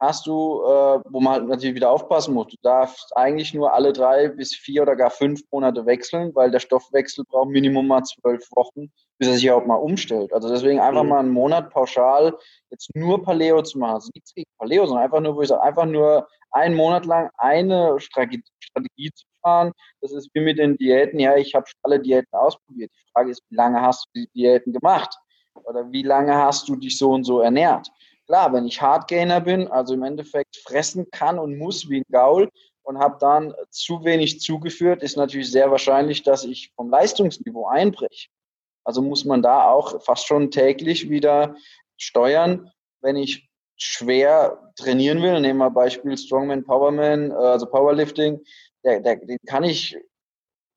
hast 0.00 0.26
du, 0.26 0.62
äh, 0.64 1.00
wo 1.10 1.20
man 1.20 1.34
halt 1.34 1.48
natürlich 1.48 1.74
wieder 1.74 1.90
aufpassen 1.90 2.32
muss, 2.32 2.48
du 2.48 2.56
darfst 2.62 3.14
eigentlich 3.16 3.52
nur 3.52 3.72
alle 3.72 3.92
drei 3.92 4.28
bis 4.28 4.54
vier 4.54 4.82
oder 4.82 4.96
gar 4.96 5.10
fünf 5.10 5.42
Monate 5.52 5.84
wechseln, 5.84 6.34
weil 6.34 6.50
der 6.50 6.58
Stoffwechsel 6.58 7.24
braucht 7.28 7.50
Minimum 7.50 7.86
mal 7.86 8.02
zwölf 8.02 8.48
Wochen, 8.52 8.90
bis 9.18 9.28
er 9.28 9.34
sich 9.34 9.44
überhaupt 9.44 9.66
mal 9.66 9.74
umstellt. 9.74 10.32
Also 10.32 10.48
deswegen 10.48 10.80
einfach 10.80 11.02
mhm. 11.02 11.08
mal 11.10 11.18
einen 11.20 11.32
Monat 11.32 11.70
pauschal 11.70 12.34
jetzt 12.70 12.90
nur 12.94 13.22
Paleo 13.22 13.62
zu 13.62 13.78
machen. 13.78 13.94
Also 13.94 14.10
nichts 14.14 14.34
gegen 14.34 14.50
Paleo, 14.58 14.86
sondern 14.86 15.04
einfach 15.04 15.20
nur, 15.20 15.36
wo 15.36 15.42
ich 15.42 15.48
sage, 15.48 15.62
einfach 15.62 15.86
nur 15.86 16.26
einen 16.52 16.74
Monat 16.74 17.04
lang 17.04 17.30
eine 17.36 18.00
Strategie, 18.00 18.42
Strategie 18.58 19.10
zu 19.12 19.26
fahren. 19.42 19.72
Das 20.00 20.12
ist 20.12 20.30
wie 20.32 20.40
mit 20.40 20.58
den 20.58 20.78
Diäten. 20.78 21.20
Ja, 21.20 21.36
ich 21.36 21.54
habe 21.54 21.66
alle 21.82 22.00
Diäten 22.00 22.32
ausprobiert. 22.32 22.90
Die 22.94 23.12
Frage 23.12 23.30
ist, 23.30 23.42
wie 23.50 23.56
lange 23.56 23.80
hast 23.82 24.06
du 24.06 24.20
die 24.20 24.28
Diäten 24.34 24.72
gemacht? 24.72 25.14
Oder 25.64 25.90
wie 25.92 26.02
lange 26.02 26.34
hast 26.34 26.68
du 26.68 26.76
dich 26.76 26.96
so 26.96 27.10
und 27.10 27.24
so 27.24 27.40
ernährt? 27.40 27.90
Klar, 28.30 28.52
wenn 28.52 28.64
ich 28.64 28.80
Hardgainer 28.80 29.40
bin, 29.40 29.66
also 29.66 29.92
im 29.92 30.04
Endeffekt 30.04 30.58
fressen 30.58 31.10
kann 31.10 31.36
und 31.36 31.58
muss 31.58 31.90
wie 31.90 31.98
ein 31.98 32.04
Gaul 32.12 32.48
und 32.84 33.00
habe 33.00 33.16
dann 33.18 33.52
zu 33.70 34.04
wenig 34.04 34.40
zugeführt, 34.40 35.02
ist 35.02 35.16
natürlich 35.16 35.50
sehr 35.50 35.72
wahrscheinlich, 35.72 36.22
dass 36.22 36.44
ich 36.44 36.70
vom 36.76 36.90
Leistungsniveau 36.90 37.66
einbreche. 37.66 38.28
Also 38.84 39.02
muss 39.02 39.24
man 39.24 39.42
da 39.42 39.64
auch 39.64 40.00
fast 40.04 40.28
schon 40.28 40.52
täglich 40.52 41.10
wieder 41.10 41.56
steuern, 41.96 42.70
wenn 43.00 43.16
ich 43.16 43.50
schwer 43.74 44.72
trainieren 44.76 45.22
will. 45.22 45.40
Nehmen 45.40 45.58
wir 45.58 45.70
Beispiel 45.70 46.16
Strongman, 46.16 46.64
Powerman, 46.64 47.32
äh, 47.32 47.34
also 47.34 47.66
Powerlifting. 47.66 48.38
Der, 48.84 49.00
der, 49.00 49.16
den 49.16 49.38
kann 49.44 49.64
ich, 49.64 49.98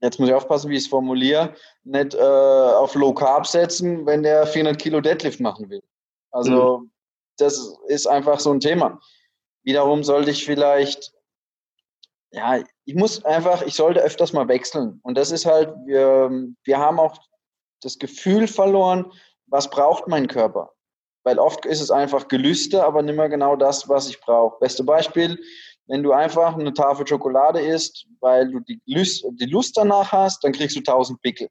jetzt 0.02 0.20
muss 0.20 0.28
ich 0.28 0.34
aufpassen, 0.34 0.72
wie 0.72 0.78
ich 0.78 0.86
es 0.86 0.90
formuliere, 0.90 1.54
nicht 1.84 2.16
äh, 2.16 2.18
auf 2.18 2.96
Low 2.96 3.14
Carb 3.14 3.46
setzen, 3.46 4.08
wenn 4.08 4.24
der 4.24 4.48
400 4.48 4.82
Kilo 4.82 5.02
Deadlift 5.02 5.40
machen 5.40 5.70
will. 5.70 5.84
Also 6.32 6.80
mhm 6.80 6.93
das 7.38 7.78
ist 7.88 8.08
einfach 8.08 8.40
so 8.40 8.52
ein 8.52 8.60
Thema. 8.60 9.00
Wiederum 9.64 10.04
sollte 10.04 10.32
ich 10.32 10.46
vielleicht, 10.46 11.14
ja, 12.32 12.64
ich 12.86 12.96
muss 12.96 13.24
einfach, 13.26 13.62
ich 13.64 13.76
sollte 13.76 14.02
öfters 14.02 14.34
mal 14.34 14.48
wechseln. 14.48 15.00
Und 15.04 15.18
das 15.18 15.32
ist 15.32 15.46
halt, 15.46 15.74
wir, 15.86 16.30
wir 16.64 16.78
haben 16.78 17.00
auch 17.00 17.18
das 17.82 17.98
Gefühl 17.98 18.48
verloren, 18.48 19.12
was 19.48 19.70
braucht 19.70 20.08
mein 20.08 20.28
Körper? 20.28 20.72
Weil 21.24 21.40
oft 21.40 21.66
ist 21.66 21.82
es 21.82 21.92
einfach 21.92 22.28
Gelüste, 22.28 22.84
aber 22.84 23.02
nicht 23.02 23.16
mehr 23.16 23.30
genau 23.30 23.56
das, 23.56 23.88
was 23.88 24.10
ich 24.10 24.20
brauche. 24.20 24.60
Beste 24.60 24.84
Beispiel, 24.84 25.40
wenn 25.88 26.04
du 26.04 26.12
einfach 26.12 26.56
eine 26.58 26.74
Tafel 26.74 27.06
Schokolade 27.08 27.62
isst, 27.62 28.08
weil 28.20 28.50
du 28.50 28.60
die 28.62 28.82
Lust, 28.86 29.26
die 29.34 29.46
Lust 29.46 29.78
danach 29.78 30.12
hast, 30.12 30.44
dann 30.44 30.54
kriegst 30.54 30.76
du 30.76 30.80
1000 30.80 31.22
Pickel. 31.22 31.50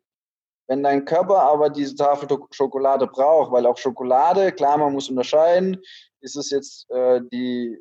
Wenn 0.72 0.82
dein 0.82 1.04
Körper 1.04 1.42
aber 1.42 1.68
diese 1.68 1.94
Tafel 1.94 2.26
Schokolade 2.50 3.06
braucht, 3.06 3.52
weil 3.52 3.66
auch 3.66 3.76
Schokolade, 3.76 4.52
klar, 4.52 4.78
man 4.78 4.94
muss 4.94 5.10
unterscheiden, 5.10 5.76
ist 6.22 6.34
es 6.34 6.48
jetzt 6.48 6.90
äh, 6.90 7.20
die 7.30 7.76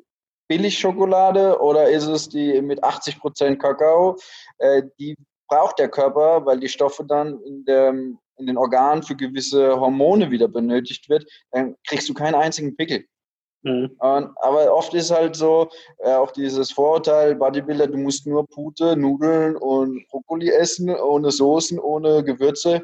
Billigschokolade 0.46 1.58
oder 1.58 1.88
ist 1.88 2.06
es 2.06 2.28
die 2.28 2.60
mit 2.60 2.84
80% 2.84 3.56
Kakao, 3.56 4.18
äh, 4.58 4.82
die 4.98 5.16
braucht 5.48 5.78
der 5.78 5.88
Körper, 5.88 6.44
weil 6.44 6.60
die 6.60 6.68
Stoffe 6.68 7.06
dann 7.06 7.40
in, 7.44 7.64
der, 7.64 7.94
in 7.94 8.46
den 8.46 8.58
Organen 8.58 9.02
für 9.02 9.16
gewisse 9.16 9.80
Hormone 9.80 10.30
wieder 10.30 10.48
benötigt 10.48 11.08
wird, 11.08 11.24
dann 11.50 11.76
kriegst 11.86 12.10
du 12.10 12.12
keinen 12.12 12.34
einzigen 12.34 12.76
Pickel. 12.76 13.06
Mhm. 13.62 13.94
Aber 13.98 14.74
oft 14.74 14.92
ist 14.94 15.10
halt 15.10 15.36
so, 15.36 15.68
äh, 15.98 16.12
auch 16.14 16.32
dieses 16.32 16.72
Vorurteil, 16.72 17.36
Bodybuilder, 17.36 17.86
du 17.86 17.96
musst 17.98 18.26
nur 18.26 18.46
Pute, 18.48 18.96
Nudeln 18.96 19.56
und 19.56 20.06
Brokkoli 20.08 20.50
essen, 20.50 20.90
ohne 20.90 21.30
Soßen, 21.30 21.78
ohne 21.78 22.24
Gewürze. 22.24 22.82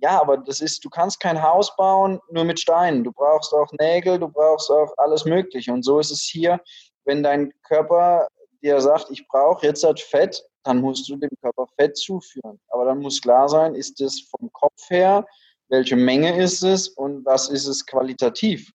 Ja, 0.00 0.20
aber 0.20 0.38
das 0.38 0.60
ist, 0.60 0.84
du 0.84 0.90
kannst 0.90 1.20
kein 1.20 1.42
Haus 1.42 1.74
bauen 1.76 2.18
nur 2.30 2.44
mit 2.44 2.58
Steinen. 2.60 3.04
Du 3.04 3.12
brauchst 3.12 3.52
auch 3.52 3.70
Nägel, 3.78 4.18
du 4.18 4.28
brauchst 4.28 4.70
auch 4.70 4.92
alles 4.96 5.24
Mögliche. 5.24 5.72
Und 5.72 5.84
so 5.84 5.98
ist 5.98 6.10
es 6.10 6.22
hier, 6.22 6.60
wenn 7.04 7.22
dein 7.22 7.52
Körper 7.62 8.28
dir 8.62 8.80
sagt, 8.80 9.10
ich 9.10 9.28
brauche 9.28 9.66
jetzt 9.66 9.84
halt 9.84 10.00
Fett, 10.00 10.42
dann 10.64 10.80
musst 10.80 11.08
du 11.08 11.16
dem 11.16 11.30
Körper 11.42 11.66
Fett 11.76 11.96
zuführen. 11.96 12.58
Aber 12.68 12.86
dann 12.86 13.00
muss 13.00 13.20
klar 13.20 13.48
sein, 13.48 13.74
ist 13.74 14.00
es 14.00 14.28
vom 14.30 14.50
Kopf 14.52 14.88
her, 14.88 15.26
welche 15.68 15.96
Menge 15.96 16.42
ist 16.42 16.62
es 16.62 16.88
und 16.88 17.24
was 17.24 17.50
ist 17.50 17.66
es 17.66 17.84
qualitativ? 17.84 18.70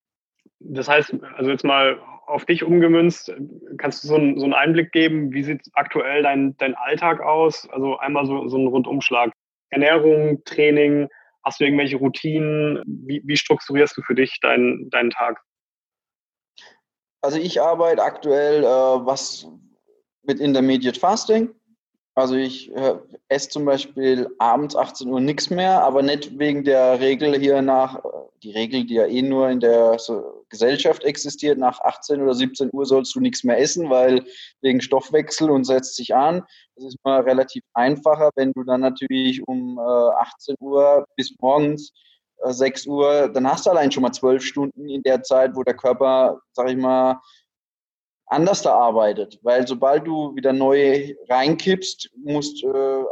Das 0.59 0.87
heißt, 0.87 1.15
also 1.35 1.51
jetzt 1.51 1.63
mal 1.63 1.99
auf 2.25 2.45
dich 2.45 2.63
umgemünzt, 2.63 3.33
kannst 3.77 4.03
du 4.03 4.07
so 4.07 4.15
einen, 4.15 4.37
so 4.37 4.45
einen 4.45 4.53
Einblick 4.53 4.91
geben, 4.91 5.33
wie 5.33 5.43
sieht 5.43 5.61
aktuell 5.73 6.21
dein, 6.21 6.55
dein 6.57 6.75
Alltag 6.75 7.21
aus? 7.21 7.67
Also 7.69 7.97
einmal 7.97 8.25
so, 8.25 8.47
so 8.47 8.57
einen 8.57 8.67
Rundumschlag. 8.67 9.31
Ernährung, 9.71 10.43
Training, 10.45 11.09
hast 11.43 11.59
du 11.59 11.65
irgendwelche 11.65 11.97
Routinen? 11.97 12.83
Wie, 12.85 13.21
wie 13.25 13.37
strukturierst 13.37 13.97
du 13.97 14.01
für 14.01 14.15
dich 14.15 14.39
deinen, 14.41 14.89
deinen 14.89 15.09
Tag? 15.09 15.41
Also 17.21 17.39
ich 17.39 17.61
arbeite 17.61 18.03
aktuell 18.03 18.63
äh, 18.63 18.67
was 18.67 19.47
mit 20.23 20.39
Intermediate 20.39 20.99
Fasting. 20.99 21.49
Also 22.19 22.35
ich 22.35 22.69
äh, 22.75 22.95
esse 23.29 23.47
zum 23.47 23.63
Beispiel 23.63 24.29
abends 24.39 24.75
18 24.75 25.07
Uhr 25.07 25.21
nichts 25.21 25.49
mehr, 25.49 25.81
aber 25.81 26.01
nicht 26.01 26.37
wegen 26.37 26.65
der 26.65 26.99
Regel 26.99 27.39
hier 27.39 27.61
nach, 27.61 28.03
äh, 28.03 28.09
die 28.43 28.51
Regel, 28.51 28.85
die 28.85 28.95
ja 28.95 29.05
eh 29.05 29.21
nur 29.21 29.47
in 29.49 29.61
der 29.61 29.97
so 29.99 30.43
Gesellschaft 30.49 31.05
existiert, 31.05 31.57
nach 31.57 31.79
18 31.79 32.21
oder 32.21 32.33
17 32.33 32.71
Uhr 32.73 32.85
sollst 32.85 33.15
du 33.15 33.21
nichts 33.21 33.45
mehr 33.45 33.57
essen, 33.57 33.89
weil 33.89 34.25
wegen 34.59 34.81
Stoffwechsel 34.81 35.49
und 35.49 35.63
setzt 35.63 35.95
sich 35.95 36.13
an. 36.13 36.43
Das 36.75 36.87
ist 36.87 36.97
mal 37.05 37.21
relativ 37.21 37.63
einfacher, 37.73 38.31
wenn 38.35 38.51
du 38.51 38.65
dann 38.65 38.81
natürlich 38.81 39.41
um 39.47 39.77
äh, 39.77 39.81
18 39.81 40.57
Uhr 40.59 41.05
bis 41.15 41.33
morgens 41.39 41.93
äh, 42.43 42.51
6 42.51 42.85
Uhr, 42.87 43.29
dann 43.29 43.49
hast 43.49 43.65
du 43.65 43.69
allein 43.69 43.93
schon 43.93 44.03
mal 44.03 44.11
12 44.11 44.43
Stunden 44.43 44.89
in 44.89 45.03
der 45.03 45.23
Zeit, 45.23 45.55
wo 45.55 45.63
der 45.63 45.75
Körper, 45.75 46.41
sag 46.51 46.69
ich 46.69 46.75
mal, 46.75 47.17
anders 48.29 48.61
da 48.61 48.73
arbeitet. 48.73 49.39
Weil 49.43 49.67
sobald 49.67 50.07
du 50.07 50.35
wieder 50.35 50.53
neu 50.53 51.13
reinkippst, 51.29 52.09
musst, 52.15 52.63
äh, 52.63 53.03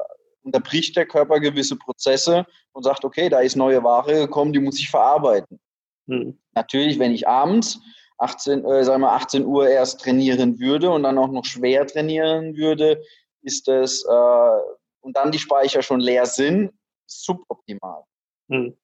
unterbricht 0.43 0.95
der 0.95 1.05
Körper 1.05 1.39
gewisse 1.39 1.76
Prozesse 1.76 2.45
und 2.72 2.84
sagt, 2.84 3.03
okay, 3.03 3.28
da 3.30 3.39
ist 3.39 3.55
neue 3.55 3.84
Ware 3.84 4.13
gekommen, 4.13 4.53
die 4.53 4.59
muss 4.59 4.80
ich 4.80 4.89
verarbeiten. 4.89 5.59
Hm. 6.07 6.39
Natürlich, 6.55 6.97
wenn 6.99 7.11
ich 7.11 7.28
abends 7.28 7.80
18, 8.20 8.65
äh, 8.65 8.84
sagen 8.84 9.01
wir 9.01 9.11
18 9.11 9.45
Uhr 9.45 9.68
erst 9.68 9.99
trainieren 10.01 10.59
würde 10.59 10.89
und 10.89 11.03
dann 11.03 11.18
auch 11.18 11.32
noch 11.32 11.45
schwer 11.45 11.86
trainieren 11.86 12.55
würde, 12.55 13.01
ist 13.41 13.68
das, 13.68 14.03
äh, 14.03 14.61
und 15.01 15.15
dann 15.15 15.32
die 15.32 15.39
Speicher 15.39 15.82
schon 15.82 15.99
leer 15.99 16.26
sind, 16.26 16.72
suboptimal. 17.05 18.03
Hm. 18.49 18.76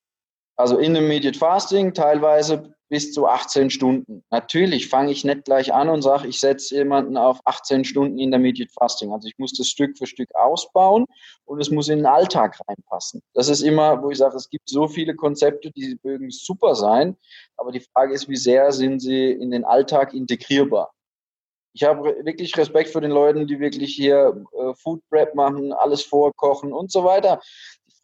Also 0.55 0.77
Intermediate 0.77 1.37
Fasting 1.37 1.93
teilweise 1.93 2.75
bis 2.93 3.11
zu 3.11 3.25
18 3.25 3.71
Stunden. 3.71 4.23
Natürlich 4.29 4.87
fange 4.87 5.11
ich 5.11 5.23
nicht 5.23 5.45
gleich 5.45 5.73
an 5.73 5.89
und 5.89 6.03
sage, 6.03 6.27
ich 6.27 6.39
setze 6.39 6.75
jemanden 6.75 7.17
auf 7.17 7.39
18 7.43 7.85
Stunden 7.85 8.19
Intermediate 8.19 8.71
Fasting. 8.71 9.11
Also 9.11 9.27
ich 9.27 9.39
muss 9.39 9.51
das 9.53 9.67
Stück 9.67 9.97
für 9.97 10.05
Stück 10.05 10.29
ausbauen 10.35 11.07
und 11.45 11.59
es 11.59 11.71
muss 11.71 11.89
in 11.89 11.97
den 11.97 12.05
Alltag 12.05 12.59
reinpassen. 12.67 13.23
Das 13.33 13.49
ist 13.49 13.61
immer, 13.61 14.03
wo 14.03 14.11
ich 14.11 14.19
sage, 14.19 14.37
es 14.37 14.47
gibt 14.47 14.69
so 14.69 14.87
viele 14.87 15.15
Konzepte, 15.15 15.71
die 15.71 15.97
mögen 16.03 16.29
super 16.29 16.75
sein, 16.75 17.17
aber 17.57 17.71
die 17.71 17.79
Frage 17.79 18.13
ist, 18.13 18.29
wie 18.29 18.35
sehr 18.35 18.71
sind 18.71 18.99
sie 18.99 19.31
in 19.31 19.49
den 19.49 19.65
Alltag 19.65 20.13
integrierbar? 20.13 20.91
Ich 21.75 21.83
habe 21.83 22.03
wirklich 22.23 22.55
Respekt 22.55 22.91
für 22.91 23.01
den 23.01 23.09
Leuten, 23.09 23.47
die 23.47 23.59
wirklich 23.59 23.95
hier 23.95 24.45
äh, 24.53 24.75
Food 24.75 25.01
Prep 25.09 25.33
machen, 25.33 25.73
alles 25.73 26.03
vorkochen 26.03 26.71
und 26.71 26.91
so 26.91 27.03
weiter. 27.03 27.41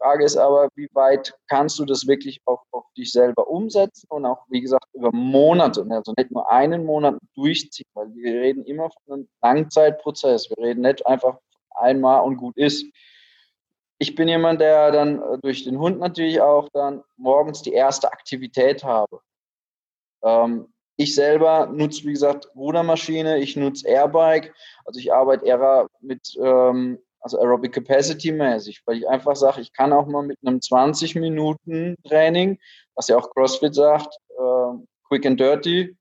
Frage 0.00 0.24
ist 0.24 0.36
aber, 0.36 0.68
wie 0.76 0.88
weit 0.94 1.34
kannst 1.48 1.78
du 1.78 1.84
das 1.84 2.06
wirklich 2.06 2.40
auch 2.46 2.62
auf 2.70 2.84
dich 2.96 3.12
selber 3.12 3.48
umsetzen 3.48 4.06
und 4.08 4.24
auch, 4.24 4.46
wie 4.48 4.62
gesagt, 4.62 4.86
über 4.94 5.10
Monate, 5.12 5.86
also 5.90 6.14
nicht 6.16 6.30
nur 6.30 6.50
einen 6.50 6.86
Monat 6.86 7.18
durchziehen, 7.34 7.86
weil 7.94 8.14
wir 8.14 8.40
reden 8.40 8.64
immer 8.64 8.90
von 8.90 9.12
einem 9.14 9.28
Langzeitprozess. 9.42 10.48
Wir 10.48 10.64
reden 10.64 10.82
nicht 10.82 11.06
einfach 11.06 11.38
einmal 11.74 12.22
und 12.22 12.38
gut 12.38 12.56
ist. 12.56 12.86
Ich 13.98 14.14
bin 14.14 14.28
jemand, 14.28 14.62
der 14.62 14.90
dann 14.90 15.22
durch 15.42 15.64
den 15.64 15.78
Hund 15.78 15.98
natürlich 15.98 16.40
auch 16.40 16.70
dann 16.72 17.02
morgens 17.18 17.60
die 17.60 17.74
erste 17.74 18.10
Aktivität 18.10 18.82
habe. 18.82 19.20
Ähm, 20.22 20.72
ich 20.96 21.14
selber 21.14 21.66
nutze, 21.66 22.04
wie 22.04 22.12
gesagt, 22.12 22.50
Rudermaschine, 22.56 23.38
ich 23.38 23.56
nutze 23.56 23.86
Airbike, 23.86 24.54
also 24.86 24.98
ich 24.98 25.12
arbeite 25.12 25.44
eher 25.44 25.88
mit 26.00 26.36
ähm, 26.42 26.98
also 27.20 27.38
Aerobic 27.38 27.72
Capacity 27.72 28.32
mäßig, 28.32 28.82
weil 28.86 28.98
ich 28.98 29.08
einfach 29.08 29.36
sage, 29.36 29.60
ich 29.60 29.72
kann 29.72 29.92
auch 29.92 30.06
mal 30.06 30.22
mit 30.22 30.38
einem 30.44 30.60
20 30.60 31.14
Minuten 31.16 31.96
Training, 32.06 32.58
was 32.94 33.08
ja 33.08 33.16
auch 33.16 33.30
CrossFit 33.30 33.74
sagt, 33.74 34.14
äh, 34.38 34.84
quick 35.08 35.26
and 35.26 35.38
dirty, 35.38 35.96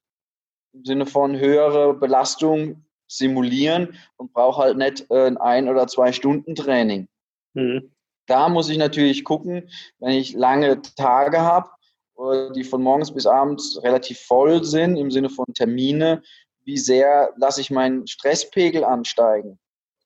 im 0.74 0.86
Sinne 0.86 1.06
von 1.06 1.38
höhere 1.38 1.94
Belastung 1.94 2.86
simulieren 3.08 3.98
und 4.18 4.34
brauche 4.34 4.62
halt 4.62 4.78
nicht 4.78 5.10
äh, 5.10 5.36
ein 5.40 5.68
oder 5.68 5.88
zwei 5.88 6.12
Stunden 6.12 6.56
Training. 6.56 7.08
Mhm. 7.54 7.92
Da 8.28 8.48
muss 8.48 8.70
ich 8.70 8.78
natürlich 8.78 9.24
gucken, 9.24 9.70
wenn 9.98 10.12
ich 10.12 10.34
lange 10.34 10.82
Tage 10.96 11.42
habe, 11.42 11.70
äh, 12.18 12.52
die 12.54 12.64
von 12.64 12.84
morgens 12.84 13.12
bis 13.12 13.26
abends 13.26 13.82
relativ 13.84 14.20
voll 14.20 14.64
sind 14.64 14.96
im 14.96 15.10
Sinne 15.10 15.30
von 15.30 15.46
Termine, 15.54 16.22
wie 16.64 16.78
sehr 16.78 17.34
lasse 17.38 17.62
ich 17.62 17.72
meinen 17.72 18.06
Stresspegel 18.06 18.84
ansteigen? 18.84 19.60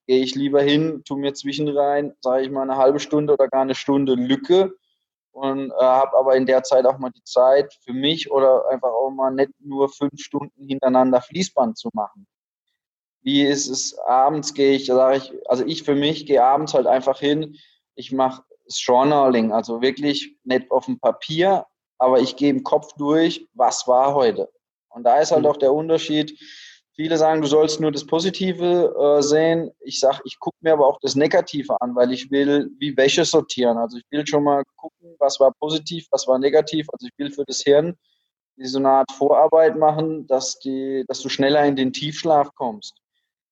Gehe 0.06 0.22
ich 0.22 0.36
lieber 0.36 0.62
hin, 0.62 1.04
tu 1.06 1.16
mir 1.16 1.34
zwischenrein, 1.34 2.14
sage 2.22 2.43
ich 2.43 2.51
mal 2.51 2.64
eine 2.64 2.78
halbe 2.78 2.99
Stunde 2.99 3.34
oder 3.34 3.47
gar 3.47 3.62
eine 3.62 3.76
Stunde 3.76 4.16
Lücke 4.16 4.74
und 5.32 5.72
äh, 5.72 5.74
habe 5.84 6.18
aber 6.18 6.36
in 6.36 6.45
der 6.45 6.64
Zeit 6.64 6.86
auch 6.86 6.99
mal 6.99 7.12
die 7.12 7.24
Zeit 7.24 7.74
für 7.84 7.93
mich 7.93 8.32
oder 8.32 8.68
einfach 8.70 8.89
auch 8.89 9.10
mal 9.10 9.32
nicht 9.32 9.51
nur 9.60 9.89
fünf 9.89 10.20
Stunden 10.22 10.68
hintereinander 10.68 11.22
Fließband 11.22 11.78
zu 11.78 11.89
machen. 11.93 12.28
Wie 13.22 13.41
ist 13.43 13.68
es 13.68 13.97
abends 13.99 14.54
gehe 14.54 14.74
ich, 14.74 14.86
sage 14.86 15.18
ich, 15.18 15.34
also 15.49 15.66
ich 15.66 15.84
für 15.84 15.95
mich 15.95 16.26
gehe 16.26 16.43
abends 16.43 16.74
halt 16.74 16.88
einfach 16.88 17.20
hin, 17.20 17.56
ich 17.95 18.12
mache 18.12 18.43
Journaling, 18.68 19.51
also 19.51 19.82
wirklich 19.82 20.38
nicht 20.43 20.70
auf 20.72 20.86
dem 20.86 20.99
Papier, 20.99 21.66
aber 21.97 22.20
ich 22.20 22.36
gehe 22.36 22.49
im 22.49 22.64
Kopf 22.64 22.93
durch, 22.97 23.47
was 23.54 23.88
war 23.88 24.14
heute. 24.14 24.51
Und 24.89 25.04
da 25.04 25.20
ist 25.20 25.32
halt 25.32 25.43
mhm. 25.43 25.49
auch 25.49 25.58
der 25.58 25.74
Unterschied. 25.74 26.38
Viele 26.95 27.17
sagen, 27.17 27.41
du 27.41 27.47
sollst 27.47 27.79
nur 27.79 27.91
das 27.91 28.05
Positive 28.05 29.17
äh, 29.17 29.21
sehen. 29.23 29.71
Ich 29.79 29.99
sage, 29.99 30.19
ich 30.25 30.39
gucke 30.39 30.57
mir 30.61 30.73
aber 30.73 30.87
auch 30.87 30.99
das 31.01 31.15
Negative 31.15 31.79
an, 31.81 31.95
weil 31.95 32.11
ich 32.11 32.29
will 32.29 32.69
wie 32.77 32.95
Wäsche 32.95 33.25
sortieren. 33.25 33.77
Also 33.77 33.97
ich 33.97 34.05
will 34.11 34.25
schon 34.27 34.43
mal 34.43 34.63
gucken, 34.75 35.15
was 35.17 35.39
war 35.39 35.51
positiv, 35.59 36.07
was 36.11 36.27
war 36.27 36.37
negativ. 36.37 36.87
Also 36.91 37.07
ich 37.07 37.17
will 37.17 37.31
für 37.31 37.45
das 37.45 37.61
Hirn 37.61 37.97
so 38.57 38.77
eine 38.77 38.89
Art 38.89 39.11
Vorarbeit 39.11 39.77
machen, 39.77 40.27
dass, 40.27 40.59
die, 40.59 41.03
dass 41.07 41.21
du 41.21 41.29
schneller 41.29 41.65
in 41.65 41.75
den 41.75 41.91
Tiefschlaf 41.91 42.53
kommst. 42.55 42.95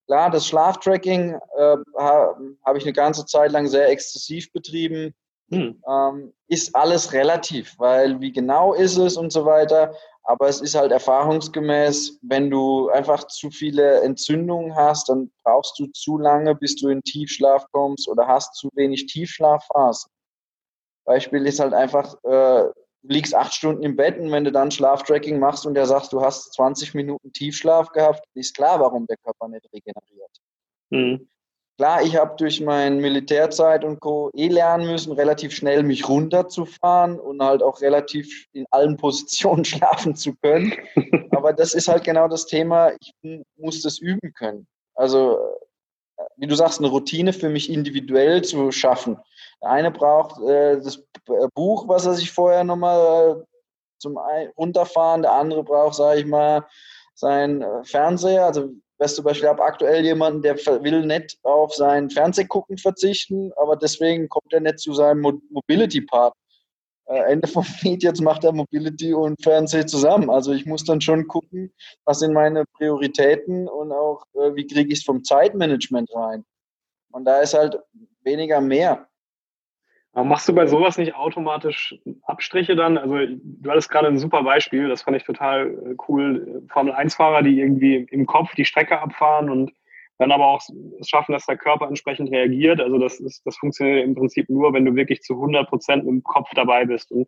Klar, 0.05 0.29
das 0.29 0.47
Schlaftracking 0.47 1.39
äh, 1.57 1.77
habe 1.97 2.77
ich 2.77 2.83
eine 2.83 2.93
ganze 2.93 3.25
Zeit 3.25 3.51
lang 3.51 3.67
sehr 3.67 3.89
exzessiv 3.89 4.51
betrieben. 4.51 5.13
Hm. 5.51 5.83
Ähm, 5.87 6.33
ist 6.47 6.75
alles 6.75 7.11
relativ, 7.13 7.77
weil 7.77 8.19
wie 8.21 8.31
genau 8.31 8.73
ist 8.73 8.97
es 8.97 9.17
und 9.17 9.31
so 9.31 9.45
weiter. 9.45 9.93
Aber 10.23 10.47
es 10.47 10.61
ist 10.61 10.75
halt 10.75 10.91
erfahrungsgemäß, 10.91 12.19
wenn 12.21 12.49
du 12.49 12.89
einfach 12.89 13.25
zu 13.27 13.49
viele 13.49 14.01
Entzündungen 14.01 14.75
hast, 14.75 15.09
dann 15.09 15.31
brauchst 15.43 15.77
du 15.79 15.87
zu 15.87 16.17
lange, 16.17 16.55
bis 16.55 16.75
du 16.75 16.89
in 16.89 17.01
Tiefschlaf 17.01 17.65
kommst 17.71 18.07
oder 18.07 18.27
hast 18.27 18.55
zu 18.55 18.69
wenig 18.75 19.07
Tiefschlafphasen. 19.07 20.11
Beispiel 21.05 21.45
ist 21.47 21.59
halt 21.59 21.73
einfach, 21.73 22.13
äh, 22.23 22.69
du 22.69 22.73
liegst 23.01 23.33
acht 23.33 23.53
Stunden 23.53 23.83
im 23.83 23.95
Bett 23.95 24.19
und 24.19 24.31
wenn 24.31 24.43
du 24.43 24.51
dann 24.51 24.71
Schlaftracking 24.71 25.39
machst 25.39 25.65
und 25.65 25.73
der 25.73 25.87
sagt, 25.87 26.13
du 26.13 26.21
hast 26.21 26.53
20 26.53 26.93
Minuten 26.93 27.33
Tiefschlaf 27.33 27.89
gehabt, 27.89 28.23
ist 28.35 28.55
klar, 28.55 28.79
warum 28.79 29.07
der 29.07 29.17
Körper 29.17 29.47
nicht 29.47 29.67
regeneriert. 29.73 30.37
Mhm. 30.91 31.27
Klar, 31.81 32.03
ich 32.03 32.15
habe 32.15 32.35
durch 32.37 32.61
meine 32.61 32.95
Militärzeit 32.95 33.83
und 33.83 33.99
Co. 34.01 34.29
eh 34.35 34.49
lernen 34.49 34.85
müssen, 34.85 35.13
relativ 35.13 35.51
schnell 35.51 35.81
mich 35.81 36.07
runterzufahren 36.07 37.19
und 37.19 37.41
halt 37.41 37.63
auch 37.63 37.81
relativ 37.81 38.45
in 38.53 38.67
allen 38.69 38.97
Positionen 38.97 39.65
schlafen 39.65 40.15
zu 40.15 40.35
können. 40.43 40.73
Aber 41.31 41.53
das 41.53 41.73
ist 41.73 41.87
halt 41.87 42.03
genau 42.03 42.27
das 42.27 42.45
Thema, 42.45 42.91
ich 42.99 43.39
muss 43.57 43.81
das 43.81 43.97
üben 43.97 44.31
können. 44.35 44.67
Also, 44.93 45.39
wie 46.37 46.45
du 46.45 46.53
sagst, 46.53 46.77
eine 46.77 46.89
Routine 46.89 47.33
für 47.33 47.49
mich 47.49 47.67
individuell 47.67 48.43
zu 48.43 48.71
schaffen. 48.71 49.17
Der 49.63 49.71
eine 49.71 49.89
braucht 49.89 50.39
äh, 50.47 50.79
das 50.79 51.03
Buch, 51.55 51.87
was 51.87 52.05
er 52.05 52.13
sich 52.13 52.31
vorher 52.31 52.63
nochmal 52.63 53.41
äh, 53.41 53.43
zum 53.97 54.19
Runterfahren, 54.55 55.23
der 55.23 55.31
andere 55.31 55.63
braucht, 55.63 55.95
sage 55.95 56.19
ich 56.19 56.27
mal, 56.27 56.63
sein 57.15 57.63
äh, 57.63 57.83
Fernseher. 57.85 58.45
Also 58.45 58.69
Beste 59.01 59.23
Beispiel, 59.23 59.45
ich 59.45 59.49
habe 59.49 59.63
aktuell 59.63 60.05
jemanden, 60.05 60.43
der 60.43 60.57
will 60.57 61.03
nicht 61.03 61.35
auf 61.41 61.73
sein 61.73 62.11
Fernsehgucken 62.11 62.77
verzichten, 62.77 63.51
aber 63.55 63.75
deswegen 63.75 64.29
kommt 64.29 64.53
er 64.53 64.59
nicht 64.59 64.77
zu 64.77 64.93
seinem 64.93 65.21
Mobility-Part. 65.49 66.35
Äh, 67.07 67.31
Ende 67.31 67.47
vom 67.47 67.65
Lied, 67.81 68.03
jetzt 68.03 68.21
macht 68.21 68.43
er 68.43 68.51
Mobility 68.51 69.11
und 69.11 69.41
Fernseh 69.41 69.87
zusammen. 69.87 70.29
Also 70.29 70.53
ich 70.53 70.67
muss 70.67 70.83
dann 70.83 71.01
schon 71.01 71.27
gucken, 71.27 71.73
was 72.05 72.19
sind 72.19 72.33
meine 72.33 72.63
Prioritäten 72.77 73.67
und 73.67 73.91
auch, 73.91 74.23
äh, 74.35 74.53
wie 74.53 74.67
kriege 74.67 74.93
ich 74.93 74.99
es 74.99 75.03
vom 75.03 75.23
Zeitmanagement 75.23 76.07
rein. 76.13 76.45
Und 77.11 77.25
da 77.25 77.41
ist 77.41 77.55
halt 77.55 77.79
weniger 78.23 78.61
mehr. 78.61 79.07
Aber 80.13 80.25
machst 80.25 80.47
du 80.49 80.53
bei 80.53 80.67
sowas 80.67 80.97
nicht 80.97 81.15
automatisch 81.15 81.95
Abstriche 82.23 82.75
dann? 82.75 82.97
Also 82.97 83.15
du 83.17 83.69
hattest 83.69 83.89
gerade 83.89 84.07
ein 84.07 84.17
super 84.17 84.43
Beispiel, 84.43 84.89
das 84.89 85.03
fand 85.03 85.15
ich 85.15 85.23
total 85.23 85.67
äh, 85.67 85.95
cool. 86.07 86.63
Formel-1-Fahrer, 86.69 87.43
die 87.43 87.59
irgendwie 87.59 88.07
im 88.11 88.25
Kopf 88.25 88.53
die 88.55 88.65
Strecke 88.65 88.99
abfahren 88.99 89.49
und 89.49 89.71
dann 90.17 90.31
aber 90.31 90.47
auch 90.47 90.61
es 90.99 91.09
schaffen, 91.09 91.31
dass 91.31 91.45
der 91.45 91.57
Körper 91.57 91.87
entsprechend 91.87 92.29
reagiert. 92.29 92.79
Also 92.79 92.97
das, 92.97 93.19
ist, 93.19 93.41
das 93.45 93.57
funktioniert 93.57 94.03
im 94.03 94.13
Prinzip 94.13 94.49
nur, 94.49 94.73
wenn 94.73 94.85
du 94.85 94.95
wirklich 94.95 95.21
zu 95.21 95.33
100 95.33 95.67
Prozent 95.67 96.05
im 96.05 96.21
Kopf 96.23 96.49
dabei 96.53 96.85
bist. 96.85 97.11
Und 97.11 97.27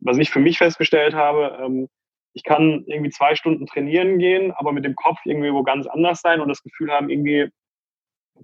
was 0.00 0.18
ich 0.18 0.30
für 0.30 0.38
mich 0.38 0.58
festgestellt 0.58 1.14
habe, 1.14 1.58
ähm, 1.60 1.88
ich 2.34 2.44
kann 2.44 2.84
irgendwie 2.86 3.10
zwei 3.10 3.34
Stunden 3.34 3.66
trainieren 3.66 4.18
gehen, 4.18 4.52
aber 4.52 4.72
mit 4.72 4.84
dem 4.84 4.94
Kopf 4.94 5.18
irgendwie 5.24 5.52
wo 5.52 5.62
ganz 5.62 5.86
anders 5.86 6.20
sein 6.20 6.40
und 6.40 6.48
das 6.48 6.62
Gefühl 6.62 6.92
haben, 6.92 7.10
irgendwie 7.10 7.48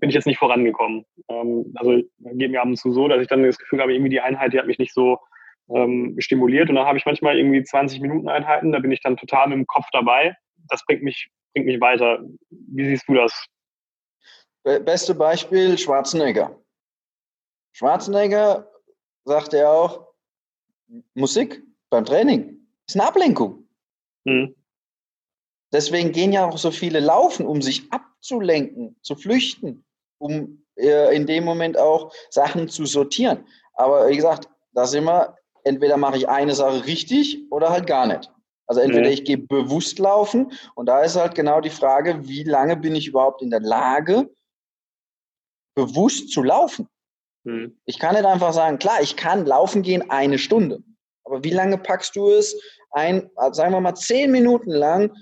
bin 0.00 0.08
ich 0.08 0.14
jetzt 0.14 0.26
nicht 0.26 0.38
vorangekommen. 0.38 1.04
Ähm, 1.28 1.72
also 1.76 2.02
geht 2.32 2.50
mir 2.50 2.60
ab 2.60 2.66
und 2.66 2.76
zu 2.76 2.92
so, 2.92 3.08
dass 3.08 3.20
ich 3.20 3.28
dann 3.28 3.42
das 3.42 3.58
Gefühl 3.58 3.80
habe, 3.80 3.94
irgendwie 3.94 4.10
die 4.10 4.20
Einheit, 4.20 4.52
die 4.52 4.58
hat 4.58 4.66
mich 4.66 4.78
nicht 4.78 4.92
so 4.92 5.18
ähm, 5.68 6.16
stimuliert. 6.18 6.68
Und 6.68 6.76
dann 6.76 6.86
habe 6.86 6.98
ich 6.98 7.06
manchmal 7.06 7.38
irgendwie 7.38 7.62
20 7.62 8.00
Minuten 8.00 8.28
Einheiten, 8.28 8.72
da 8.72 8.78
bin 8.78 8.92
ich 8.92 9.00
dann 9.00 9.16
total 9.16 9.48
mit 9.48 9.58
dem 9.58 9.66
Kopf 9.66 9.86
dabei. 9.92 10.36
Das 10.68 10.84
bringt 10.86 11.02
mich, 11.02 11.30
bringt 11.52 11.66
mich 11.66 11.80
weiter. 11.80 12.20
Wie 12.50 12.86
siehst 12.86 13.08
du 13.08 13.14
das? 13.14 13.46
Beste 14.62 15.14
Beispiel 15.14 15.76
Schwarzenegger. 15.76 16.58
Schwarzenegger 17.72 18.70
sagt 19.24 19.52
er 19.52 19.70
auch, 19.70 20.08
Musik 21.14 21.62
beim 21.90 22.04
Training 22.04 22.66
ist 22.86 22.96
eine 22.96 23.08
Ablenkung. 23.08 23.68
Hm. 24.26 24.54
Deswegen 25.72 26.12
gehen 26.12 26.32
ja 26.32 26.46
auch 26.46 26.56
so 26.56 26.70
viele 26.70 27.00
laufen, 27.00 27.46
um 27.46 27.60
sich 27.60 27.92
abzulenken, 28.24 28.96
zu 29.02 29.16
flüchten, 29.16 29.84
um 30.18 30.64
äh, 30.76 31.14
in 31.14 31.26
dem 31.26 31.44
Moment 31.44 31.76
auch 31.78 32.12
Sachen 32.30 32.68
zu 32.68 32.86
sortieren. 32.86 33.46
Aber 33.74 34.08
wie 34.08 34.16
gesagt, 34.16 34.48
da 34.72 34.86
sind 34.86 35.04
wir, 35.04 35.36
entweder 35.64 35.98
mache 35.98 36.16
ich 36.16 36.28
eine 36.28 36.54
Sache 36.54 36.86
richtig 36.86 37.44
oder 37.50 37.68
halt 37.70 37.86
gar 37.86 38.06
nicht. 38.06 38.30
Also 38.66 38.80
entweder 38.80 39.10
ich 39.10 39.24
gehe 39.24 39.36
bewusst 39.36 39.98
laufen 39.98 40.52
und 40.74 40.86
da 40.86 41.02
ist 41.02 41.16
halt 41.16 41.34
genau 41.34 41.60
die 41.60 41.70
Frage, 41.70 42.26
wie 42.26 42.44
lange 42.44 42.76
bin 42.76 42.96
ich 42.96 43.08
überhaupt 43.08 43.42
in 43.42 43.50
der 43.50 43.60
Lage, 43.60 44.30
bewusst 45.74 46.30
zu 46.30 46.42
laufen. 46.42 46.88
Mhm. 47.44 47.78
Ich 47.84 47.98
kann 47.98 48.14
nicht 48.14 48.24
einfach 48.24 48.54
sagen, 48.54 48.78
klar, 48.78 49.02
ich 49.02 49.16
kann 49.16 49.44
laufen 49.44 49.82
gehen 49.82 50.10
eine 50.10 50.38
Stunde. 50.38 50.82
Aber 51.24 51.44
wie 51.44 51.50
lange 51.50 51.76
packst 51.76 52.16
du 52.16 52.30
es 52.30 52.58
ein, 52.90 53.30
sagen 53.52 53.72
wir 53.72 53.80
mal 53.82 53.94
zehn 53.94 54.30
Minuten 54.30 54.70
lang 54.70 55.12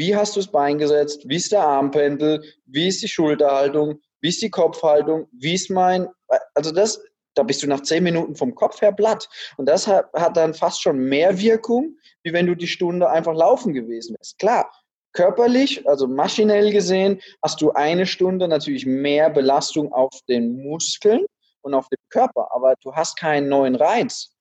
wie 0.00 0.16
hast 0.16 0.34
du 0.34 0.40
das 0.40 0.50
Bein 0.50 0.78
gesetzt? 0.78 1.28
Wie 1.28 1.36
ist 1.36 1.52
der 1.52 1.62
Armpendel? 1.62 2.42
Wie 2.64 2.88
ist 2.88 3.02
die 3.02 3.08
Schulterhaltung? 3.08 4.00
Wie 4.22 4.30
ist 4.30 4.40
die 4.40 4.48
Kopfhaltung? 4.48 5.28
Wie 5.32 5.52
ist 5.52 5.68
mein, 5.68 6.08
also 6.54 6.72
das, 6.72 7.02
da 7.34 7.42
bist 7.42 7.62
du 7.62 7.66
nach 7.66 7.82
zehn 7.82 8.04
Minuten 8.04 8.34
vom 8.34 8.54
Kopf 8.54 8.80
her 8.80 8.92
platt. 8.92 9.28
Und 9.58 9.68
das 9.68 9.86
hat, 9.86 10.10
hat 10.14 10.38
dann 10.38 10.54
fast 10.54 10.80
schon 10.80 10.98
mehr 10.98 11.38
Wirkung, 11.38 11.98
wie 12.22 12.32
wenn 12.32 12.46
du 12.46 12.54
die 12.54 12.66
Stunde 12.66 13.10
einfach 13.10 13.34
laufen 13.34 13.74
gewesen 13.74 14.16
wärst. 14.16 14.38
Klar, 14.38 14.72
körperlich, 15.12 15.86
also 15.86 16.08
maschinell 16.08 16.72
gesehen, 16.72 17.20
hast 17.42 17.60
du 17.60 17.72
eine 17.72 18.06
Stunde 18.06 18.48
natürlich 18.48 18.86
mehr 18.86 19.28
Belastung 19.28 19.92
auf 19.92 20.18
den 20.30 20.62
Muskeln 20.62 21.26
und 21.60 21.74
auf 21.74 21.88
den 21.90 21.98
Körper, 22.08 22.48
aber 22.52 22.74
du 22.82 22.94
hast 22.94 23.18
keinen 23.18 23.50
neuen 23.50 23.74
Reiz. 23.74 24.34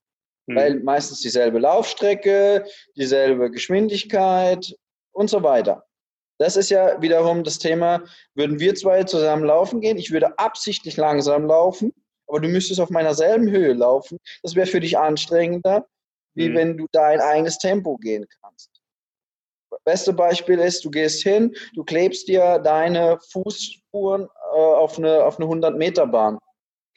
Mhm. 0.48 0.56
Weil 0.56 0.80
meistens 0.80 1.20
dieselbe 1.20 1.60
Laufstrecke, 1.60 2.66
dieselbe 2.96 3.52
Geschwindigkeit, 3.52 4.74
und 5.20 5.30
so 5.30 5.44
weiter. 5.44 5.86
Das 6.40 6.56
ist 6.56 6.70
ja 6.70 7.02
wiederum 7.02 7.44
das 7.44 7.60
Thema, 7.60 8.02
würden 8.34 8.60
wir 8.60 8.74
zwei 8.74 9.04
zusammen 9.04 9.44
laufen 9.44 9.82
gehen, 9.82 9.98
ich 9.98 10.12
würde 10.12 10.40
absichtlich 10.40 10.96
langsam 10.96 11.46
laufen, 11.46 11.94
aber 12.28 12.40
du 12.40 12.48
müsstest 12.48 12.80
auf 12.80 12.90
meiner 12.90 13.14
selben 13.14 13.50
Höhe 13.50 13.74
laufen. 13.74 14.18
Das 14.44 14.56
wäre 14.56 14.66
für 14.66 14.80
dich 14.80 14.98
anstrengender, 14.98 15.86
wie 16.36 16.48
mhm. 16.48 16.56
wenn 16.56 16.78
du 16.78 16.88
dein 16.94 17.20
eigenes 17.20 17.58
Tempo 17.58 17.98
gehen 17.98 18.26
kannst. 18.42 18.70
Beste 19.84 20.14
Beispiel 20.14 20.60
ist, 20.60 20.86
du 20.86 20.90
gehst 20.90 21.22
hin, 21.24 21.54
du 21.76 21.84
klebst 21.84 22.30
dir 22.30 22.60
deine 22.60 23.20
Fußspuren 23.32 24.24
äh, 24.24 24.58
auf 24.58 24.98
eine, 24.98 25.26
auf 25.26 25.38
eine 25.38 25.50
100-Meter-Bahn. 25.50 26.40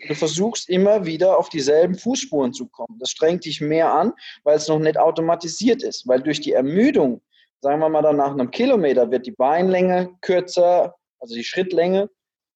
Du 0.06 0.14
versuchst 0.14 0.68
immer 0.68 1.06
wieder 1.06 1.38
auf 1.38 1.48
dieselben 1.48 1.96
Fußspuren 1.96 2.52
zu 2.52 2.68
kommen. 2.68 2.98
Das 3.00 3.10
strengt 3.10 3.44
dich 3.44 3.60
mehr 3.60 3.92
an, 3.92 4.12
weil 4.44 4.56
es 4.56 4.68
noch 4.68 4.78
nicht 4.78 4.98
automatisiert 4.98 5.82
ist. 5.82 6.06
Weil 6.06 6.22
durch 6.22 6.40
die 6.40 6.52
Ermüdung 6.52 7.20
sagen 7.62 7.80
wir 7.80 7.88
mal 7.88 8.02
dann 8.02 8.16
nach 8.16 8.32
einem 8.32 8.50
Kilometer 8.50 9.10
wird 9.10 9.24
die 9.24 9.32
Beinlänge 9.32 10.10
kürzer, 10.20 10.94
also 11.20 11.34
die 11.34 11.44
Schrittlänge. 11.44 12.10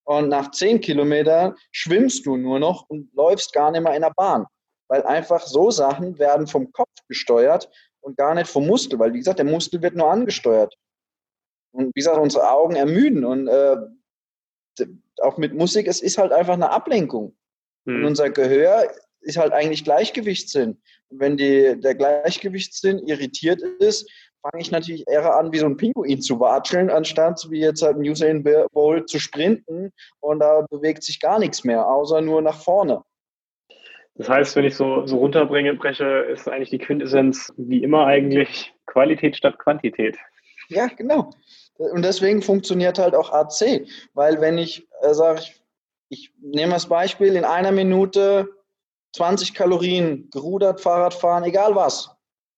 Und 0.05 0.29
nach 0.29 0.51
zehn 0.51 0.81
Kilometern 0.81 1.55
schwimmst 1.73 2.27
du 2.27 2.37
nur 2.37 2.59
noch 2.59 2.89
und 2.89 3.13
läufst 3.15 3.53
gar 3.53 3.71
nicht 3.71 3.83
mehr 3.83 3.95
in 3.95 4.03
der 4.03 4.13
Bahn. 4.15 4.47
Weil 4.89 5.03
einfach 5.05 5.41
so 5.41 5.71
Sachen 5.71 6.19
werden 6.19 6.47
vom 6.47 6.71
Kopf 6.73 6.93
gesteuert 7.09 7.69
und 8.01 8.17
gar 8.17 8.35
nicht 8.35 8.49
vom 8.49 8.67
Muskel. 8.67 8.99
Weil, 8.99 9.13
wie 9.13 9.19
gesagt, 9.19 9.39
der 9.39 9.47
Muskel 9.47 9.83
wird 9.83 9.97
nur 9.97 10.11
angesteuert. 10.11 10.75
Und 11.73 11.89
wie 11.95 12.01
gesagt, 12.01 12.19
unsere 12.19 12.51
Augen 12.51 12.77
ermüden. 12.77 13.25
Und 13.25 13.49
äh, 13.49 13.77
auch 15.21 15.39
mit 15.39 15.55
Musik, 15.55 15.89
es 15.89 16.03
ist 16.03 16.19
halt 16.19 16.33
einfach 16.33 16.55
eine 16.55 16.71
Ablenkung. 16.71 17.37
Mhm. 17.85 17.97
Und 17.97 18.05
unser 18.07 18.31
Gehör 18.31 18.93
ist 19.21 19.37
halt 19.37 19.53
eigentlich 19.53 19.85
Gleichgewichtssinn. 19.85 20.81
Und 21.09 21.21
wenn 21.21 21.37
die, 21.37 21.81
der 21.81 21.95
Gleichgewichtssinn 21.95 23.07
irritiert 23.07 23.61
ist, 23.81 24.09
fange 24.51 24.63
ich 24.63 24.71
natürlich 24.71 25.07
eher 25.09 25.35
an, 25.35 25.53
wie 25.53 25.59
so 25.59 25.67
ein 25.67 25.77
Pinguin 25.77 26.21
zu 26.21 26.39
watscheln, 26.39 26.91
anstatt 26.91 27.47
wie 27.51 27.61
jetzt 27.61 27.83
halt 27.83 27.97
ein 27.97 28.09
Usain 28.09 28.45
Bolt 28.73 29.09
zu 29.09 29.19
sprinten 29.19 29.93
und 30.21 30.41
da 30.41 30.65
bewegt 30.71 31.03
sich 31.03 31.21
gar 31.21 31.39
nichts 31.39 31.65
mehr, 31.65 31.87
außer 31.87 32.21
nur 32.21 32.43
nach 32.43 32.61
vorne. 32.61 33.03
Das 34.15 34.29
heißt, 34.29 34.57
wenn 34.57 34.65
ich 34.65 34.77
so, 34.77 35.07
so 35.07 35.19
runterbringe, 35.19 35.75
breche, 35.75 36.05
ist 36.05 36.49
eigentlich 36.49 36.71
die 36.71 36.79
Quintessenz 36.79 37.53
wie 37.57 37.83
immer 37.83 38.07
eigentlich 38.07 38.73
Qualität 38.87 39.37
statt 39.37 39.59
Quantität. 39.59 40.17
Ja, 40.69 40.87
genau. 40.87 41.31
Und 41.77 42.03
deswegen 42.03 42.41
funktioniert 42.41 42.99
halt 42.99 43.15
auch 43.15 43.31
AC, 43.31 43.87
weil 44.15 44.41
wenn 44.41 44.57
ich 44.57 44.89
äh, 45.03 45.13
sage, 45.13 45.41
ich, 45.41 45.61
ich 46.09 46.33
nehme 46.41 46.73
das 46.73 46.87
Beispiel, 46.87 47.37
in 47.37 47.45
einer 47.45 47.73
Minute 47.73 48.49
20 49.15 49.53
Kalorien, 49.53 50.31
gerudert, 50.31 50.81
Fahrradfahren, 50.81 51.45
egal 51.45 51.75
was, 51.75 52.11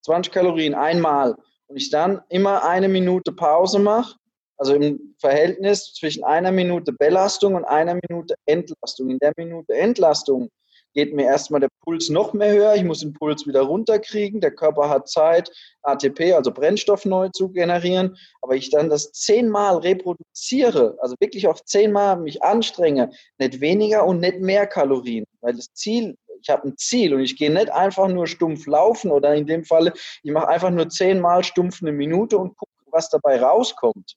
20 0.03 0.32
Kalorien 0.32 0.74
einmal 0.74 1.34
und 1.68 1.76
ich 1.76 1.90
dann 1.90 2.22
immer 2.28 2.64
eine 2.64 2.88
Minute 2.88 3.32
Pause 3.32 3.78
mache, 3.78 4.16
also 4.56 4.74
im 4.74 5.14
Verhältnis 5.20 5.94
zwischen 5.94 6.24
einer 6.24 6.50
Minute 6.50 6.92
Belastung 6.92 7.54
und 7.54 7.64
einer 7.64 7.98
Minute 8.08 8.34
Entlastung. 8.46 9.10
In 9.10 9.18
der 9.18 9.32
Minute 9.36 9.72
Entlastung 9.74 10.50
geht 10.94 11.14
mir 11.14 11.26
erstmal 11.26 11.60
der 11.60 11.68
Puls 11.84 12.08
noch 12.08 12.32
mehr 12.32 12.52
höher, 12.52 12.74
ich 12.74 12.82
muss 12.82 13.00
den 13.00 13.12
Puls 13.12 13.46
wieder 13.46 13.60
runterkriegen, 13.62 14.40
der 14.40 14.50
Körper 14.50 14.88
hat 14.88 15.08
Zeit, 15.08 15.50
ATP, 15.82 16.32
also 16.32 16.50
Brennstoff 16.50 17.04
neu 17.04 17.28
zu 17.28 17.50
generieren, 17.50 18.16
aber 18.42 18.56
ich 18.56 18.70
dann 18.70 18.88
das 18.88 19.12
zehnmal 19.12 19.76
reproduziere, 19.76 20.96
also 21.00 21.14
wirklich 21.20 21.46
auf 21.46 21.62
zehnmal 21.64 22.18
mich 22.18 22.42
anstrenge, 22.42 23.10
nicht 23.38 23.60
weniger 23.60 24.06
und 24.06 24.20
nicht 24.20 24.40
mehr 24.40 24.66
Kalorien, 24.66 25.24
weil 25.40 25.54
das 25.54 25.72
Ziel 25.74 26.16
ich 26.41 26.49
habe 26.49 26.68
ein 26.68 26.76
Ziel 26.76 27.14
und 27.14 27.20
ich 27.20 27.36
gehe 27.36 27.53
nicht 27.53 27.70
einfach 27.70 28.09
nur 28.09 28.26
stumpf 28.26 28.66
laufen 28.66 29.11
oder 29.11 29.34
in 29.34 29.47
dem 29.47 29.64
Fall, 29.64 29.93
ich 30.22 30.30
mache 30.30 30.49
einfach 30.49 30.70
nur 30.70 30.89
zehnmal 30.89 31.45
stumpf 31.45 31.82
eine 31.82 31.93
Minute 31.93 32.39
und 32.39 32.57
gucke, 32.57 32.72
was 32.91 33.11
dabei 33.11 33.41
rauskommt. 33.41 34.16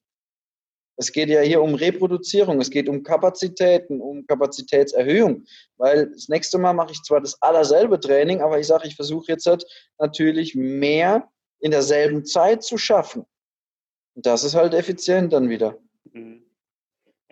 Es 0.97 1.11
geht 1.11 1.29
ja 1.29 1.41
hier 1.41 1.61
um 1.61 1.73
Reproduzierung, 1.73 2.59
es 2.61 2.69
geht 2.69 2.87
um 2.87 3.01
Kapazitäten, 3.01 4.01
um 4.01 4.25
Kapazitätserhöhung, 4.27 5.45
weil 5.77 6.11
das 6.11 6.27
nächste 6.27 6.59
Mal 6.59 6.73
mache 6.73 6.91
ich 6.91 7.01
zwar 7.01 7.21
das 7.21 7.41
allerselbe 7.41 7.99
Training, 7.99 8.41
aber 8.41 8.59
ich 8.59 8.67
sage, 8.67 8.87
ich 8.87 8.95
versuche 8.95 9.31
jetzt 9.31 9.47
halt 9.47 9.65
natürlich 9.97 10.53
mehr 10.53 11.27
in 11.59 11.71
derselben 11.71 12.25
Zeit 12.25 12.63
zu 12.63 12.77
schaffen. 12.77 13.25
Und 14.15 14.25
das 14.25 14.43
ist 14.43 14.55
halt 14.55 14.73
effizient 14.73 15.33
dann 15.33 15.49
wieder. 15.49 15.77
Mhm. 16.11 16.50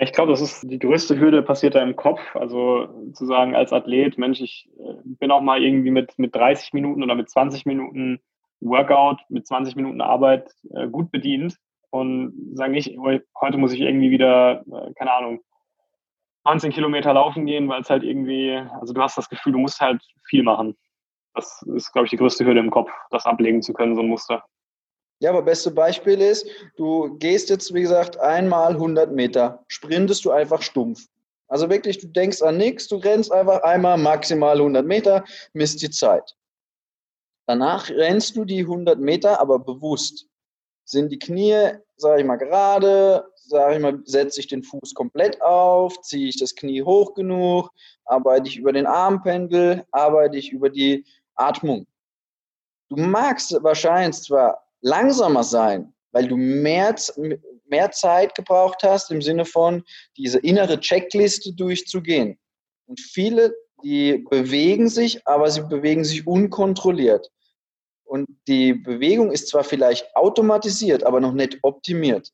Ich 0.02 0.14
glaube, 0.14 0.32
das 0.32 0.39
ist 0.39 0.64
die 0.64 0.80
größte 0.80 1.20
Hürde 1.20 1.43
passiert 1.43 1.76
da 1.76 1.84
im 1.84 1.95
Kopf. 1.95 2.22
Also 2.34 2.88
zu 3.14 3.26
sagen 3.26 3.54
als 3.54 3.74
Athlet, 3.74 4.18
Mensch, 4.18 4.39
ich 4.39 4.70
äh, 4.80 4.93
bin 5.04 5.30
auch 5.30 5.41
mal 5.41 5.62
irgendwie 5.62 5.91
mit, 5.91 6.18
mit 6.18 6.34
30 6.34 6.72
Minuten 6.72 7.04
oder 7.04 7.16
mit 7.16 7.30
20 7.30 7.66
Minuten 7.66 8.22
Workout, 8.62 9.20
mit 9.30 9.45
20 9.45 9.76
Minuten 9.76 10.00
Arbeit 10.00 10.52
äh, 10.74 10.88
gut 10.88 11.12
bedient 11.12 11.58
und 11.89 12.34
sagen 12.54 12.74
nicht, 12.74 12.97
heute 13.39 13.58
muss 13.58 13.74
ich 13.74 13.82
irgendwie 13.82 14.10
wieder, 14.10 14.64
äh, 14.72 14.93
keine 14.93 15.12
Ahnung, 15.12 15.41
19 16.45 16.72
Kilometer 16.72 17.14
laufen 17.14 17.45
gehen, 17.45 17.68
weil 17.68 17.82
es 17.82 17.89
halt 17.89 18.04
irgendwie, 18.04 18.56
also 18.80 18.93
du 18.93 19.02
hast 19.02 19.18
das 19.18 19.30
Gefühl, 19.30 19.54
du 19.54 19.60
musst 19.60 19.82
halt 19.82 20.02
viel 20.24 20.43
machen. 20.43 20.78
Das 21.34 21.62
ist, 21.76 21.91
glaube 21.91 22.06
ich, 22.06 22.12
die 22.12 22.18
größte 22.18 22.45
Hürde 22.45 22.62
im 22.62 22.72
Kopf, 22.72 22.89
das 23.12 23.26
ablegen 23.26 23.62
zu 23.62 23.74
können, 23.74 23.95
so 23.95 24.02
ein 24.02 24.08
Muster. 24.08 24.45
Ja, 25.22 25.32
aber 25.32 25.41
beste 25.41 25.72
Beispiel 25.72 26.22
ist, 26.22 26.47
du 26.78 27.17
gehst 27.17 27.49
jetzt, 27.49 27.74
wie 27.74 27.82
gesagt, 27.82 28.17
einmal 28.20 28.72
100 28.72 29.11
Meter, 29.11 29.65
sprintest 29.67 30.24
du 30.24 30.32
einfach 30.32 30.61
stumpf. 30.61 31.07
Also 31.49 31.70
wirklich, 31.70 31.97
du 31.97 32.07
denkst 32.07 32.41
an 32.41 32.57
nichts, 32.57 32.88
du 32.88 32.97
rennst 32.97 33.32
einfach 33.32 33.63
einmal 33.63 33.97
maximal 33.97 34.57
100 34.57 34.86
Meter, 34.86 35.26
misst 35.53 35.82
die 35.82 35.89
Zeit. 35.89 36.36
Danach 37.47 37.89
rennst 37.89 38.38
du 38.38 38.45
die 38.45 38.61
100 38.61 38.99
Meter, 38.99 39.41
aber 39.41 39.59
bewusst 39.59 40.28
sind 40.86 41.11
die 41.11 41.20
Knie, 41.20 41.72
sage 41.97 42.22
ich 42.22 42.28
mal, 42.28 42.38
gerade, 42.38 43.26
sage 43.36 43.76
ich 43.76 43.82
mal, 43.82 43.99
setze 44.05 44.39
ich 44.39 44.47
den 44.47 44.63
Fuß 44.63 44.93
komplett 44.93 45.41
auf, 45.41 45.99
ziehe 46.01 46.30
ich 46.30 46.39
das 46.39 46.55
Knie 46.55 46.84
hoch 46.84 47.13
genug, 47.13 47.72
arbeite 48.05 48.47
ich 48.47 48.57
über 48.57 48.72
den 48.72 48.86
Armpendel, 48.86 49.84
arbeite 49.91 50.38
ich 50.38 50.51
über 50.51 50.70
die 50.70 51.05
Atmung. 51.36 51.88
Du 52.89 52.95
magst 52.97 53.55
wahrscheinlich 53.61 54.22
zwar 54.22 54.68
langsamer 54.82 55.43
sein, 55.43 55.93
weil 56.11 56.27
du 56.27 56.38
mehr, 56.38 56.95
mehr 57.65 57.91
Zeit 57.91 58.36
gebraucht 58.36 58.84
hast 58.84 59.11
im 59.11 59.21
Sinne 59.21 59.45
von 59.45 59.84
diese 60.17 60.39
innere 60.39 60.80
Checkliste 60.80 61.53
durchzugehen. 61.53 62.38
Und 62.88 62.99
viele, 62.99 63.53
die 63.84 64.25
bewegen 64.30 64.89
sich, 64.89 65.25
aber 65.27 65.49
sie 65.49 65.61
bewegen 65.61 66.03
sich 66.03 66.25
unkontrolliert. 66.25 67.30
Und 68.03 68.27
die 68.47 68.73
Bewegung 68.73 69.32
ist 69.32 69.49
zwar 69.49 69.63
vielleicht 69.63 70.15
automatisiert, 70.15 71.03
aber 71.03 71.19
noch 71.19 71.34
nicht 71.34 71.59
optimiert. 71.61 72.32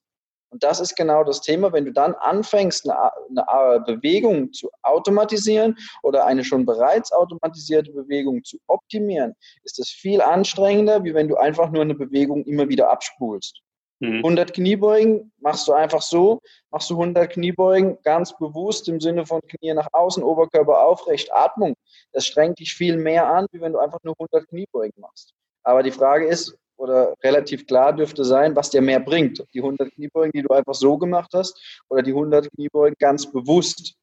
Und 0.49 0.63
das 0.63 0.79
ist 0.79 0.95
genau 0.95 1.23
das 1.23 1.41
Thema, 1.41 1.73
wenn 1.73 1.85
du 1.85 1.91
dann 1.91 2.13
anfängst, 2.15 2.89
eine, 2.89 3.47
eine, 3.47 3.79
Bewegung 3.81 4.53
zu 4.53 4.69
automatisieren 4.83 5.77
oder 6.03 6.25
eine 6.25 6.43
schon 6.43 6.65
bereits 6.65 7.11
automatisierte 7.11 7.91
Bewegung 7.91 8.43
zu 8.43 8.57
optimieren, 8.67 9.35
ist 9.63 9.79
das 9.79 9.89
viel 9.89 10.21
anstrengender, 10.21 11.03
wie 11.03 11.13
wenn 11.13 11.27
du 11.27 11.35
einfach 11.35 11.71
nur 11.71 11.81
eine 11.81 11.95
Bewegung 11.95 12.45
immer 12.45 12.69
wieder 12.69 12.89
abspulst. 12.89 13.61
Mhm. 13.99 14.17
100 14.17 14.53
Kniebeugen 14.53 15.31
machst 15.39 15.67
du 15.67 15.73
einfach 15.73 16.01
so, 16.01 16.41
machst 16.69 16.89
du 16.89 16.95
100 16.95 17.31
Kniebeugen 17.31 17.97
ganz 18.03 18.37
bewusst 18.37 18.89
im 18.89 18.99
Sinne 18.99 19.25
von 19.25 19.41
Knie 19.41 19.73
nach 19.73 19.87
außen, 19.93 20.23
Oberkörper 20.23 20.85
aufrecht, 20.85 21.33
Atmung. 21.33 21.75
Das 22.11 22.25
strengt 22.25 22.59
dich 22.59 22.73
viel 22.73 22.97
mehr 22.97 23.27
an, 23.27 23.47
wie 23.51 23.61
wenn 23.61 23.73
du 23.73 23.79
einfach 23.79 23.99
nur 24.03 24.15
100 24.19 24.47
Kniebeugen 24.49 24.99
machst. 24.99 25.33
Aber 25.63 25.81
die 25.81 25.91
Frage 25.91 26.27
ist, 26.27 26.57
oder 26.77 27.13
relativ 27.23 27.67
klar 27.67 27.93
dürfte 27.93 28.23
sein, 28.25 28.55
was 28.55 28.69
dir 28.69 28.81
mehr 28.81 28.99
bringt. 28.99 29.43
Die 29.53 29.59
100 29.59 29.91
Kniebeugen, 29.93 30.31
die 30.33 30.41
du 30.41 30.53
einfach 30.53 30.73
so 30.73 30.97
gemacht 30.97 31.31
hast, 31.33 31.83
oder 31.89 32.01
die 32.01 32.11
100 32.11 32.51
Kniebeugen 32.51 32.95
ganz 32.99 33.31
bewusst. 33.31 33.95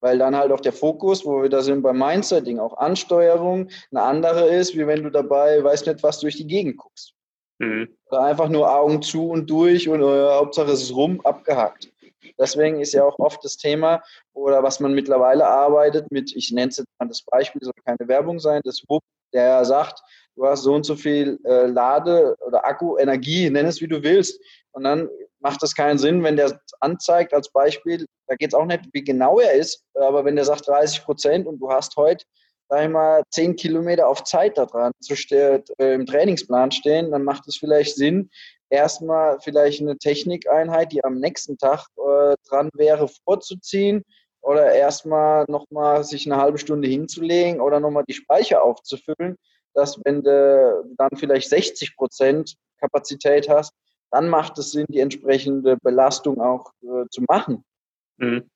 Weil 0.00 0.18
dann 0.18 0.36
halt 0.36 0.52
auch 0.52 0.60
der 0.60 0.72
Fokus, 0.72 1.24
wo 1.24 1.42
wir 1.42 1.48
da 1.48 1.62
sind 1.62 1.82
beim 1.82 1.98
Mindsetting, 1.98 2.58
auch 2.58 2.76
Ansteuerung, 2.76 3.70
eine 3.90 4.02
andere 4.02 4.48
ist, 4.48 4.76
wie 4.76 4.86
wenn 4.86 5.02
du 5.02 5.10
dabei, 5.10 5.62
weißt 5.62 5.86
nicht, 5.86 6.02
was 6.02 6.20
durch 6.20 6.36
die 6.36 6.46
Gegend 6.46 6.76
guckst. 6.76 7.14
Mhm. 7.58 7.88
Oder 8.10 8.22
einfach 8.22 8.48
nur 8.48 8.74
Augen 8.74 9.00
zu 9.00 9.30
und 9.30 9.48
durch 9.48 9.88
und 9.88 10.02
äh, 10.02 10.28
Hauptsache 10.34 10.72
es 10.72 10.82
ist 10.82 10.94
rum, 10.94 11.20
abgehakt. 11.24 11.90
Deswegen 12.38 12.80
ist 12.80 12.92
ja 12.92 13.04
auch 13.04 13.18
oft 13.18 13.44
das 13.44 13.56
Thema, 13.56 14.02
oder 14.32 14.62
was 14.62 14.80
man 14.80 14.94
mittlerweile 14.94 15.46
arbeitet 15.46 16.10
mit, 16.10 16.34
ich 16.34 16.50
nenne 16.52 16.68
es 16.68 16.78
jetzt 16.78 16.88
mal 16.98 17.08
das 17.08 17.22
Beispiel, 17.22 17.62
soll 17.62 17.72
keine 17.84 18.08
Werbung 18.08 18.40
sein, 18.40 18.60
das 18.64 18.82
WUP, 18.88 19.02
der 19.32 19.64
sagt, 19.64 20.02
du 20.36 20.46
hast 20.46 20.62
so 20.62 20.74
und 20.74 20.84
so 20.84 20.96
viel 20.96 21.38
äh, 21.44 21.66
Lade- 21.66 22.36
oder 22.46 22.64
Akku-Energie, 22.64 23.50
nenn 23.50 23.66
es 23.66 23.80
wie 23.80 23.88
du 23.88 24.02
willst. 24.02 24.40
Und 24.72 24.84
dann 24.84 25.08
macht 25.40 25.62
es 25.62 25.74
keinen 25.74 25.98
Sinn, 25.98 26.22
wenn 26.22 26.36
der 26.36 26.58
anzeigt 26.80 27.32
als 27.34 27.50
Beispiel, 27.50 28.06
da 28.26 28.34
geht 28.34 28.48
es 28.48 28.54
auch 28.54 28.64
nicht, 28.64 28.88
wie 28.92 29.04
genau 29.04 29.38
er 29.38 29.52
ist, 29.52 29.84
aber 29.94 30.24
wenn 30.24 30.36
der 30.36 30.44
sagt 30.44 30.66
30 30.66 31.04
Prozent 31.04 31.46
und 31.46 31.60
du 31.60 31.70
hast 31.70 31.96
heute, 31.96 32.24
sag 32.68 32.84
ich 32.84 32.90
mal, 32.90 33.22
10 33.30 33.56
Kilometer 33.56 34.08
auf 34.08 34.24
Zeit 34.24 34.56
da 34.56 34.64
dran 34.64 34.92
zu 35.00 35.14
äh, 35.34 35.62
im 35.78 36.06
Trainingsplan 36.06 36.72
stehen, 36.72 37.10
dann 37.10 37.24
macht 37.24 37.46
es 37.46 37.56
vielleicht 37.56 37.94
Sinn, 37.94 38.30
erstmal 38.70 39.38
vielleicht 39.40 39.80
eine 39.82 39.98
Technikeinheit, 39.98 40.92
die 40.92 41.04
am 41.04 41.18
nächsten 41.20 41.58
Tag 41.58 41.86
äh, 41.98 42.34
dran 42.48 42.70
wäre, 42.74 43.08
vorzuziehen 43.24 44.02
oder 44.40 44.72
erstmal 44.72 45.44
nochmal 45.48 46.04
sich 46.04 46.26
eine 46.26 46.40
halbe 46.40 46.58
Stunde 46.58 46.88
hinzulegen 46.88 47.60
oder 47.60 47.80
nochmal 47.80 48.04
die 48.08 48.14
Speicher 48.14 48.62
aufzufüllen, 48.62 49.36
dass 49.74 50.00
wenn 50.04 50.22
du 50.22 50.84
dann 50.96 51.10
vielleicht 51.16 51.48
60 51.48 51.96
Prozent 51.96 52.54
Kapazität 52.78 53.48
hast, 53.48 53.72
dann 54.10 54.28
macht 54.28 54.58
es 54.58 54.72
Sinn, 54.72 54.86
die 54.88 55.00
entsprechende 55.00 55.76
Belastung 55.82 56.40
auch 56.40 56.72
äh, 56.82 57.08
zu 57.10 57.22
machen. 57.28 57.64
Mhm. 58.18 58.48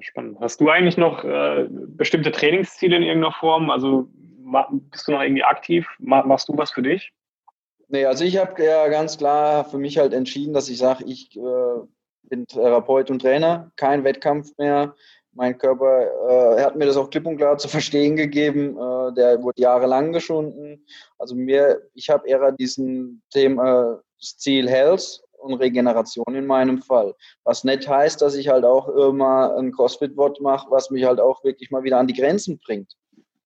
Spannend. 0.00 0.38
Hast 0.40 0.60
du 0.60 0.68
eigentlich 0.68 0.98
noch 0.98 1.24
äh, 1.24 1.66
bestimmte 1.70 2.30
Trainingsziele 2.30 2.96
in 2.96 3.02
irgendeiner 3.02 3.32
Form? 3.32 3.70
Also 3.70 4.10
bist 4.70 5.08
du 5.08 5.12
noch 5.12 5.22
irgendwie 5.22 5.44
aktiv? 5.44 5.88
Machst 5.98 6.48
du 6.48 6.56
was 6.56 6.70
für 6.70 6.82
dich? 6.82 7.12
Nee, 7.88 8.04
also 8.04 8.24
ich 8.24 8.36
habe 8.36 8.62
ja 8.62 8.88
ganz 8.88 9.18
klar 9.18 9.64
für 9.64 9.78
mich 9.78 9.98
halt 9.98 10.12
entschieden, 10.12 10.52
dass 10.52 10.68
ich 10.68 10.78
sage, 10.78 11.04
ich 11.04 11.36
äh, 11.36 11.80
bin 12.22 12.46
Therapeut 12.46 13.10
und 13.10 13.20
Trainer, 13.20 13.72
kein 13.76 14.04
Wettkampf 14.04 14.56
mehr, 14.58 14.94
mein 15.32 15.56
Körper, 15.56 16.02
äh, 16.28 16.60
er 16.60 16.66
hat 16.66 16.76
mir 16.76 16.86
das 16.86 16.96
auch 16.96 17.10
klipp 17.10 17.26
und 17.26 17.36
klar 17.36 17.56
zu 17.58 17.68
verstehen 17.68 18.16
gegeben. 18.16 18.76
Äh, 18.76 19.14
der 19.14 19.42
wurde 19.42 19.62
jahrelang 19.62 20.12
geschunden. 20.12 20.84
Also 21.18 21.34
mir, 21.34 21.82
ich 21.94 22.10
habe 22.10 22.28
eher 22.28 22.52
diesen 22.52 23.22
Thema, 23.30 23.92
äh, 23.92 23.96
das 24.20 24.36
Ziel 24.36 24.68
Health 24.68 25.22
und 25.38 25.54
Regeneration 25.54 26.34
in 26.34 26.46
meinem 26.46 26.82
Fall. 26.82 27.14
Was 27.44 27.64
nicht 27.64 27.88
heißt, 27.88 28.20
dass 28.20 28.34
ich 28.34 28.48
halt 28.48 28.64
auch 28.64 28.88
immer 28.88 29.56
ein 29.56 29.72
CrossFit-Wort 29.72 30.40
mache, 30.40 30.70
was 30.70 30.90
mich 30.90 31.04
halt 31.04 31.20
auch 31.20 31.42
wirklich 31.44 31.70
mal 31.70 31.82
wieder 31.82 31.98
an 31.98 32.06
die 32.06 32.14
Grenzen 32.14 32.58
bringt. 32.58 32.94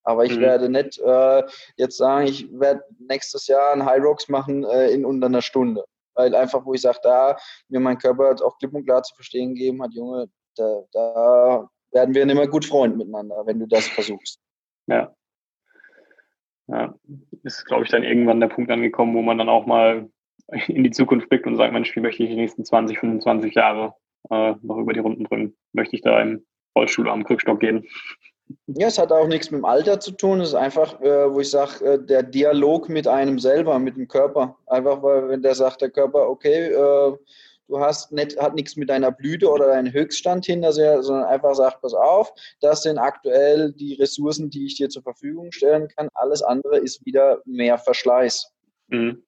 Aber 0.03 0.25
ich 0.25 0.37
mhm. 0.37 0.43
werde 0.43 0.69
nicht 0.69 0.99
äh, 0.99 1.43
jetzt 1.77 1.97
sagen, 1.97 2.27
ich 2.27 2.49
werde 2.53 2.83
nächstes 2.99 3.47
Jahr 3.47 3.73
ein 3.73 3.85
High 3.85 4.03
Rocks 4.03 4.29
machen 4.29 4.65
äh, 4.65 4.91
in 4.91 5.05
unter 5.05 5.27
einer 5.27 5.43
Stunde. 5.43 5.85
Weil 6.15 6.35
einfach, 6.35 6.65
wo 6.65 6.75
ich 6.75 6.83
sage, 6.83 6.99
da 7.03 7.37
mir 7.69 7.81
mein 7.81 7.99
Körper 7.99 8.37
auch 8.45 8.59
klipp 8.59 8.75
und 8.75 8.85
klar 8.85 9.03
zu 9.03 9.15
verstehen 9.15 9.55
gegeben 9.55 9.83
hat, 9.83 9.95
Junge, 9.95 10.29
da, 10.57 10.83
da 10.93 11.71
werden 11.95 12.15
wir 12.15 12.27
nicht 12.27 12.37
mehr 12.37 12.49
gut 12.49 12.65
Freund 12.65 12.97
miteinander, 12.97 13.43
wenn 13.47 13.59
du 13.59 13.67
das 13.67 13.87
versuchst. 13.87 14.41
Ja. 14.87 15.15
Ja, 16.67 16.95
ist, 17.43 17.67
glaube 17.67 17.85
ich, 17.85 17.91
dann 17.91 18.05
irgendwann 18.05 18.41
der 18.41 18.49
Punkt 18.49 18.71
angekommen, 18.71 19.15
wo 19.15 19.23
man 19.23 19.37
dann 19.37 19.51
auch 19.51 19.67
mal 19.67 20.09
in 20.69 20.83
die 20.83 20.91
Zukunft 20.91 21.29
blickt 21.29 21.47
und 21.47 21.57
sagt, 21.57 21.73
Mensch, 21.73 21.95
wie 21.95 22.01
möchte 22.01 22.23
ich 22.23 22.31
die 22.31 22.37
nächsten 22.37 22.65
20, 22.65 22.99
25 22.99 23.55
Jahre 23.55 23.95
äh, 24.31 24.55
noch 24.63 24.79
über 24.79 24.93
die 24.93 25.01
Runden 25.01 25.25
bringen? 25.25 25.57
Möchte 25.73 25.97
ich 25.97 26.03
da 26.03 26.21
im 26.21 26.45
Rollstuhl 26.77 27.09
am 27.09 27.25
Krückstock 27.25 27.61
gehen? 27.61 27.87
Ja, 28.67 28.89
es 28.89 28.99
hat 28.99 29.13
auch 29.13 29.27
nichts 29.27 29.51
mit 29.51 29.61
dem 29.61 29.65
Alter 29.65 30.01
zu 30.01 30.13
tun. 30.13 30.41
Es 30.41 30.49
ist 30.49 30.55
einfach, 30.55 31.01
äh, 31.01 31.33
wo 31.33 31.41
ich 31.41 31.51
sage, 31.51 31.85
äh, 31.85 32.05
der 32.05 32.23
Dialog 32.23 32.89
mit 32.89 33.09
einem 33.09 33.39
selber, 33.39 33.79
mit 33.79 33.97
dem 33.97 34.09
Körper. 34.09 34.57
Einfach, 34.67 35.03
weil 35.03 35.29
wenn 35.29 35.43
der 35.43 35.55
sagt, 35.55 35.81
der 35.81 35.91
Körper, 35.91 36.29
okay, 36.29 36.69
äh, 36.69 37.17
du 37.69 37.81
hast 37.81 38.13
nicht, 38.13 38.41
hat 38.41 38.55
nichts 38.55 38.77
mit 38.77 38.91
deiner 38.91 39.11
Blüte 39.11 39.49
oder 39.49 39.69
deinem 39.69 39.93
Höchststand 39.93 40.47
hinter 40.47 40.73
sich, 40.73 40.85
sondern 41.01 41.25
einfach 41.25 41.55
sagt, 41.55 41.81
pass 41.81 41.95
auf, 41.95 42.33
das 42.61 42.83
sind 42.83 42.99
aktuell 42.99 43.73
die 43.73 43.95
Ressourcen, 43.95 44.51
die 44.51 44.67
ich 44.67 44.77
dir 44.77 44.89
zur 44.89 45.03
Verfügung 45.03 45.53
stellen 45.53 45.89
kann. 45.89 46.09
Alles 46.15 46.43
andere 46.43 46.79
ist 46.79 47.05
wieder 47.05 47.41
mehr 47.45 47.79
Verschleiß. 47.79 48.53
Mhm. 48.89 49.23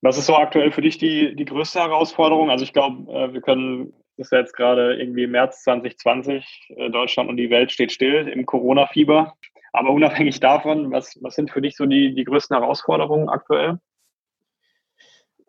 Was 0.00 0.18
ist 0.18 0.26
so 0.26 0.34
aktuell 0.34 0.72
für 0.72 0.82
dich 0.82 0.98
die, 0.98 1.34
die 1.36 1.44
größte 1.44 1.80
Herausforderung? 1.80 2.50
Also 2.50 2.64
ich 2.64 2.72
glaube, 2.72 3.10
äh, 3.12 3.32
wir 3.32 3.40
können, 3.40 3.92
das 4.16 4.26
ist 4.26 4.32
ja 4.32 4.40
jetzt 4.40 4.54
gerade 4.54 4.94
irgendwie 4.94 5.26
März 5.26 5.62
2020, 5.62 6.74
äh, 6.76 6.90
Deutschland 6.90 7.30
und 7.30 7.36
die 7.36 7.50
Welt 7.50 7.70
steht 7.70 7.92
still 7.92 8.28
im 8.28 8.44
Corona-Fieber. 8.44 9.34
Aber 9.72 9.90
unabhängig 9.90 10.40
davon, 10.40 10.90
was, 10.90 11.18
was 11.22 11.34
sind 11.34 11.50
für 11.50 11.62
dich 11.62 11.76
so 11.76 11.86
die, 11.86 12.14
die 12.14 12.24
größten 12.24 12.56
Herausforderungen 12.56 13.28
aktuell? 13.28 13.78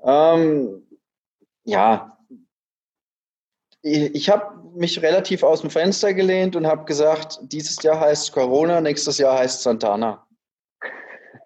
Ähm, 0.05 0.83
ja, 1.63 2.17
ich 3.83 4.29
habe 4.29 4.63
mich 4.75 5.01
relativ 5.01 5.43
aus 5.43 5.61
dem 5.61 5.69
Fenster 5.69 6.13
gelehnt 6.13 6.55
und 6.55 6.65
habe 6.65 6.85
gesagt, 6.85 7.39
dieses 7.41 7.83
Jahr 7.83 7.99
heißt 7.99 8.31
Corona, 8.31 8.79
nächstes 8.79 9.17
Jahr 9.17 9.37
heißt 9.37 9.61
Santana. 9.61 10.25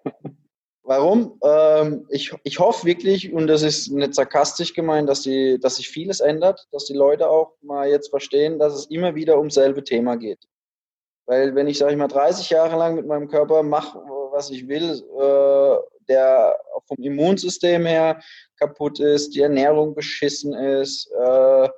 Warum? 0.84 1.38
Ähm, 1.44 2.06
ich, 2.08 2.32
ich 2.44 2.60
hoffe 2.60 2.86
wirklich, 2.86 3.32
und 3.32 3.48
das 3.48 3.62
ist 3.62 3.90
nicht 3.90 4.14
sarkastisch 4.14 4.72
gemeint, 4.72 5.08
dass, 5.08 5.22
die, 5.22 5.58
dass 5.60 5.76
sich 5.76 5.88
vieles 5.88 6.20
ändert, 6.20 6.66
dass 6.70 6.84
die 6.84 6.94
Leute 6.94 7.28
auch 7.28 7.54
mal 7.60 7.88
jetzt 7.88 8.08
verstehen, 8.08 8.58
dass 8.58 8.72
es 8.72 8.86
immer 8.86 9.14
wieder 9.16 9.36
ums 9.36 9.54
selbe 9.54 9.82
Thema 9.82 10.16
geht. 10.16 10.46
Weil 11.26 11.54
wenn 11.54 11.66
ich, 11.66 11.76
sage 11.76 11.92
ich 11.92 11.98
mal, 11.98 12.08
30 12.08 12.48
Jahre 12.50 12.78
lang 12.78 12.94
mit 12.94 13.06
meinem 13.06 13.28
Körper 13.28 13.62
mache, 13.62 13.98
was 14.30 14.50
ich 14.50 14.68
will, 14.68 15.02
äh, 15.18 15.22
der 16.08 16.58
vom 16.86 16.98
Immunsystem 16.98 17.86
her 17.86 18.20
kaputt 18.58 19.00
ist, 19.00 19.34
die 19.34 19.42
Ernährung 19.42 19.94
beschissen 19.94 20.54
ist, 20.54 21.10
äh, 21.12 21.68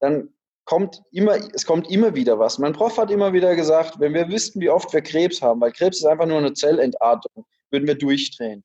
dann 0.00 0.28
kommt 0.64 1.02
immer, 1.10 1.36
es 1.52 1.66
kommt 1.66 1.90
immer 1.90 2.14
wieder 2.14 2.38
was. 2.38 2.58
Mein 2.58 2.72
Prof 2.72 2.96
hat 2.96 3.10
immer 3.10 3.32
wieder 3.32 3.56
gesagt, 3.56 3.98
wenn 3.98 4.14
wir 4.14 4.28
wüssten, 4.28 4.60
wie 4.60 4.70
oft 4.70 4.92
wir 4.92 5.02
Krebs 5.02 5.42
haben, 5.42 5.60
weil 5.60 5.72
Krebs 5.72 5.98
ist 5.98 6.06
einfach 6.06 6.26
nur 6.26 6.38
eine 6.38 6.52
Zellentartung, 6.52 7.44
würden 7.70 7.86
wir 7.86 7.96
durchdrehen. 7.96 8.64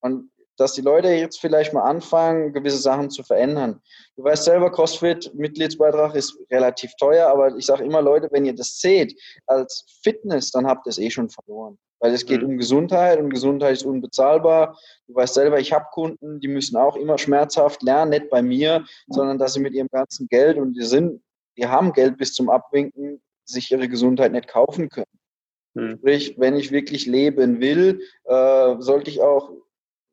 Und 0.00 0.30
dass 0.56 0.72
die 0.72 0.80
Leute 0.80 1.08
jetzt 1.08 1.40
vielleicht 1.40 1.72
mal 1.72 1.82
anfangen, 1.82 2.52
gewisse 2.52 2.78
Sachen 2.78 3.10
zu 3.10 3.22
verändern. 3.22 3.80
Du 4.16 4.24
weißt 4.24 4.44
selber, 4.44 4.70
CrossFit, 4.70 5.34
Mitgliedsbeitrag 5.34 6.14
ist 6.14 6.38
relativ 6.50 6.92
teuer, 6.98 7.28
aber 7.28 7.56
ich 7.56 7.66
sage 7.66 7.84
immer, 7.84 8.02
Leute, 8.02 8.28
wenn 8.32 8.44
ihr 8.44 8.54
das 8.54 8.80
seht 8.80 9.14
als 9.46 9.84
Fitness, 10.02 10.50
dann 10.50 10.66
habt 10.66 10.86
ihr 10.86 10.90
es 10.90 10.98
eh 10.98 11.10
schon 11.10 11.28
verloren. 11.28 11.78
Weil 11.98 12.12
es 12.12 12.26
geht 12.26 12.42
mhm. 12.42 12.50
um 12.50 12.58
Gesundheit 12.58 13.18
und 13.18 13.30
Gesundheit 13.30 13.72
ist 13.72 13.84
unbezahlbar. 13.84 14.78
Du 15.06 15.14
weißt 15.14 15.34
selber, 15.34 15.58
ich 15.58 15.72
habe 15.72 15.86
Kunden, 15.92 16.40
die 16.40 16.48
müssen 16.48 16.76
auch 16.76 16.96
immer 16.96 17.18
schmerzhaft 17.18 17.82
lernen, 17.82 18.10
nicht 18.10 18.30
bei 18.30 18.42
mir, 18.42 18.84
sondern 19.08 19.38
dass 19.38 19.54
sie 19.54 19.60
mit 19.60 19.72
ihrem 19.72 19.88
ganzen 19.88 20.28
Geld 20.28 20.58
und 20.58 20.74
die 20.74 20.84
sind, 20.84 21.22
die 21.56 21.66
haben 21.66 21.92
Geld 21.92 22.18
bis 22.18 22.34
zum 22.34 22.50
Abwinken, 22.50 23.22
sich 23.44 23.70
ihre 23.70 23.88
Gesundheit 23.88 24.32
nicht 24.32 24.48
kaufen 24.48 24.88
können. 24.88 25.06
Mhm. 25.74 25.98
Sprich, 25.98 26.34
wenn 26.38 26.56
ich 26.56 26.70
wirklich 26.70 27.06
leben 27.06 27.60
will, 27.60 28.00
äh, 28.24 28.74
sollte 28.78 29.10
ich 29.10 29.22
auch 29.22 29.50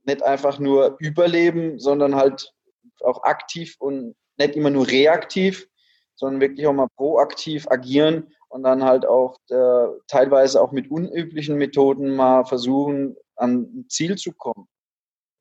nicht 0.06 0.24
einfach 0.24 0.60
nur 0.60 0.96
überleben, 1.00 1.80
sondern 1.80 2.16
halt 2.16 2.54
auch 3.02 3.24
aktiv 3.24 3.76
und 3.80 4.16
nicht 4.38 4.56
immer 4.56 4.70
nur 4.70 4.88
reaktiv, 4.88 5.68
sondern 6.16 6.42
wirklich 6.42 6.68
auch 6.68 6.74
mal 6.74 6.90
proaktiv 6.96 7.68
agieren 7.70 8.34
und 8.50 8.64
dann 8.64 8.84
halt 8.84 9.06
auch 9.06 9.38
äh, 9.50 9.88
teilweise 10.08 10.62
auch 10.62 10.72
mit 10.72 10.92
unüblichen 10.92 11.58
Methoden 11.58 12.16
mal 12.16 12.46
versuchen, 12.46 13.16
an 13.36 13.62
ein 13.62 13.86
Ziel 13.90 14.16
zu 14.16 14.32
kommen. 14.32 14.68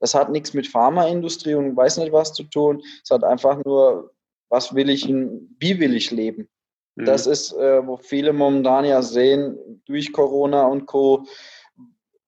Das 0.01 0.15
hat 0.15 0.31
nichts 0.31 0.55
mit 0.55 0.67
Pharmaindustrie 0.67 1.55
und 1.55 1.77
weiß 1.77 1.99
nicht 1.99 2.13
was 2.13 2.33
zu 2.33 2.45
tun. 2.45 2.83
Es 3.05 3.11
hat 3.11 3.23
einfach 3.23 3.63
nur, 3.65 4.13
was 4.49 4.75
will 4.75 4.91
ich, 4.91 5.07
wie 5.07 5.79
will 5.79 5.95
ich 5.95 6.11
leben. 6.11 6.49
Mhm. 6.97 7.05
Das 7.05 7.27
ist, 7.27 7.53
äh, 7.53 7.87
wo 7.87 7.97
viele 7.97 8.33
momentan 8.33 8.85
ja 8.85 9.03
sehen, 9.03 9.83
durch 9.87 10.13
Corona 10.13 10.67
und 10.67 10.87
Co. 10.87 11.25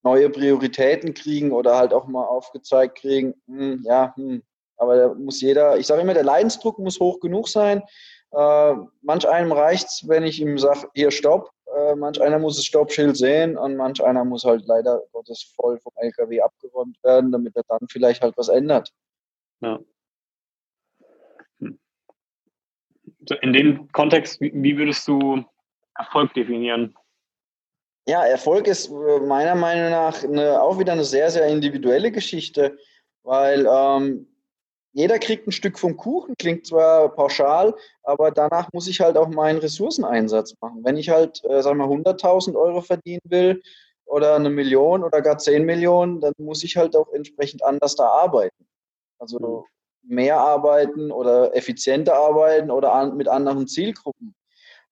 neue 0.05 0.31
Prioritäten 0.31 1.15
kriegen 1.15 1.51
oder 1.53 1.77
halt 1.77 1.93
auch 1.93 2.07
mal 2.07 2.25
aufgezeigt 2.25 2.99
kriegen, 2.99 3.35
hm, 3.47 3.83
ja, 3.85 4.15
hm, 4.17 4.43
aber 4.77 4.97
da 4.97 5.15
muss 5.15 5.41
jeder, 5.41 5.79
ich 5.79 5.87
sage 5.87 6.03
immer, 6.03 6.15
der 6.15 6.25
Leidensdruck 6.25 6.79
muss 6.79 7.01
hoch 7.01 7.21
genug 7.21 7.49
sein, 7.49 7.83
äh, 8.33 8.75
manch 9.03 9.29
einem 9.29 9.53
reicht 9.53 9.87
es, 9.87 10.09
wenn 10.09 10.25
ich 10.25 10.41
ihm 10.41 10.59
sage, 10.59 10.89
hier 10.95 11.11
stopp. 11.11 11.51
Äh, 11.77 11.95
manch 11.95 12.21
einer 12.21 12.39
muss 12.39 12.57
das 12.57 12.65
Stoppschild 12.65 13.17
sehen 13.17 13.57
und 13.57 13.77
manch 13.77 14.03
einer 14.03 14.25
muss 14.25 14.45
halt 14.45 14.65
leider 14.67 15.03
Gottes 15.13 15.55
voll 15.57 15.79
vom 15.79 15.93
LKW 15.97 16.41
abgeräumt 16.41 16.97
werden, 17.03 17.31
damit 17.31 17.57
er 17.57 17.63
dann 17.69 17.87
vielleicht 17.89 18.23
halt 18.23 18.37
was 18.37 18.49
ändert. 18.49 18.93
Ja. 19.61 19.79
Hm. 21.61 21.79
In 23.41 23.53
dem 23.53 23.93
Kontext, 23.93 24.41
wie 24.41 24.77
würdest 24.77 25.07
du 25.07 25.45
Erfolg 25.97 26.35
definieren? 26.35 26.95
Ja, 28.07 28.25
Erfolg 28.25 28.67
ist 28.67 28.91
äh, 28.91 29.21
meiner 29.21 29.55
Meinung 29.55 29.91
nach 29.91 30.23
eine, 30.23 30.61
auch 30.61 30.79
wieder 30.79 30.93
eine 30.93 31.05
sehr, 31.05 31.31
sehr 31.31 31.47
individuelle 31.47 32.13
Geschichte, 32.13 32.77
weil 33.23 33.67
ähm, 33.67 34.27
jeder 34.93 35.19
kriegt 35.19 35.47
ein 35.49 35.53
Stück 35.53 35.79
vom 35.79 35.97
Kuchen, 35.97 36.37
klingt 36.39 36.67
zwar 36.67 37.09
pauschal, 37.15 37.75
aber 38.03 38.31
danach 38.31 38.69
muss 38.73 38.87
ich 38.87 39.01
halt 39.01 39.17
auch 39.17 39.29
meinen 39.29 39.59
Ressourceneinsatz 39.59 40.55
machen. 40.61 40.85
Wenn 40.85 40.97
ich 40.97 41.09
halt, 41.09 41.43
äh, 41.45 41.63
sagen 41.63 41.79
wir, 41.79 41.87
100.000 41.87 42.55
Euro 42.55 42.81
verdienen 42.81 43.23
will 43.25 43.63
oder 44.05 44.37
eine 44.37 44.51
Million 44.51 45.03
oder 45.03 45.23
gar 45.23 45.39
10 45.39 45.65
Millionen, 45.65 46.21
dann 46.21 46.35
muss 46.39 46.63
ich 46.63 46.77
halt 46.77 46.95
auch 46.95 47.11
entsprechend 47.13 47.65
anders 47.65 47.97
da 47.97 48.07
arbeiten. 48.07 48.67
Also 49.19 49.65
mhm. 50.03 50.15
mehr 50.15 50.39
arbeiten 50.39 51.11
oder 51.11 51.57
effizienter 51.57 52.15
arbeiten 52.15 52.71
oder 52.71 52.93
an, 52.93 53.17
mit 53.17 53.29
anderen 53.29 53.67
Zielgruppen. 53.67 54.35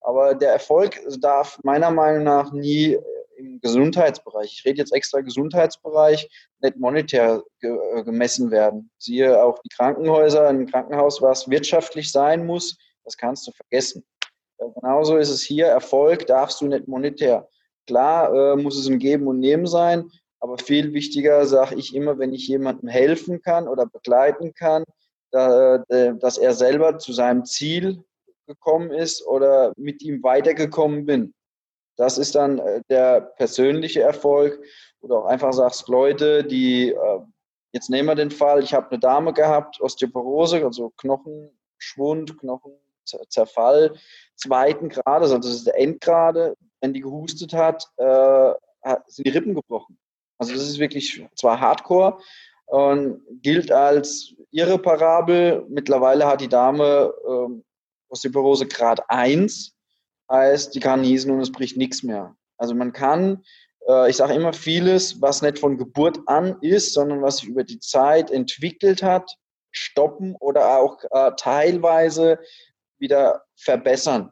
Aber 0.02 0.34
der 0.34 0.52
Erfolg 0.52 1.00
darf 1.20 1.58
meiner 1.62 1.90
Meinung 1.90 2.24
nach 2.24 2.52
nie 2.52 2.98
im 3.36 3.60
Gesundheitsbereich, 3.60 4.52
ich 4.52 4.64
rede 4.64 4.78
jetzt 4.78 4.92
extra 4.92 5.20
Gesundheitsbereich, 5.20 6.28
nicht 6.60 6.76
monetär 6.76 7.42
ge 7.60 7.76
äh, 7.94 8.04
gemessen 8.04 8.50
werden. 8.50 8.90
Siehe 8.98 9.42
auch 9.42 9.58
die 9.60 9.68
Krankenhäuser, 9.68 10.48
ein 10.48 10.66
Krankenhaus, 10.66 11.20
was 11.22 11.48
wirtschaftlich 11.48 12.12
sein 12.12 12.46
muss, 12.46 12.76
das 13.04 13.16
kannst 13.16 13.46
du 13.46 13.52
vergessen. 13.52 14.04
Ja, 14.60 14.66
genauso 14.68 15.16
ist 15.16 15.30
es 15.30 15.42
hier, 15.42 15.66
Erfolg 15.66 16.26
darfst 16.26 16.60
du 16.60 16.66
nicht 16.66 16.86
monetär. 16.86 17.48
Klar 17.86 18.32
äh, 18.32 18.56
muss 18.56 18.78
es 18.78 18.88
ein 18.88 18.98
Geben 18.98 19.26
und 19.26 19.40
Nehmen 19.40 19.66
sein, 19.66 20.10
aber 20.38 20.58
viel 20.58 20.92
wichtiger 20.92 21.46
sage 21.46 21.76
ich 21.76 21.94
immer, 21.94 22.18
wenn 22.18 22.32
ich 22.32 22.48
jemandem 22.48 22.88
helfen 22.88 23.42
kann 23.42 23.66
oder 23.66 23.86
begleiten 23.86 24.54
kann, 24.54 24.84
da, 25.30 25.82
äh, 25.88 26.14
dass 26.16 26.38
er 26.38 26.54
selber 26.54 26.98
zu 26.98 27.12
seinem 27.12 27.44
Ziel 27.44 28.04
gekommen 28.46 28.90
ist 28.90 29.26
oder 29.26 29.72
mit 29.76 30.02
ihm 30.02 30.22
weitergekommen 30.22 31.06
bin. 31.06 31.34
Das 31.96 32.18
ist 32.18 32.34
dann 32.34 32.58
äh, 32.58 32.82
der 32.88 33.20
persönliche 33.20 34.02
Erfolg. 34.02 34.62
Oder 35.00 35.18
auch 35.18 35.24
einfach 35.26 35.52
sagst, 35.52 35.88
Leute, 35.88 36.44
die, 36.44 36.90
äh, 36.90 37.20
jetzt 37.72 37.90
nehmen 37.90 38.08
wir 38.08 38.14
den 38.14 38.30
Fall, 38.30 38.62
ich 38.62 38.72
habe 38.72 38.90
eine 38.90 39.00
Dame 39.00 39.32
gehabt, 39.32 39.80
Osteoporose, 39.80 40.64
also 40.64 40.92
Knochenschwund, 40.96 42.38
Knochenzerfall, 42.38 43.94
zweiten 44.36 44.88
Grades, 44.88 45.32
also 45.32 45.38
das 45.38 45.56
ist 45.56 45.66
der 45.66 45.78
Endgrade. 45.78 46.56
Wenn 46.80 46.94
die 46.94 47.00
gehustet 47.00 47.52
hat, 47.52 47.88
äh, 47.96 48.52
sind 49.06 49.26
die 49.26 49.30
Rippen 49.30 49.54
gebrochen. 49.54 49.98
Also 50.38 50.54
das 50.54 50.62
ist 50.62 50.78
wirklich 50.80 51.24
zwar 51.36 51.60
Hardcore 51.60 52.18
und 52.66 53.22
gilt 53.42 53.70
als 53.70 54.34
irreparabel. 54.50 55.64
Mittlerweile 55.68 56.26
hat 56.26 56.40
die 56.40 56.48
Dame 56.48 57.14
ähm, 57.28 57.64
Osteoporose 58.12 58.66
Grad 58.66 59.00
1 59.08 59.74
heißt, 60.30 60.74
die 60.74 60.80
kann 60.80 61.00
niesen 61.00 61.30
und 61.30 61.40
es 61.40 61.50
bricht 61.50 61.76
nichts 61.76 62.02
mehr. 62.02 62.36
Also 62.58 62.74
man 62.74 62.92
kann, 62.92 63.42
äh, 63.88 64.10
ich 64.10 64.16
sage 64.16 64.34
immer 64.34 64.52
vieles, 64.52 65.20
was 65.20 65.42
nicht 65.42 65.58
von 65.58 65.78
Geburt 65.78 66.20
an 66.26 66.58
ist, 66.60 66.92
sondern 66.92 67.22
was 67.22 67.38
sich 67.38 67.48
über 67.48 67.64
die 67.64 67.80
Zeit 67.80 68.30
entwickelt 68.30 69.02
hat, 69.02 69.36
stoppen 69.70 70.36
oder 70.36 70.78
auch 70.78 71.02
äh, 71.10 71.32
teilweise 71.36 72.38
wieder 72.98 73.44
verbessern. 73.56 74.30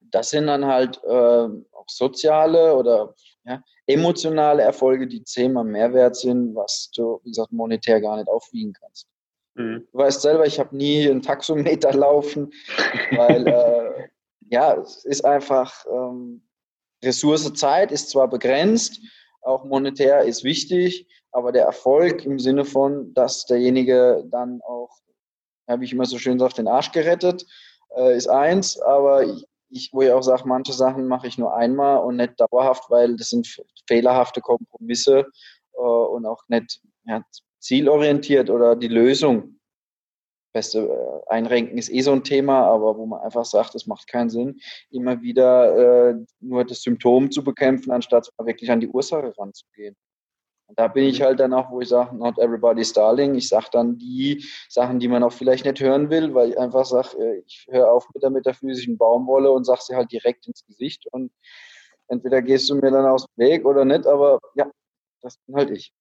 Das 0.00 0.30
sind 0.30 0.46
dann 0.46 0.64
halt 0.64 1.02
äh, 1.04 1.08
auch 1.08 1.88
soziale 1.88 2.74
oder 2.76 3.14
Ja? 3.44 3.62
Emotionale 3.86 4.62
Erfolge, 4.62 5.06
die 5.06 5.22
zehnmal 5.24 5.64
mehr 5.64 5.92
wert 5.92 6.16
sind, 6.16 6.54
was 6.54 6.90
du, 6.94 7.20
wie 7.24 7.30
gesagt, 7.30 7.52
monetär 7.52 8.00
gar 8.00 8.16
nicht 8.16 8.28
aufwiegen 8.28 8.72
kannst. 8.72 9.08
Mhm. 9.56 9.86
Du 9.90 9.98
weißt 9.98 10.20
selber, 10.20 10.46
ich 10.46 10.58
habe 10.58 10.76
nie 10.76 11.08
einen 11.08 11.22
Taxometer 11.22 11.92
laufen, 11.94 12.52
weil 13.12 13.46
äh, 13.46 14.08
ja, 14.50 14.74
es 14.74 15.04
ist 15.04 15.24
einfach 15.24 15.84
ähm, 15.90 16.42
Ressource 17.02 17.52
Zeit 17.54 17.90
ist 17.90 18.10
zwar 18.10 18.28
begrenzt, 18.28 19.00
auch 19.42 19.64
monetär 19.64 20.22
ist 20.22 20.44
wichtig, 20.44 21.06
aber 21.32 21.52
der 21.52 21.64
Erfolg 21.64 22.24
im 22.24 22.38
Sinne 22.38 22.64
von, 22.64 23.12
dass 23.14 23.46
derjenige 23.46 24.24
dann 24.30 24.60
auch, 24.62 24.90
wie 25.66 25.84
ich 25.84 25.92
immer 25.92 26.06
so 26.06 26.18
schön 26.18 26.38
sage, 26.38 26.54
den 26.54 26.68
Arsch 26.68 26.92
gerettet, 26.92 27.46
äh, 27.96 28.16
ist 28.16 28.28
eins, 28.28 28.80
aber 28.80 29.24
ich, 29.24 29.46
ich, 29.68 29.90
wo 29.92 30.02
ich 30.02 30.10
auch 30.10 30.22
sage, 30.22 30.46
manche 30.46 30.72
Sachen 30.72 31.06
mache 31.06 31.26
ich 31.26 31.38
nur 31.38 31.54
einmal 31.54 31.98
und 31.98 32.16
nicht 32.16 32.34
dauerhaft, 32.38 32.90
weil 32.90 33.16
das 33.16 33.30
sind 33.30 33.48
fehlerhafte 33.86 34.40
Kompromisse 34.40 35.26
äh, 35.74 35.80
und 35.80 36.26
auch 36.26 36.42
nicht 36.48 36.80
ja, 37.04 37.22
zielorientiert 37.66 38.48
oder 38.50 38.76
die 38.76 38.88
Lösung. 38.88 39.58
Beste 40.52 40.88
äh, 40.88 41.30
Einrenken 41.30 41.76
ist 41.76 41.92
eh 41.92 42.00
so 42.00 42.12
ein 42.12 42.24
Thema, 42.24 42.62
aber 42.62 42.96
wo 42.96 43.06
man 43.06 43.20
einfach 43.20 43.44
sagt, 43.44 43.74
es 43.74 43.86
macht 43.86 44.06
keinen 44.06 44.30
Sinn, 44.30 44.58
immer 44.90 45.20
wieder 45.20 46.10
äh, 46.10 46.14
nur 46.40 46.64
das 46.64 46.82
Symptom 46.82 47.30
zu 47.30 47.44
bekämpfen, 47.44 47.90
anstatt 47.90 48.30
wirklich 48.38 48.70
an 48.70 48.80
die 48.80 48.88
Ursache 48.88 49.36
ranzugehen. 49.36 49.96
Und 50.68 50.78
da 50.78 50.88
bin 50.88 51.04
ich 51.04 51.20
mhm. 51.20 51.24
halt 51.24 51.40
dann 51.40 51.52
auch, 51.52 51.70
wo 51.70 51.80
ich 51.80 51.88
sage, 51.88 52.16
not 52.16 52.38
everybody's 52.38 52.92
darling. 52.92 53.34
Ich 53.34 53.48
sage 53.48 53.66
dann 53.72 53.98
die 53.98 54.44
Sachen, 54.68 54.98
die 54.98 55.08
man 55.08 55.22
auch 55.22 55.32
vielleicht 55.32 55.64
nicht 55.64 55.80
hören 55.80 56.10
will, 56.10 56.34
weil 56.34 56.50
ich 56.50 56.58
einfach 56.58 56.84
sage, 56.84 57.18
äh, 57.18 57.42
ich 57.46 57.66
höre 57.68 57.92
auf 57.92 58.08
mit 58.14 58.22
der 58.22 58.30
metaphysischen 58.30 58.96
Baumwolle 58.96 59.50
und 59.50 59.64
sage 59.64 59.80
sie 59.82 59.94
halt 59.94 60.10
direkt 60.10 60.46
ins 60.46 60.64
Gesicht. 60.66 61.06
Und 61.12 61.32
entweder 62.08 62.42
gehst 62.42 62.70
du 62.70 62.76
mir 62.76 62.90
dann 62.90 63.06
aus 63.06 63.26
dem 63.26 63.44
Weg 63.44 63.64
oder 63.66 63.84
nicht, 63.84 64.06
aber 64.06 64.40
ja, 64.54 64.70
das 65.20 65.36
bin 65.46 65.56
halt 65.56 65.70
ich. 65.70 65.92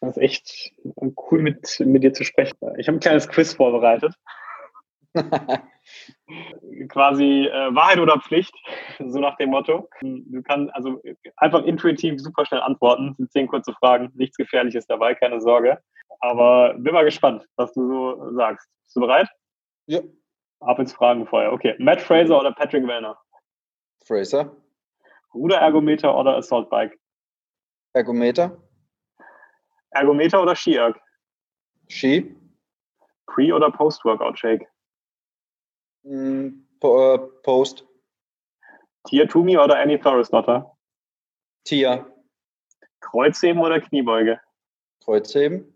Das 0.00 0.16
ist 0.16 0.22
echt 0.22 0.72
cool, 0.96 1.42
mit, 1.42 1.80
mit 1.80 2.02
dir 2.02 2.12
zu 2.12 2.24
sprechen. 2.24 2.56
Ich 2.76 2.88
habe 2.88 2.98
ein 2.98 3.00
kleines 3.00 3.28
Quiz 3.28 3.54
vorbereitet. 3.54 4.14
Quasi 6.88 7.46
äh, 7.46 7.74
Wahrheit 7.74 7.98
oder 7.98 8.20
Pflicht, 8.20 8.54
so 8.98 9.18
nach 9.18 9.36
dem 9.36 9.50
Motto. 9.50 9.88
Du 10.00 10.42
kannst 10.42 10.72
also 10.74 11.00
einfach 11.36 11.64
intuitiv 11.64 12.20
super 12.20 12.44
schnell 12.46 12.60
antworten. 12.60 13.08
Das 13.08 13.16
sind 13.16 13.32
zehn 13.32 13.48
kurze 13.48 13.72
Fragen, 13.72 14.12
nichts 14.14 14.36
Gefährliches 14.36 14.86
dabei, 14.86 15.14
keine 15.14 15.40
Sorge. 15.40 15.78
Aber 16.20 16.74
bin 16.74 16.94
mal 16.94 17.04
gespannt, 17.04 17.46
was 17.56 17.72
du 17.72 17.88
so 17.88 18.34
sagst. 18.36 18.68
Bist 18.84 18.96
du 18.96 19.00
bereit? 19.00 19.28
Ja. 19.86 20.00
Ab 20.60 20.78
ins 20.78 20.92
Fragenfeuer. 20.92 21.52
Okay. 21.52 21.74
Matt 21.78 22.00
Fraser 22.00 22.38
oder 22.38 22.52
Patrick 22.52 22.86
Wellner? 22.86 23.18
Fraser. 24.04 24.56
Ruderergometer 25.34 26.16
oder 26.16 26.36
Assault 26.36 26.70
Bike? 26.70 26.98
Ergometer. 27.92 28.60
Ergometer 29.90 30.42
oder 30.42 30.54
Ski-Erg? 30.54 31.00
Ski. 31.88 32.34
Pre- 33.26 33.52
oder 33.52 33.70
Post-Workout-Shake? 33.70 34.66
Mm, 36.02 36.64
äh, 36.82 37.18
Post. 37.42 37.86
Tia 39.06 39.26
Tumi 39.26 39.56
oder 39.56 39.78
Annie 39.78 39.98
Floreslotter? 39.98 40.76
Tia. 41.64 42.06
Kreuzheben 43.00 43.62
oder 43.62 43.80
Kniebeuge? 43.80 44.40
Kreuzheben. 45.04 45.74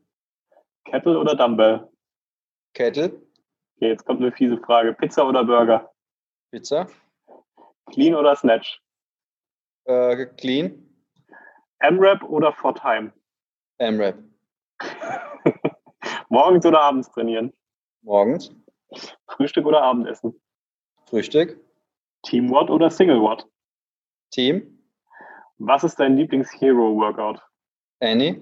Kettle 0.84 1.18
oder 1.18 1.34
Dumbbell? 1.34 1.88
Kettle. 2.74 3.22
Okay, 3.76 3.88
jetzt 3.88 4.04
kommt 4.04 4.20
eine 4.20 4.32
fiese 4.32 4.58
Frage. 4.58 4.92
Pizza 4.94 5.26
oder 5.26 5.44
Burger? 5.44 5.92
Pizza. 6.50 6.86
Clean 7.92 8.14
oder 8.14 8.36
Snatch? 8.36 8.80
Äh, 9.84 10.26
clean. 10.36 10.88
M-Rap 11.80 12.22
oder 12.24 12.52
Fortime? 12.52 13.12
M-Rap. 13.78 14.18
Morgens 16.28 16.66
oder 16.66 16.80
abends 16.80 17.10
trainieren? 17.10 17.52
Morgens. 18.02 18.54
Frühstück 19.28 19.66
oder 19.66 19.82
Abendessen? 19.82 20.40
Frühstück. 21.06 21.58
Team 22.22 22.50
Watt 22.50 22.70
oder 22.70 22.90
Single 22.90 23.20
Watt? 23.22 23.46
Team. 24.30 24.78
Was 25.58 25.84
ist 25.84 26.00
dein 26.00 26.16
Lieblings-Hero-Workout? 26.16 27.40
Annie. 28.00 28.40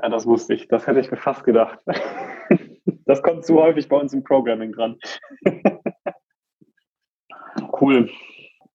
Ja, 0.00 0.08
das 0.08 0.26
wusste 0.26 0.54
ich. 0.54 0.68
Das 0.68 0.86
hätte 0.86 1.00
ich 1.00 1.10
mir 1.10 1.16
fast 1.16 1.44
gedacht. 1.44 1.78
Das 3.04 3.22
kommt 3.22 3.44
zu 3.44 3.60
häufig 3.60 3.88
bei 3.88 3.96
uns 3.96 4.12
im 4.12 4.24
Programming 4.24 4.72
dran. 4.72 4.98
Cool. 7.80 8.08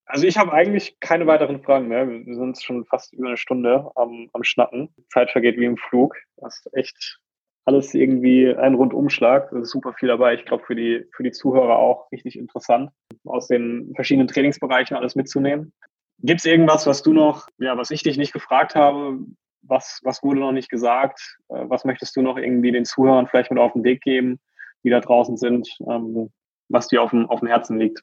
Also 0.08 0.26
ich 0.26 0.38
habe 0.38 0.54
eigentlich 0.54 1.00
keine 1.02 1.28
weiteren 1.28 1.62
Fragen 1.62 1.90
mehr. 1.90 2.08
Wir 2.08 2.36
sind 2.36 2.62
schon 2.62 2.86
fast 2.86 3.14
über 3.14 3.28
eine 3.28 3.38
Stunde 3.38 3.92
am, 3.96 4.30
am 4.32 4.44
Schnacken. 4.44 4.90
Zeit 5.12 5.32
vergeht 5.32 5.58
wie 5.58 5.66
im 5.66 5.78
Flug. 5.78 6.16
Das 6.38 6.56
ist 6.58 6.74
echt 6.74 7.20
alles 7.66 7.94
irgendwie 7.94 8.56
ein 8.56 8.76
Rundumschlag. 8.76 9.50
Da 9.52 9.60
ist 9.60 9.72
super 9.72 9.94
viel 9.94 10.08
dabei. 10.08 10.34
Ich 10.36 10.46
glaube, 10.46 10.64
für 10.64 10.76
die, 10.76 11.06
für 11.12 11.24
die 11.24 11.32
Zuhörer 11.32 11.78
auch 11.78 12.10
richtig 12.14 12.40
interessant, 12.40 12.90
aus 13.26 13.48
den 13.48 13.92
verschiedenen 13.96 14.30
Trainingsbereichen 14.30 14.96
alles 14.96 15.16
mitzunehmen. 15.16 15.74
Gibt 16.20 16.40
es 16.40 16.46
irgendwas, 16.46 16.88
was 16.88 17.04
du 17.04 17.12
noch, 17.12 17.50
ja, 17.58 17.78
was 17.78 17.92
ich 17.92 18.02
dich 18.02 18.18
nicht 18.18 18.32
gefragt 18.32 18.76
habe? 18.76 19.20
Was, 19.62 20.00
was 20.04 20.24
wurde 20.24 20.40
noch 20.40 20.54
nicht 20.54 20.70
gesagt? 20.70 21.20
Äh, 21.50 21.66
was 21.68 21.84
möchtest 21.84 22.16
du 22.16 22.22
noch 22.22 22.38
irgendwie 22.38 22.72
den 22.72 22.86
Zuhörern 22.86 23.28
vielleicht 23.28 23.52
mit 23.52 23.60
auf 23.60 23.74
den 23.74 23.84
Weg 23.84 24.02
geben, 24.02 24.40
die 24.86 24.90
da 24.90 25.02
draußen 25.02 25.36
sind, 25.36 25.68
ähm, 25.90 26.32
was 26.70 26.88
dir 26.88 27.02
auf 27.02 27.10
dem, 27.10 27.30
auf 27.30 27.42
dem 27.42 27.50
Herzen 27.50 27.78
liegt? 27.78 28.02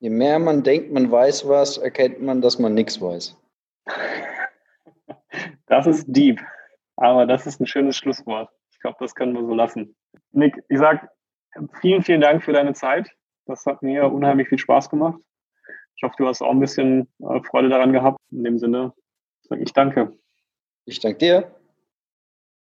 Je 0.00 0.10
mehr 0.10 0.38
man 0.38 0.62
denkt, 0.62 0.92
man 0.92 1.10
weiß 1.10 1.48
was, 1.48 1.78
erkennt 1.78 2.22
man, 2.22 2.40
dass 2.40 2.58
man 2.58 2.74
nichts 2.74 3.00
weiß. 3.00 3.36
Das 5.66 5.86
ist 5.86 6.06
deep. 6.08 6.40
Aber 6.96 7.26
das 7.26 7.46
ist 7.46 7.60
ein 7.60 7.66
schönes 7.66 7.96
Schlusswort. 7.96 8.48
Ich 8.70 8.80
glaube, 8.80 8.96
das 9.00 9.14
können 9.14 9.34
wir 9.34 9.44
so 9.44 9.54
lassen. 9.54 9.94
Nick, 10.32 10.56
ich 10.68 10.78
sage 10.78 11.08
vielen, 11.80 12.02
vielen 12.02 12.22
Dank 12.22 12.42
für 12.42 12.52
deine 12.52 12.72
Zeit. 12.72 13.10
Das 13.46 13.66
hat 13.66 13.82
mir 13.82 14.10
unheimlich 14.10 14.48
viel 14.48 14.58
Spaß 14.58 14.88
gemacht. 14.88 15.20
Ich 15.96 16.02
hoffe, 16.02 16.14
du 16.18 16.26
hast 16.26 16.42
auch 16.42 16.50
ein 16.50 16.60
bisschen 16.60 17.08
äh, 17.20 17.40
Freude 17.42 17.68
daran 17.68 17.92
gehabt. 17.92 18.18
In 18.30 18.44
dem 18.44 18.58
Sinne 18.58 18.92
sage 19.42 19.62
ich 19.62 19.72
danke. 19.72 20.16
Ich 20.86 21.00
danke 21.00 21.18
dir. 21.18 21.57